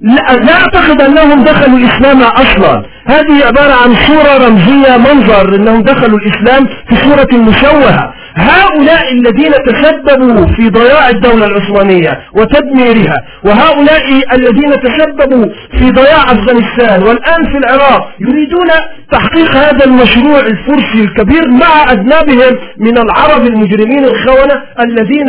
لا, 0.00 0.36
لا 0.36 0.52
أعتقد 0.52 1.02
أنهم 1.02 1.44
دخلوا 1.44 1.78
الإسلام 1.78 2.22
أصلا. 2.22 2.84
هذه 3.06 3.46
عبارة 3.46 3.72
عن 3.72 3.94
صورة 3.94 4.48
رمزية 4.48 4.96
منظر 4.96 5.54
أنهم 5.54 5.82
دخلوا 5.82 6.18
الإسلام 6.18 6.66
في 6.88 6.96
صورة 6.96 7.42
مشوهة. 7.42 8.14
هؤلاء 8.36 9.12
الذين 9.12 9.52
تسببوا 9.52 10.46
في 10.46 10.68
ضياع 10.68 11.08
الدولة 11.08 11.46
العثمانية 11.46 12.20
وتدميرها 12.32 13.16
وهؤلاء 13.44 14.02
الذين 14.34 14.72
تسببوا 14.82 15.46
في 15.78 15.90
ضياع 15.90 16.22
أفغانستان 16.22 17.02
والآن 17.02 17.44
في 17.52 17.58
العراق 17.58 18.08
يريدون 18.20 18.68
تحقيق 19.12 19.50
هذا 19.50 19.84
المشروع 19.84 20.40
الفرسي 20.40 21.00
الكبير 21.04 21.48
مع 21.48 21.92
أذنابهم 21.92 22.58
من 22.78 22.98
العرب 22.98 23.46
المجرمين 23.46 24.04
الخونة 24.04 24.62
الذين 24.80 25.26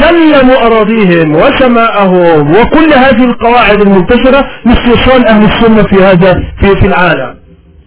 سلموا 0.00 0.66
أراضيهم 0.66 1.34
وسماءهم. 1.34 2.50
وكل 2.50 2.92
هذه 2.94 3.24
القواعد 3.24 3.80
المنتشرة 3.80 4.48
لاستيصال 4.64 5.26
أهل 5.26 5.44
السنة 5.44 5.82
في 5.82 5.96
هذا 5.96 6.42
في, 6.60 6.76
في 6.80 6.86
العالم. 6.86 7.07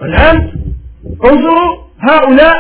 الآن 0.04 0.52
انظروا 1.26 1.78
هؤلاء 2.10 2.56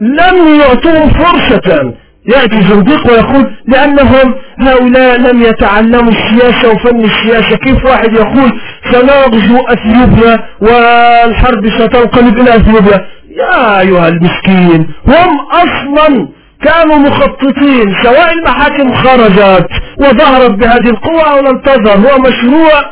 لم 0.00 0.60
يعطوهم 0.60 1.10
فرصة. 1.10 1.94
يأتي 2.26 2.62
زنديق 2.62 3.06
ويقول 3.12 3.50
لأنهم 3.66 4.34
هؤلاء 4.58 5.16
لم 5.18 5.42
يتعلموا 5.42 6.12
السياسة 6.12 6.72
وفن 6.72 7.04
السياسة. 7.04 7.56
كيف 7.56 7.84
واحد 7.84 8.12
يقول 8.12 8.52
سنغزو 8.92 9.58
أثيوبيا 9.60 10.38
والحرب 10.60 11.68
ستنقلب 11.78 12.38
إلى 12.38 12.56
أثيوبيا؟ 12.56 13.06
يا 13.36 13.80
أيها 13.80 14.08
المسكين 14.08 14.88
هم 15.06 15.38
أصلا 15.52 16.28
كانوا 16.62 16.96
مخططين 16.96 17.94
سواء 18.02 18.32
المحاكم 18.32 18.94
خرجت 18.94 19.68
وظهرت 19.98 20.50
بهذه 20.50 20.90
القوة 20.90 21.22
أو 21.22 21.40
لم 21.40 21.58
تظهر. 21.58 21.96
هو 21.96 22.18
مشروع 22.18 22.82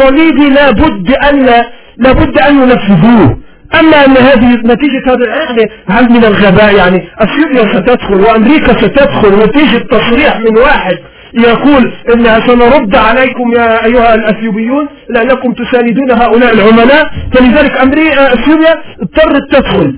صليبي 0.00 0.50
لابد 0.50 1.10
أن 1.12 1.64
لابد 1.98 2.38
أن 2.38 2.62
ينفذوه. 2.62 3.38
أما 3.80 4.04
أن 4.06 4.16
هذه 4.16 4.54
نتيجة 4.64 5.02
هذا 5.06 5.26
يعني 5.28 5.70
هل 5.88 6.10
من 6.10 6.24
الغباء؟ 6.24 6.74
يعني 6.74 7.08
أثيوبيا 7.18 7.72
ستدخل 7.74 8.20
وأمريكا 8.20 8.72
ستدخل 8.72 9.44
نتيجة 9.44 9.78
تصريح 9.78 10.40
من 10.40 10.58
واحد 10.58 10.98
يقول 11.34 11.92
إنها 12.14 12.40
سنرد 12.40 12.96
عليكم 12.96 13.52
يا 13.56 13.84
أيها 13.84 14.14
الأثيوبيون 14.14 14.88
لأنكم 15.08 15.52
تساندون 15.52 16.10
هؤلاء 16.10 16.54
العملاء 16.54 17.10
فلذلك 17.32 17.80
أمريكا 17.80 18.34
أثيوبيا 18.34 18.74
اضطرت 19.02 19.42
تدخل. 19.52 19.96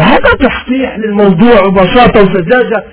هذا 0.00 0.30
تصحيح 0.40 0.98
للموضوع 0.98 1.68
ببساطة 1.68 2.22
وسذاجة 2.22 2.84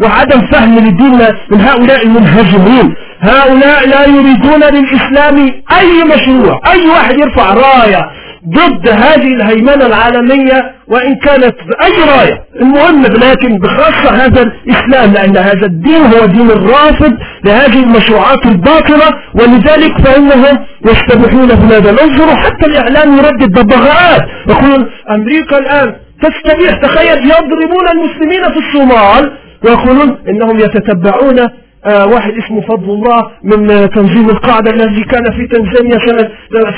وعدم 0.00 0.40
فهم 0.46 0.78
للدين 0.78 1.18
من 1.50 1.60
هؤلاء 1.60 2.06
المنهزمين. 2.06 2.94
هؤلاء 3.22 3.88
لا 3.88 4.06
يريدون 4.06 4.60
للإسلام 4.64 5.36
أي 5.80 6.04
مشروع. 6.04 6.60
أي 6.72 6.88
واحد 6.88 7.18
يرفع 7.18 7.54
راية 7.54 8.10
ضد 8.48 8.88
هذه 8.88 9.34
الهيمنة 9.34 9.86
العالمية 9.86 10.74
وإن 10.88 11.14
كانت 11.14 11.54
بأي 11.68 11.92
راية. 12.16 12.44
المهم 12.60 13.02
لكن 13.02 13.58
بخاصة 13.58 14.24
هذا 14.24 14.42
الإسلام 14.42 15.12
لأن 15.12 15.36
هذا 15.36 15.66
الدين 15.66 16.02
هو 16.02 16.26
دين 16.26 16.50
الرافض 16.50 17.12
لهذه 17.44 17.82
المشروعات 17.82 18.46
الباطلة 18.46 19.08
ولذلك 19.34 19.98
فإنهم 20.04 20.58
يستبحون 20.86 21.48
في 21.48 21.76
هذا 21.76 21.90
انظروا 21.90 22.34
حتى 22.34 22.66
الإعلام 22.66 23.18
يردد 23.18 23.58
ببغاءات 23.58 24.22
يقولون 24.48 24.90
أمريكا 25.10 25.58
الآن 25.58 25.94
تستبيح 26.22 26.76
تخيل 26.82 27.18
يضربون 27.18 27.88
المسلمين 27.92 28.42
في 28.42 28.58
الصومال 28.58 29.32
ويقولون 29.64 30.18
إنهم 30.28 30.60
يتتبعون 30.60 31.48
آه 31.86 32.06
واحد 32.06 32.32
اسمه 32.44 32.60
فضل 32.60 32.90
الله 32.90 33.30
من 33.42 33.90
تنظيم 33.90 34.30
القاعدة 34.30 34.70
الذي 34.70 35.04
كان 35.04 35.24
في 35.32 35.46
تنزانيا 35.46 35.98
سنة 36.06 36.28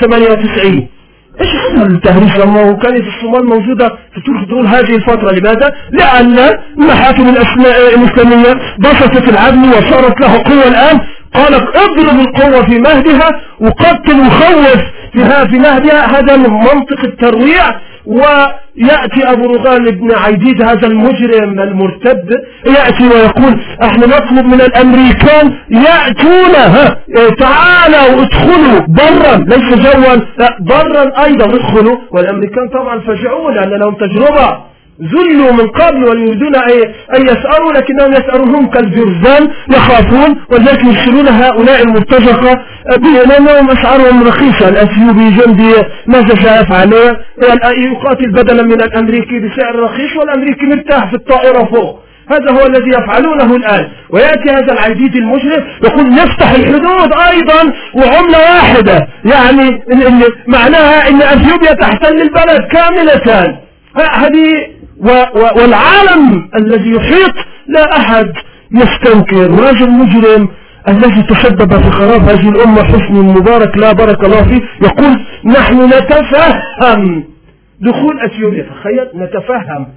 98 0.01 0.87
إيش 1.41 1.49
هذا 1.77 1.85
التهريج 1.85 2.37
لما 2.37 2.71
كانت 2.73 3.03
الصومال 3.07 3.45
موجودة 3.45 3.87
في 3.87 4.45
طول 4.49 4.67
هذه 4.67 4.95
الفترة. 4.95 5.31
لماذا؟ 5.31 5.73
لأن 5.91 6.39
المحاكم 6.77 7.29
الإسلامية 7.29 8.53
بسطت 8.79 9.29
العدل 9.29 9.69
وصارت 9.69 10.21
له 10.21 10.43
قوة 10.43 10.67
الآن. 10.67 10.99
قالت 11.33 11.77
اضرب 11.77 12.19
القوة 12.19 12.65
في 12.65 12.79
مهدها 12.79 13.29
وقتل 13.59 14.19
وخوف 14.19 14.81
في 15.49 15.57
نهبها 15.57 16.19
هذا 16.19 16.37
من 16.37 16.49
منطق 16.49 16.99
الترويع. 17.03 17.63
ويأتي 18.07 19.31
أبو 19.31 19.45
رغال 19.55 19.91
بن 19.95 20.11
عيديد 20.15 20.61
هذا 20.63 20.87
المجرم 20.87 21.59
المرتد 21.59 22.29
يأتي 22.65 23.03
ويقول 23.07 23.59
إحنا 23.83 24.05
نطلب 24.07 24.45
من 24.45 24.61
الأمريكان 24.61 25.53
يأتون 25.69 26.55
ها 26.55 26.97
تعالوا 27.39 28.21
ادخلوا 28.21 28.79
برا 28.87 29.35
ليس 29.37 29.69
جوا 29.85 30.15
برا 30.59 31.23
أيضا 31.25 31.45
ادخلوا. 31.45 31.97
والأمريكان 32.11 32.69
طبعا 32.69 32.99
فجعوا 32.99 33.51
لأن 33.51 33.69
لهم 33.69 33.93
تجربة. 33.93 34.74
ذلوا 35.01 35.51
من 35.51 35.67
قبل 35.67 36.03
ويريدون 36.03 36.55
أن 37.15 37.21
يسأروا 37.25 37.73
لكنهم 37.73 38.11
يسأرون 38.11 38.55
هم 38.55 38.69
كالجرذان 38.69 39.51
يخافون 39.69 40.35
ولذلك 40.51 40.83
يرسلون 40.83 41.27
هؤلاء 41.27 41.83
المرتزقة 41.83 42.61
لأنهم 43.25 43.69
أسعارهم 43.71 44.23
رخيصة. 44.23 44.69
الأثيوبي 44.69 45.29
جندي 45.29 45.73
ماذا 46.07 46.35
سيفعل؟ 46.35 46.93
يقاتل 47.77 48.31
بدلا 48.31 48.63
من 48.63 48.81
الأمريكي 48.81 49.39
بسعر 49.39 49.75
رخيص 49.79 50.17
والأمريكي 50.19 50.65
مرتاح 50.65 51.09
في 51.09 51.15
الطائرة 51.15 51.63
فوق. 51.63 51.99
هذا 52.31 52.51
هو 52.51 52.65
الذي 52.65 52.89
يفعلونه 52.89 53.55
الآن. 53.55 53.87
ويأتي 54.09 54.49
هذا 54.49 54.73
العديد 54.73 55.15
المجرم 55.15 55.63
يقول 55.83 56.09
نفتح 56.09 56.51
الحدود 56.51 57.13
أيضا 57.31 57.73
وعملة 57.93 58.37
واحدة. 58.37 59.07
يعني 59.25 59.83
معناها 60.47 61.09
أن 61.09 61.21
أثيوبيا 61.21 61.73
تحتل 61.73 62.21
البلد 62.21 62.67
كاملة. 62.71 63.57
هذه 63.95 64.74
والعالم 65.57 66.49
الذي 66.55 66.91
يحيط 66.91 67.35
لا 67.67 67.97
أحد 67.97 68.31
يستنكر. 68.71 69.51
وهذا 69.51 69.85
المجرم 69.85 70.49
الذي 70.87 71.23
تسبب 71.23 71.81
في 71.81 71.91
خراب 71.91 72.21
هذه 72.21 72.49
الأمة 72.49 72.83
حسن 72.83 73.13
مبارك 73.13 73.77
لا 73.77 73.91
بارك 73.91 74.23
الله 74.23 74.43
فيه 74.43 74.61
يقول 74.81 75.21
نحن 75.45 75.85
نتفهم. 75.85 77.23
دخول 77.81 78.19
أثيوبيا 78.25 78.63
تخيل 78.63 79.07
نتفهم. 79.15 79.87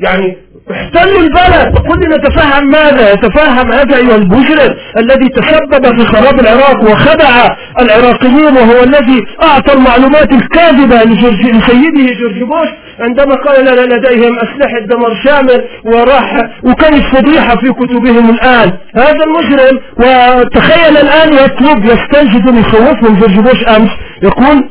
يعني 0.00 0.36
احتلوا 0.70 1.20
البلد. 1.20 1.74
وقل 1.74 1.98
نتفهم 2.08 2.70
ماذا؟ 2.70 3.12
يتفهم 3.12 3.72
هذا 3.72 3.96
أيها 3.96 4.16
المجرم 4.16 4.74
الذي 4.96 5.28
تسبب 5.28 5.98
في 5.98 6.06
خراب 6.06 6.40
العراق 6.40 6.82
وخدع 6.90 7.56
العراقيين 7.80 8.56
وهو 8.56 8.82
الذي 8.82 9.26
أعطى 9.42 9.72
المعلومات 9.72 10.32
الكاذبة 10.32 10.96
لسيده 11.04 12.14
جورج 12.20 12.42
بوش 12.42 12.68
عندما 13.00 13.34
قال 13.34 13.60
لنا 13.64 13.94
لديهم 13.94 14.38
أسلحة 14.38 14.80
دمر 14.86 15.14
شامل 15.24 15.64
وراح 15.84 16.36
وكانت 16.64 17.16
فضيحة 17.16 17.56
في 17.56 17.72
كتبهم 17.72 18.30
الآن. 18.30 18.72
هذا 18.94 19.24
المجرم 19.24 19.80
وتخيل 19.96 20.96
الآن 20.96 21.32
يطلب 21.32 21.84
يستنجد 21.84 22.58
يخوفهم 22.58 23.14
جورج 23.18 23.38
بوش 23.38 23.64
أمس 23.68 23.90
يقول 24.22 24.68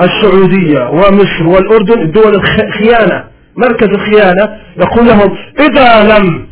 السعودية 0.00 0.88
ومصر 0.90 1.46
والأردن 1.46 2.00
الدول 2.00 2.34
الخيانة 2.34 3.29
مركز 3.60 3.88
الخيانة 3.88 4.48
يقول 4.78 5.06
لهم 5.06 5.36
إذا 5.60 6.18
لم 6.18 6.46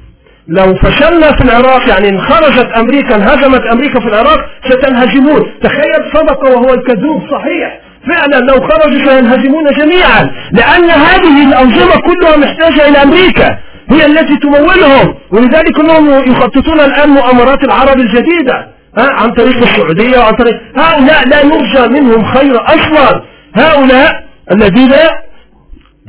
لو 0.49 0.75
فشلنا 0.75 1.33
في 1.33 1.45
العراق 1.45 1.89
يعني 1.89 2.21
خرجت 2.21 2.69
أمريكا 2.77 3.15
انهزمت 3.15 3.67
أمريكا 3.73 4.01
في 4.01 4.07
العراق 4.07 4.41
ستنهزمون. 4.71 5.53
تخيل 5.63 6.13
صدق 6.15 6.45
وهو 6.45 6.75
الكذوب 6.75 7.23
صحيح. 7.31 7.81
فعلا 8.09 8.39
لو 8.41 8.69
خرجوا 8.69 9.07
سينهزمون 9.07 9.65
جميعا 9.79 10.31
لأن 10.53 10.91
هذه 10.91 11.49
الأنظمة 11.49 12.01
كلها 12.01 12.37
محتاجة 12.37 12.89
إلى 12.89 13.03
أمريكا 13.03 13.59
هي 13.91 14.07
التي 14.07 14.37
تمولهم. 14.37 15.15
ولذلك 15.31 15.81
انهم 15.81 16.33
يخططون 16.33 16.81
الآن 16.81 17.09
مؤامرات 17.09 17.65
العرب 17.65 17.99
الجديدة. 17.99 18.69
عن 18.97 19.31
طريق 19.31 19.57
السعودية 19.57 20.19
وعن 20.19 20.35
طريق 20.35 20.61
هؤلاء 20.77 21.29
لا 21.29 21.41
يرجى 21.41 22.01
منهم 22.01 22.25
خير 22.25 22.65
أصلا 22.65 23.23
هؤلاء 23.55 24.25
الذين 24.53 24.93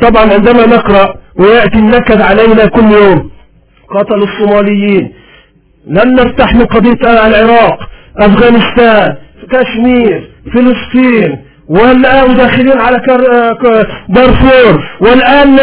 طبعا 0.02 0.34
عندما 0.34 0.66
نقرأ 0.66 1.14
ويأتي 1.40 1.78
النكد 1.80 2.22
علينا 2.22 2.66
كل 2.66 2.92
يوم 2.92 3.32
قتلوا 3.96 4.28
الصوماليين 4.28 5.14
لن 5.88 6.16
نرتاح 6.16 6.54
من 6.54 6.66
قضية 6.66 7.28
العراق 7.28 7.80
أفغانستان 8.18 9.16
كشمير 9.52 10.30
فلسطين 10.54 11.38
والآن 11.70 12.36
داخلين 12.38 12.80
على 12.80 13.02
دارفور 14.10 14.84
والآن 15.02 15.60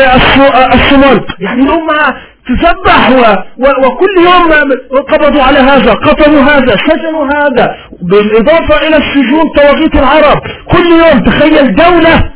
الصومال 0.74 1.20
يعني 1.40 1.62
الأمة 1.62 2.16
تسبح. 2.48 3.10
وكل 3.58 4.14
يوم 4.18 4.72
قبضوا 5.08 5.42
على 5.42 5.58
هذا 5.58 5.92
قتلوا 5.92 6.40
هذا 6.40 6.76
سجنوا 6.76 7.26
هذا 7.26 7.76
بالإضافة 8.02 8.88
إلى 8.88 8.96
السجون 8.96 9.44
طواغيت 9.56 9.94
العرب 9.94 10.38
كل 10.70 10.86
يوم 10.86 11.24
تخيل 11.24 11.74
دولة 11.74 12.30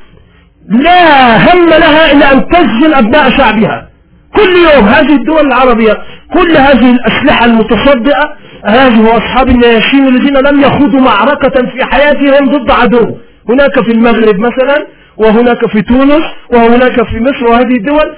لا 0.71 1.37
هم 1.37 1.68
لها 1.68 2.12
إلا 2.12 2.33
أن 2.33 2.49
تسجن 2.49 2.95
أبناء 2.95 3.31
شعبها. 3.31 3.89
كل 4.35 4.57
يوم 4.75 4.85
هذه 4.89 5.16
الدول 5.16 5.47
العربية 5.47 5.93
كل 6.35 6.57
هذه 6.57 6.91
الأسلحة 6.91 7.45
المتصدئة 7.45 8.35
هذه 8.64 9.16
أصحاب 9.16 9.49
النياشين 9.49 10.09
الذين 10.09 10.37
لم 10.37 10.61
يخوضوا 10.61 11.01
معركة 11.01 11.66
في 11.71 11.85
حياتهم 11.85 12.47
ضد 12.47 12.71
عدو. 12.71 13.16
هناك 13.49 13.81
في 13.85 13.93
المغرب 13.93 14.39
مثلا 14.39 14.87
وهناك 15.16 15.66
في 15.66 15.83
تونس 15.83 16.25
وهناك 16.53 17.03
في 17.03 17.21
مصر 17.21 17.51
وهذه 17.51 17.77
الدول. 17.77 18.16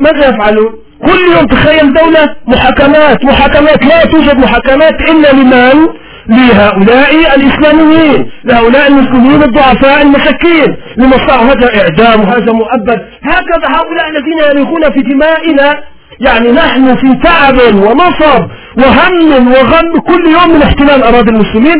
ماذا 0.00 0.28
يفعلون؟ 0.28 0.72
كل 1.06 1.36
يوم 1.36 1.46
تخيل 1.46 1.92
دولة 1.92 2.36
محاكمات 2.46 3.24
محاكمات 3.24 3.84
لا 3.84 4.04
توجد 4.04 4.38
محاكمات 4.38 4.94
إلا 5.10 5.32
لمن؟ 5.32 5.88
لهؤلاء 6.28 7.36
الإسلاميين 7.36 8.30
لهؤلاء 8.44 8.88
المسلمين 8.88 9.42
الضعفاء 9.42 10.02
المساكين 10.02 10.76
لمصاع 10.96 11.42
هذا 11.42 11.80
إعدام 11.80 12.20
وهذا 12.20 12.52
مؤبد. 12.52 12.98
هكذا 13.22 13.68
هؤلاء 13.68 14.08
الذين 14.10 14.38
يريخون 14.50 14.90
في 14.90 15.00
دمائنا. 15.02 15.74
يعني 16.20 16.52
نحن 16.52 16.94
في 16.94 17.14
تعب 17.22 17.58
ونصب 17.74 18.42
وهم 18.78 19.48
وغم 19.48 20.00
كل 20.08 20.26
يوم 20.26 20.56
من 20.56 20.62
احتلال 20.62 21.02
أراضي 21.02 21.30
المسلمين. 21.30 21.76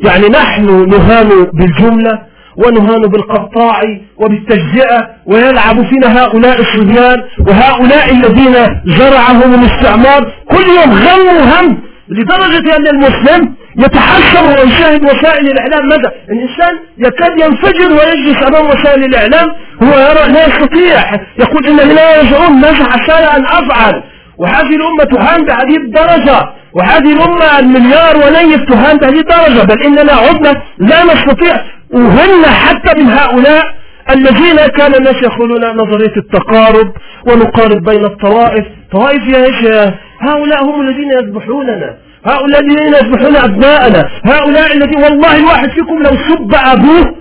يعني 0.00 0.28
نحن 0.28 0.88
نهان 0.88 1.28
بالجملة 1.52 2.18
ونهان 2.56 3.00
بالقطاع 3.00 3.82
وبالتجزئة 4.16 5.08
ويلعب 5.26 5.86
فينا 5.86 6.24
هؤلاء 6.24 6.60
الصبيان 6.60 7.22
وهؤلاء 7.46 8.10
الذين 8.10 8.54
زرعهم 8.86 9.54
الاستعمار. 9.54 10.32
كل 10.50 10.66
يوم 10.80 10.92
غم 10.92 11.36
وهم 11.36 11.78
لدرجة 12.08 12.76
أن 12.76 12.86
المسلم 12.86 13.54
يتحسر 13.78 14.46
ويشاهد 14.46 15.04
وسائل 15.04 15.46
الإعلام 15.46 15.88
ماذا؟ 15.88 16.12
الإنسان 16.30 16.78
يكاد 16.98 17.40
ينفجر 17.40 17.92
ويجلس 17.92 18.42
أمام 18.42 18.66
وسائل 18.66 19.04
الإعلام 19.04 19.48
هو 19.82 19.98
يرى 19.98 20.32
لا 20.32 20.46
يستطيع. 20.46 21.14
يقول 21.38 21.66
إنني 21.66 21.94
لا 21.94 22.20
يزعم 22.20 22.60
ماذا 22.60 22.84
عسى 22.84 23.36
أن 23.36 23.44
أفعل. 23.44 24.02
وهذه 24.38 24.76
الأمة 24.76 25.04
تهان 25.04 25.44
بهذه 25.44 25.76
الدرجة. 25.76 26.48
وهذه 26.74 27.12
الأمة 27.12 27.58
المليار 27.58 28.16
ونيف 28.16 28.62
تهان 28.70 28.96
بهذه 28.98 29.20
الدرجة. 29.20 29.62
بل 29.64 29.82
إننا 29.82 30.12
عدنا 30.12 30.62
لا 30.78 31.04
نستطيع. 31.04 31.64
وهن 31.90 32.46
حتى 32.46 33.00
من 33.00 33.10
هؤلاء 33.10 33.64
الذين 34.10 34.56
كان 34.56 34.94
الناس 34.94 35.22
يقولون 35.22 35.76
نظرية 35.76 36.16
التقارب 36.16 36.92
ونقارب 37.26 37.84
بين 37.84 38.04
الطوائف. 38.04 38.64
طوائف 38.92 39.22
يا 39.64 39.94
هؤلاء 40.20 40.64
هم 40.64 40.80
الذين 40.80 41.10
يذبحوننا. 41.12 42.07
هؤلاء 42.26 42.60
الذين 42.60 42.94
يذبحون 42.94 43.36
أبناءنا 43.36 44.08
هؤلاء 44.24 44.72
الذين 44.72 45.02
والله 45.02 45.36
الواحد 45.36 45.68
فيكم 45.70 46.02
لو 46.02 46.10
سب 46.28 46.54
أبوه 46.54 47.14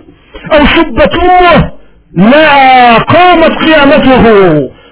أو 0.54 0.66
سبت 0.66 1.14
أمه 1.24 1.72
لا 2.14 2.98
قامت 2.98 3.52
قيامته 3.66 4.24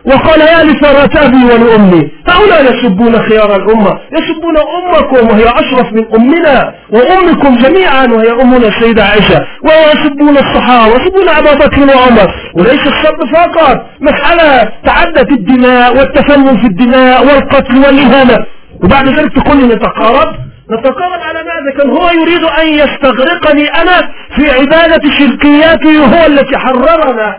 وقال 0.05 0.41
يا 0.41 0.63
لثرات 0.63 1.15
أبي 1.17 1.45
ولأمي 1.45 2.11
هؤلاء 2.29 2.73
يسبون 2.73 3.19
خيار 3.29 3.55
الأمة 3.55 3.99
يسبون 4.13 4.57
أمكم 4.57 5.27
وهي 5.27 5.43
أشرف 5.43 5.93
من 5.93 6.05
أمنا 6.15 6.73
وأمكم 6.91 7.55
جميعا 7.55 8.05
وهي 8.05 8.31
أمنا 8.41 8.67
السيدة 8.67 9.03
عائشة 9.03 9.45
ويسبون 9.63 10.37
الصحابة 10.37 10.93
ويسبون 10.93 11.29
أبا 11.29 11.53
بكر 11.53 11.81
وعمر. 11.81 12.33
وليس 12.55 12.87
السب 12.87 13.25
فقط 13.33 13.85
مسألة 14.01 14.71
تعدت 14.85 15.31
الدماء 15.31 15.97
والتفنن 15.97 16.57
في 16.61 16.67
الدماء 16.67 17.25
والقتل 17.25 17.77
والإهانة. 17.77 18.45
وبعد 18.83 19.07
ذلك 19.07 19.33
تقول 19.33 19.57
لي 19.57 19.75
نتقارب. 19.75 20.35
نتقارب 20.71 21.21
على 21.21 21.39
ماذا؟ 21.43 21.77
كان 21.77 21.89
هو 21.89 22.09
يريد 22.09 22.43
أن 22.43 22.67
يستغرقني 22.67 23.67
أنا 23.67 24.01
في 24.35 24.51
عبادة 24.51 25.09
شركياته 25.19 26.05
هو 26.05 26.25
التي 26.27 26.57
حررنا 26.57 27.37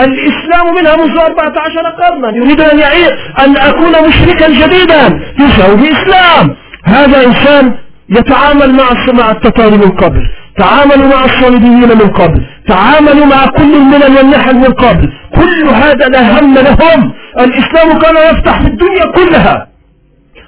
الإسلام 0.00 0.74
منها 0.74 0.96
منذ 0.96 1.18
14 1.18 1.80
قرنا. 2.00 2.36
يريد 2.36 2.60
أن 2.60 2.78
يعيد 2.78 3.10
أن 3.38 3.56
أكون 3.56 4.08
مشركا 4.08 4.48
جديدا. 4.48 5.20
يسوي 5.38 5.76
بإسلام 5.76 6.56
هذا 6.84 7.26
إنسان 7.26 7.74
يتعامل 8.08 8.74
مع 8.74 9.12
مع 9.12 9.30
التتار 9.30 9.70
من 9.70 9.90
قبل. 9.90 10.22
تعاملوا 10.58 11.06
مع 11.06 11.24
الصليبيين 11.24 11.88
من 11.88 12.10
قبل. 12.10 12.46
تعاملوا 12.68 13.26
مع 13.26 13.46
كل 13.46 13.74
الملل 13.74 14.16
والنحل 14.16 14.54
من 14.54 14.72
قبل. 14.72 15.12
كل 15.34 15.68
هذا 15.68 16.08
لا 16.08 16.40
هم 16.40 16.54
لهم. 16.54 17.12
الإسلام 17.40 17.98
كان 17.98 18.16
يفتح 18.16 18.60
في 18.62 18.68
الدنيا 18.68 19.06
كلها. 19.06 19.75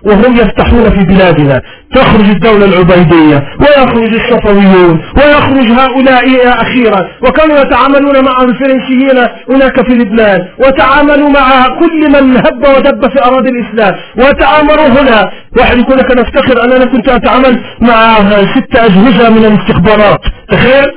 وهم 0.03 0.37
يفتحون 0.37 0.91
في 0.91 1.05
بلادنا. 1.05 1.63
تخرج 1.95 2.29
الدولة 2.31 2.65
العبيدية 2.65 3.45
ويخرج 3.61 4.15
الصفويون 4.15 5.03
ويخرج 5.17 5.71
هؤلاء 5.71 6.63
أخيرا. 6.63 7.09
وكانوا 7.23 7.59
يتعاملون 7.59 8.25
مع 8.25 8.43
الفرنسيين 8.43 9.29
هناك 9.51 9.87
في 9.87 9.93
لبنان 9.93 10.49
وتعاملوا 10.59 11.29
مع 11.29 11.67
كل 11.81 12.11
من 12.11 12.37
هب 12.37 12.77
ودب 12.77 13.09
في 13.09 13.25
أراضي 13.25 13.51
الإسلام. 13.51 13.95
وتعاملوا 14.17 14.87
هنا. 14.87 15.31
واحد 15.59 15.79
يقول 15.79 15.99
لك 15.99 16.13
أنا 16.13 16.23
أفتخر 16.23 16.63
كنت 16.85 17.09
أتعامل 17.09 17.61
مع 17.81 18.19
ست 18.55 18.77
أجهزة 18.77 19.31
من 19.31 19.45
الاستخبارات. 19.45 20.21
تخيل؟ 20.49 20.93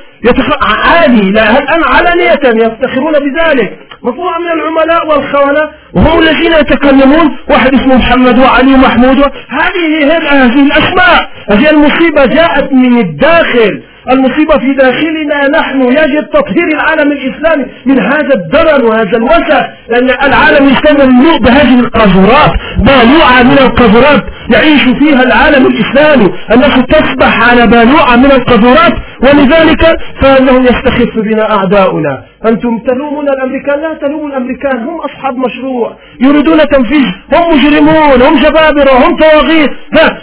عالي 0.62 1.30
لا 1.30 1.58
الآن 1.58 1.82
علانية 1.84 2.64
يفتخرون 2.66 3.12
بذلك؟ 3.12 3.78
مجموعة 4.02 4.38
من 4.38 4.52
العملاء 4.52 5.06
والخونة 5.08 5.70
وهم 5.92 6.18
الذين 6.18 6.52
يتكلمون 6.52 7.36
واحد 7.48 7.74
اسمه 7.74 7.96
محمد 7.96 8.38
وعلي 8.38 8.74
ومحمود 8.74 9.18
هذه 9.48 10.16
هذه 10.30 10.66
الأسماء. 10.66 11.30
هذه 11.50 11.70
المصيبة 11.70 12.26
جاءت 12.26 12.72
من 12.72 12.98
الداخل. 12.98 13.82
المصيبة 14.10 14.58
في 14.58 14.74
داخلنا 14.74 15.48
نحن 15.58 15.82
يجب 15.82 16.30
تطهير 16.30 16.68
العالم 16.74 17.12
الإسلامي 17.12 17.64
من 17.86 18.00
هذا 18.00 18.34
الدرن 18.34 18.84
وهذا 18.84 19.16
الوسع 19.16 19.68
لأن 19.88 20.10
العالم 20.10 20.68
الإسلامي 20.68 21.12
مملوء 21.12 21.38
بهذه 21.38 21.80
القاذورات 21.80 22.52
بالوعة 22.78 23.42
من 23.42 23.58
القاذورات 23.58 24.22
يعيش 24.54 24.82
فيها 24.82 25.22
العالم 25.22 25.66
الإسلامي 25.66 26.32
الناس 26.52 26.86
تسبح 26.88 27.50
على 27.50 27.66
بالوعة 27.66 28.16
من 28.16 28.32
القاذورات 28.32 28.92
ولذلك 29.22 29.96
فإنه 30.20 30.64
يستخف 30.64 31.18
بنا 31.18 31.50
أعداؤنا. 31.56 32.24
أنتم 32.46 32.78
تلومون 32.78 33.28
الأمريكان؟ 33.28 33.80
لا 33.80 33.94
تلوموا 33.94 34.28
الأمريكان 34.28 34.78
هم 34.78 35.00
أصحاب 35.00 35.36
مشروع. 35.36 35.96
يريدون 36.20 36.58
تنفيذ 36.58 37.06
هم 37.32 37.54
مجرمون 37.54 38.22
هم 38.22 38.36
جبابرة 38.36 39.06
هم 39.06 39.16
طواغيت. 39.16 39.70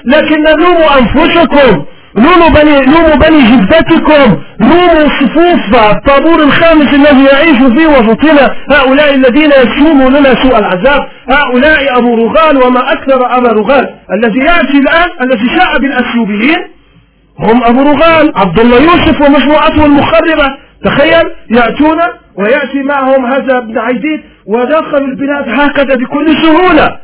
لكن 0.06 0.44
لوموا 0.44 1.00
أنفسكم. 1.00 1.86
لوموا 2.16 2.50
بني, 2.50 2.86
لوموا 2.86 3.16
بني 3.16 3.42
جدتكم. 3.52 4.38
لوموا 4.60 5.10
صفوف 5.20 5.92
الطابور 5.92 6.44
الخامس 6.44 6.94
الذي 6.94 7.24
يعيش 7.24 7.58
في 7.58 7.88
وسطنا 7.88 8.56
هؤلاء 8.72 9.16
الذين 9.16 9.52
يسوموا 9.52 10.10
لنا 10.10 10.44
سوء 10.44 10.58
العذاب. 10.58 11.08
هؤلاء 11.30 11.98
أبو 11.98 12.16
رغال 12.16 12.64
وما 12.64 12.92
أكثر 12.94 13.38
أبا 13.38 13.52
رغال. 13.52 13.90
الذي 14.14 14.40
يأتي 14.40 14.78
الآن 14.78 15.10
الذي 15.22 15.50
شاء 15.58 15.80
بالأسيوبيين 15.80 16.68
هم 17.40 17.64
أبو 17.64 17.82
رغال 17.82 18.32
عبد 18.36 18.60
الله 18.60 18.78
يوسف 18.78 19.22
ومجموعته 19.22 19.86
المخربة. 19.86 20.58
تخيل 20.86 21.24
يأتون 21.50 22.00
ويأتي 22.36 22.84
معهم 22.84 23.26
هذا 23.26 23.58
ابن 23.58 23.78
عيديد 23.78 24.22
ودخلوا 24.46 25.08
البلاد 25.08 25.50
هكذا 25.50 25.96
بكل 25.96 26.38
سهولة. 26.44 26.98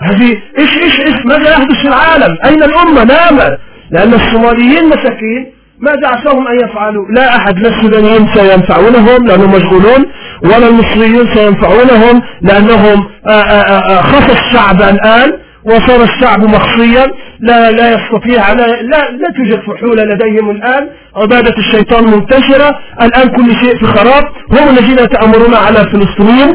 هذه 0.00 0.36
إيش 0.58 0.76
إيش 0.76 1.00
إيش؟ 1.00 1.26
ماذا 1.26 1.50
يحدث 1.50 1.76
في 1.82 1.88
العالم؟ 1.88 2.38
أين 2.44 2.62
الأمة؟ 2.62 3.04
نامت. 3.04 3.58
لأن 3.90 4.14
الصوماليين 4.14 4.88
مساكين 4.88 5.52
ماذا 5.78 6.08
عساهم 6.08 6.48
أن 6.48 6.68
يفعلوا. 6.68 7.06
لا 7.08 7.36
أحد 7.36 7.58
لا 7.58 7.68
السودانيين 7.68 8.26
سينفعونهم 8.34 9.26
لأنهم 9.26 9.50
مشغولون 9.54 10.06
ولا 10.42 10.68
المصريين 10.68 11.34
سينفعونهم 11.34 12.22
لأنهم 12.42 13.06
آه، 13.26 13.30
آه، 13.30 13.98
آه، 13.98 14.02
خص 14.02 14.30
الشعب 14.30 14.82
الآن 14.82 15.32
وصار 15.64 16.02
الشعب 16.02 16.44
مخصيا 16.44 17.06
لا 17.48 17.70
لا 17.70 17.86
يستطيع 17.94 18.52
لا 18.52 18.66
لا, 18.66 19.10
لا 19.20 19.28
توجد 19.36 19.60
فحولة 19.66 20.04
لديهم 20.04 20.50
الآن. 20.50 20.88
عبادة 21.16 21.54
الشيطان 21.58 22.04
منتشرة. 22.04 22.78
الآن 23.02 23.28
كل 23.28 23.48
شيء 23.60 23.78
في 23.78 23.86
خراب. 23.86 24.24
هم 24.50 24.68
الذين 24.68 24.98
يتأمرون 24.98 25.54
على 25.54 25.80
الفلسطينيين 25.80 26.50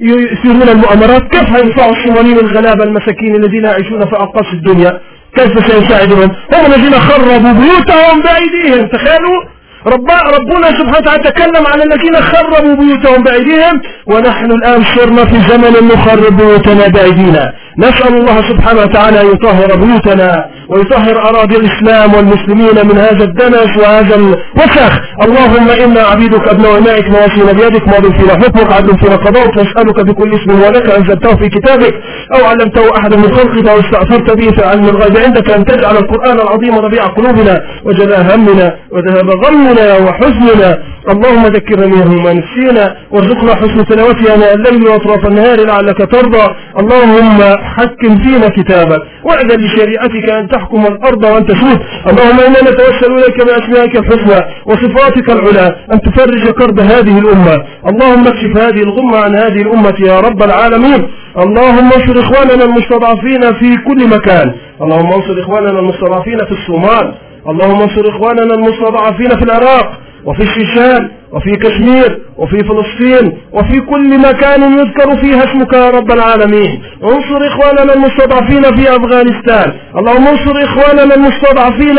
ويثيرون 0.00 0.68
المؤامرات. 0.68 1.22
كيف 1.22 1.48
هينفعوا 1.56 1.92
الصوماليين 1.92 2.38
الغلابة 2.38 2.84
المساكين 2.84 3.34
الذين 3.36 3.64
يعيشون 3.64 4.00
في 4.00 4.16
أقاصي 4.16 4.52
الدنيا؟ 4.52 5.00
كيف 5.36 5.52
سيساعدون؟ 5.66 6.28
هم 6.54 6.66
الذين 6.66 6.94
خربوا 7.00 7.52
بيوتهم 7.52 8.22
بأيديهم 8.22 8.86
تخيلوا. 8.88 9.51
رب 9.86 10.10
ربنا 10.10 10.68
سبحانه 10.78 10.98
وتعالى 10.98 11.30
تكلم 11.30 11.66
عن 11.66 11.82
الذين 11.82 12.16
خربوا 12.16 12.74
بيوتهم 12.74 13.22
بأيديهم 13.22 13.80
ونحن 14.06 14.50
الآن 14.52 14.84
صرنا 14.84 15.24
في 15.24 15.40
زمن 15.50 15.88
نخرب 15.88 16.36
بيوتنا 16.36 16.88
بأيدينا. 16.88 17.52
نسأل 17.78 18.14
الله 18.14 18.48
سبحانه 18.48 18.80
وتعالى 18.80 19.20
أن 19.20 19.26
يطهر 19.26 19.76
بيوتنا. 19.76 20.46
ويطهر 20.68 21.28
أراضي 21.28 21.56
الإسلام 21.56 22.14
والمسلمين 22.14 22.86
من 22.88 22.98
هذا 22.98 23.24
الدنس 23.24 23.70
وهذا 23.78 24.14
الوسخ 24.14 24.92
اللهم 25.22 25.70
إنا 25.70 26.00
عبيدك 26.00 26.48
أبناء 26.48 26.78
إمائك 26.78 27.06
نواصينا 27.08 27.52
بيدك 27.52 27.88
ماضي 27.88 28.10
فينا 28.18 28.32
حكمك 28.32 28.72
عدل 28.72 28.98
فينا 28.98 29.16
قضاءك 29.16 29.58
نسألك 29.58 30.00
بكل 30.00 30.34
اسم 30.34 30.62
ولك 30.62 30.90
أنزلته 30.90 31.36
في 31.36 31.48
كتابك 31.48 31.94
أو 32.34 32.44
علمته 32.44 32.96
أحدا 32.96 33.16
من 33.16 33.36
خلقك 33.36 33.68
أو 33.68 34.34
به 34.34 34.50
في 34.50 34.64
علم 34.64 34.88
الغيب. 34.88 35.16
عندك 35.16 35.50
أن 35.50 35.64
تجعل 35.64 35.96
القرآن 35.96 36.40
العظيم 36.40 36.78
ربيع 36.78 37.06
قلوبنا 37.06 37.62
وجلاء 37.84 38.20
همنا 38.34 38.76
وذهب 38.92 39.30
غمنا 39.44 39.96
وحزننا 39.96 40.78
اللهم 41.10 41.46
ذكرنا 41.46 42.04
ما 42.04 42.32
نسينا 42.32 42.96
وارزقنا 43.10 43.54
حسن 43.54 43.86
تلاوتها 43.86 44.54
الليل 44.54 44.88
وأطراف 44.88 45.26
النهار 45.26 45.66
لعلك 45.66 45.98
ترضى. 46.12 46.54
اللهم 46.80 47.38
حكم 47.56 48.18
فينا 48.18 48.48
كتابك 48.48 49.02
واعذن 49.24 49.64
لشريعتك 49.64 50.30
أن 50.30 50.48
تحكم 50.48 50.86
الأرض 50.86 51.24
وأن 51.24 51.46
تسود 51.46 51.78
اللهم 52.10 52.40
إنا 52.40 52.60
نتوسل 52.70 53.12
إليك 53.12 53.36
بأسمائك 53.46 53.96
الحسنى 53.96 54.40
وصفاتك 54.66 55.30
العلى 55.30 55.76
أن 55.92 56.00
تفرج 56.00 56.50
كرب 56.50 56.80
هذه 56.80 57.18
الأمة. 57.18 57.64
اللهم 57.88 58.26
اكشف 58.26 58.56
هذه 58.56 58.82
الغمة 58.82 59.18
عن 59.18 59.34
هذه 59.34 59.62
الأمة 59.62 59.94
يا 60.00 60.20
رب 60.20 60.42
العالمين. 60.42 61.08
اللهم 61.38 61.92
انصر 61.92 62.20
إخواننا 62.20 62.64
المستضعفين 62.64 63.42
في 63.60 63.76
كل 63.88 64.08
مكان. 64.08 64.54
اللهم 64.82 65.12
انصر 65.12 65.40
إخواننا 65.40 65.80
المستضعفين 65.80 66.38
في 66.38 66.52
الصومال. 66.52 67.14
اللهم 67.48 67.80
انصر 67.82 68.08
إخواننا 68.08 68.54
المستضعفين 68.54 69.28
في 69.28 69.42
العراق. 69.42 69.92
وفي 70.24 70.42
الشيشان 70.42 71.10
وفي 71.32 71.56
كشمير 71.56 72.20
وفي 72.36 72.58
فلسطين 72.58 73.38
وفي 73.52 73.80
كل 73.80 74.18
مكان 74.18 74.78
يذكر 74.78 75.16
فيها 75.16 75.44
اسمك 75.44 75.72
يا 75.72 75.90
رب 75.90 76.12
العالمين. 76.12 76.82
انصر 77.04 77.46
إخواننا 77.46 77.94
المستضعفين 77.94 78.62
في 78.62 78.96
أفغانستان. 78.96 79.72
اللهم 79.96 80.26
انصر 80.26 80.64
إخواننا 80.64 81.14
المستضعفين 81.14 81.96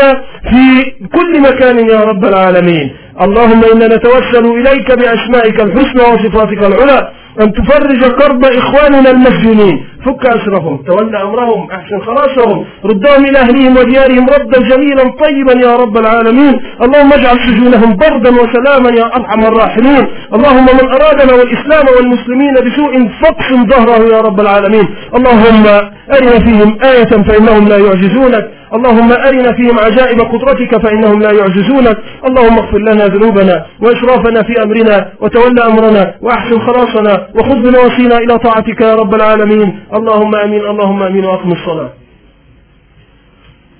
في 0.50 0.90
كل 1.14 1.40
مكان 1.40 1.88
يا 1.88 2.00
رب 2.00 2.24
العالمين. 2.24 2.90
اللهم 3.20 3.64
إنا 3.72 3.86
نتوسل 3.96 4.44
إليك 4.46 4.92
بأسمائك 4.98 5.60
الحسنى 5.60 6.02
وصفاتك 6.02 6.62
العلى 6.62 7.08
أن 7.40 7.52
تفرج 7.52 8.02
كرب 8.20 8.44
إخواننا 8.44 9.10
المسجونين 9.10 9.84
فك 10.06 10.26
أسرهم 10.26 10.82
تولى 10.86 11.22
أمرهم 11.22 11.70
أحسن 11.70 12.00
خلاصهم 12.00 12.64
ردهم 12.84 13.24
إلى 13.24 13.38
أهلهم 13.38 13.76
وديارهم 13.76 14.26
ردا 14.26 14.60
جميلا 14.70 15.02
طيبا 15.02 15.52
يا 15.66 15.76
رب 15.76 15.96
العالمين. 15.98 16.60
اللهم 16.82 17.12
اجعل 17.12 17.38
سجونهم 17.46 17.96
بردا 17.96 18.30
وسلاما 18.30 18.90
يا 19.00 19.06
أرحم 19.16 19.40
الراحمين. 19.44 20.04
اللهم 20.34 20.64
من 20.64 20.86
أرادنا 20.96 21.32
والإسلام 21.34 21.86
والمسلمين 21.96 22.54
بسوء 22.54 23.08
فاقسم 23.22 23.66
ظهره 23.66 24.14
يا 24.14 24.20
رب 24.20 24.40
العالمين. 24.40 24.88
اللهم 25.16 25.64
أرنا 26.16 26.38
فيهم 26.46 26.78
آية 26.82 27.12
فإنهم 27.28 27.68
لا 27.68 27.78
يعجزونك. 27.78 28.50
اللهم 28.74 29.12
أرنا 29.12 29.52
فيهم 29.52 29.78
عجائب 29.78 30.20
قدرتك 30.20 30.82
فإنهم 30.86 31.20
لا 31.20 31.32
يعجزونك. 31.32 31.96
اللهم 32.28 32.58
اغفر 32.58 32.78
لنا 32.78 33.06
ذنوبنا 33.06 33.66
وإسرافنا 33.82 34.42
في 34.42 34.62
أمرنا 34.62 35.12
وتولى 35.20 35.62
أمرنا 35.66 36.14
وأحسن 36.22 36.58
خلاصنا 36.60 37.28
وخذ 37.34 37.54
بنواصينا 37.54 38.16
إلى 38.16 38.38
طاعتك 38.38 38.80
يا 38.80 38.94
رب 38.94 39.14
العالمين. 39.14 39.78
اللهم 39.94 40.34
أمين 40.34 40.60
اللهم 40.60 41.02
أمين 41.02 41.24
وأقم 41.24 41.52
الصلاة. 41.52 42.03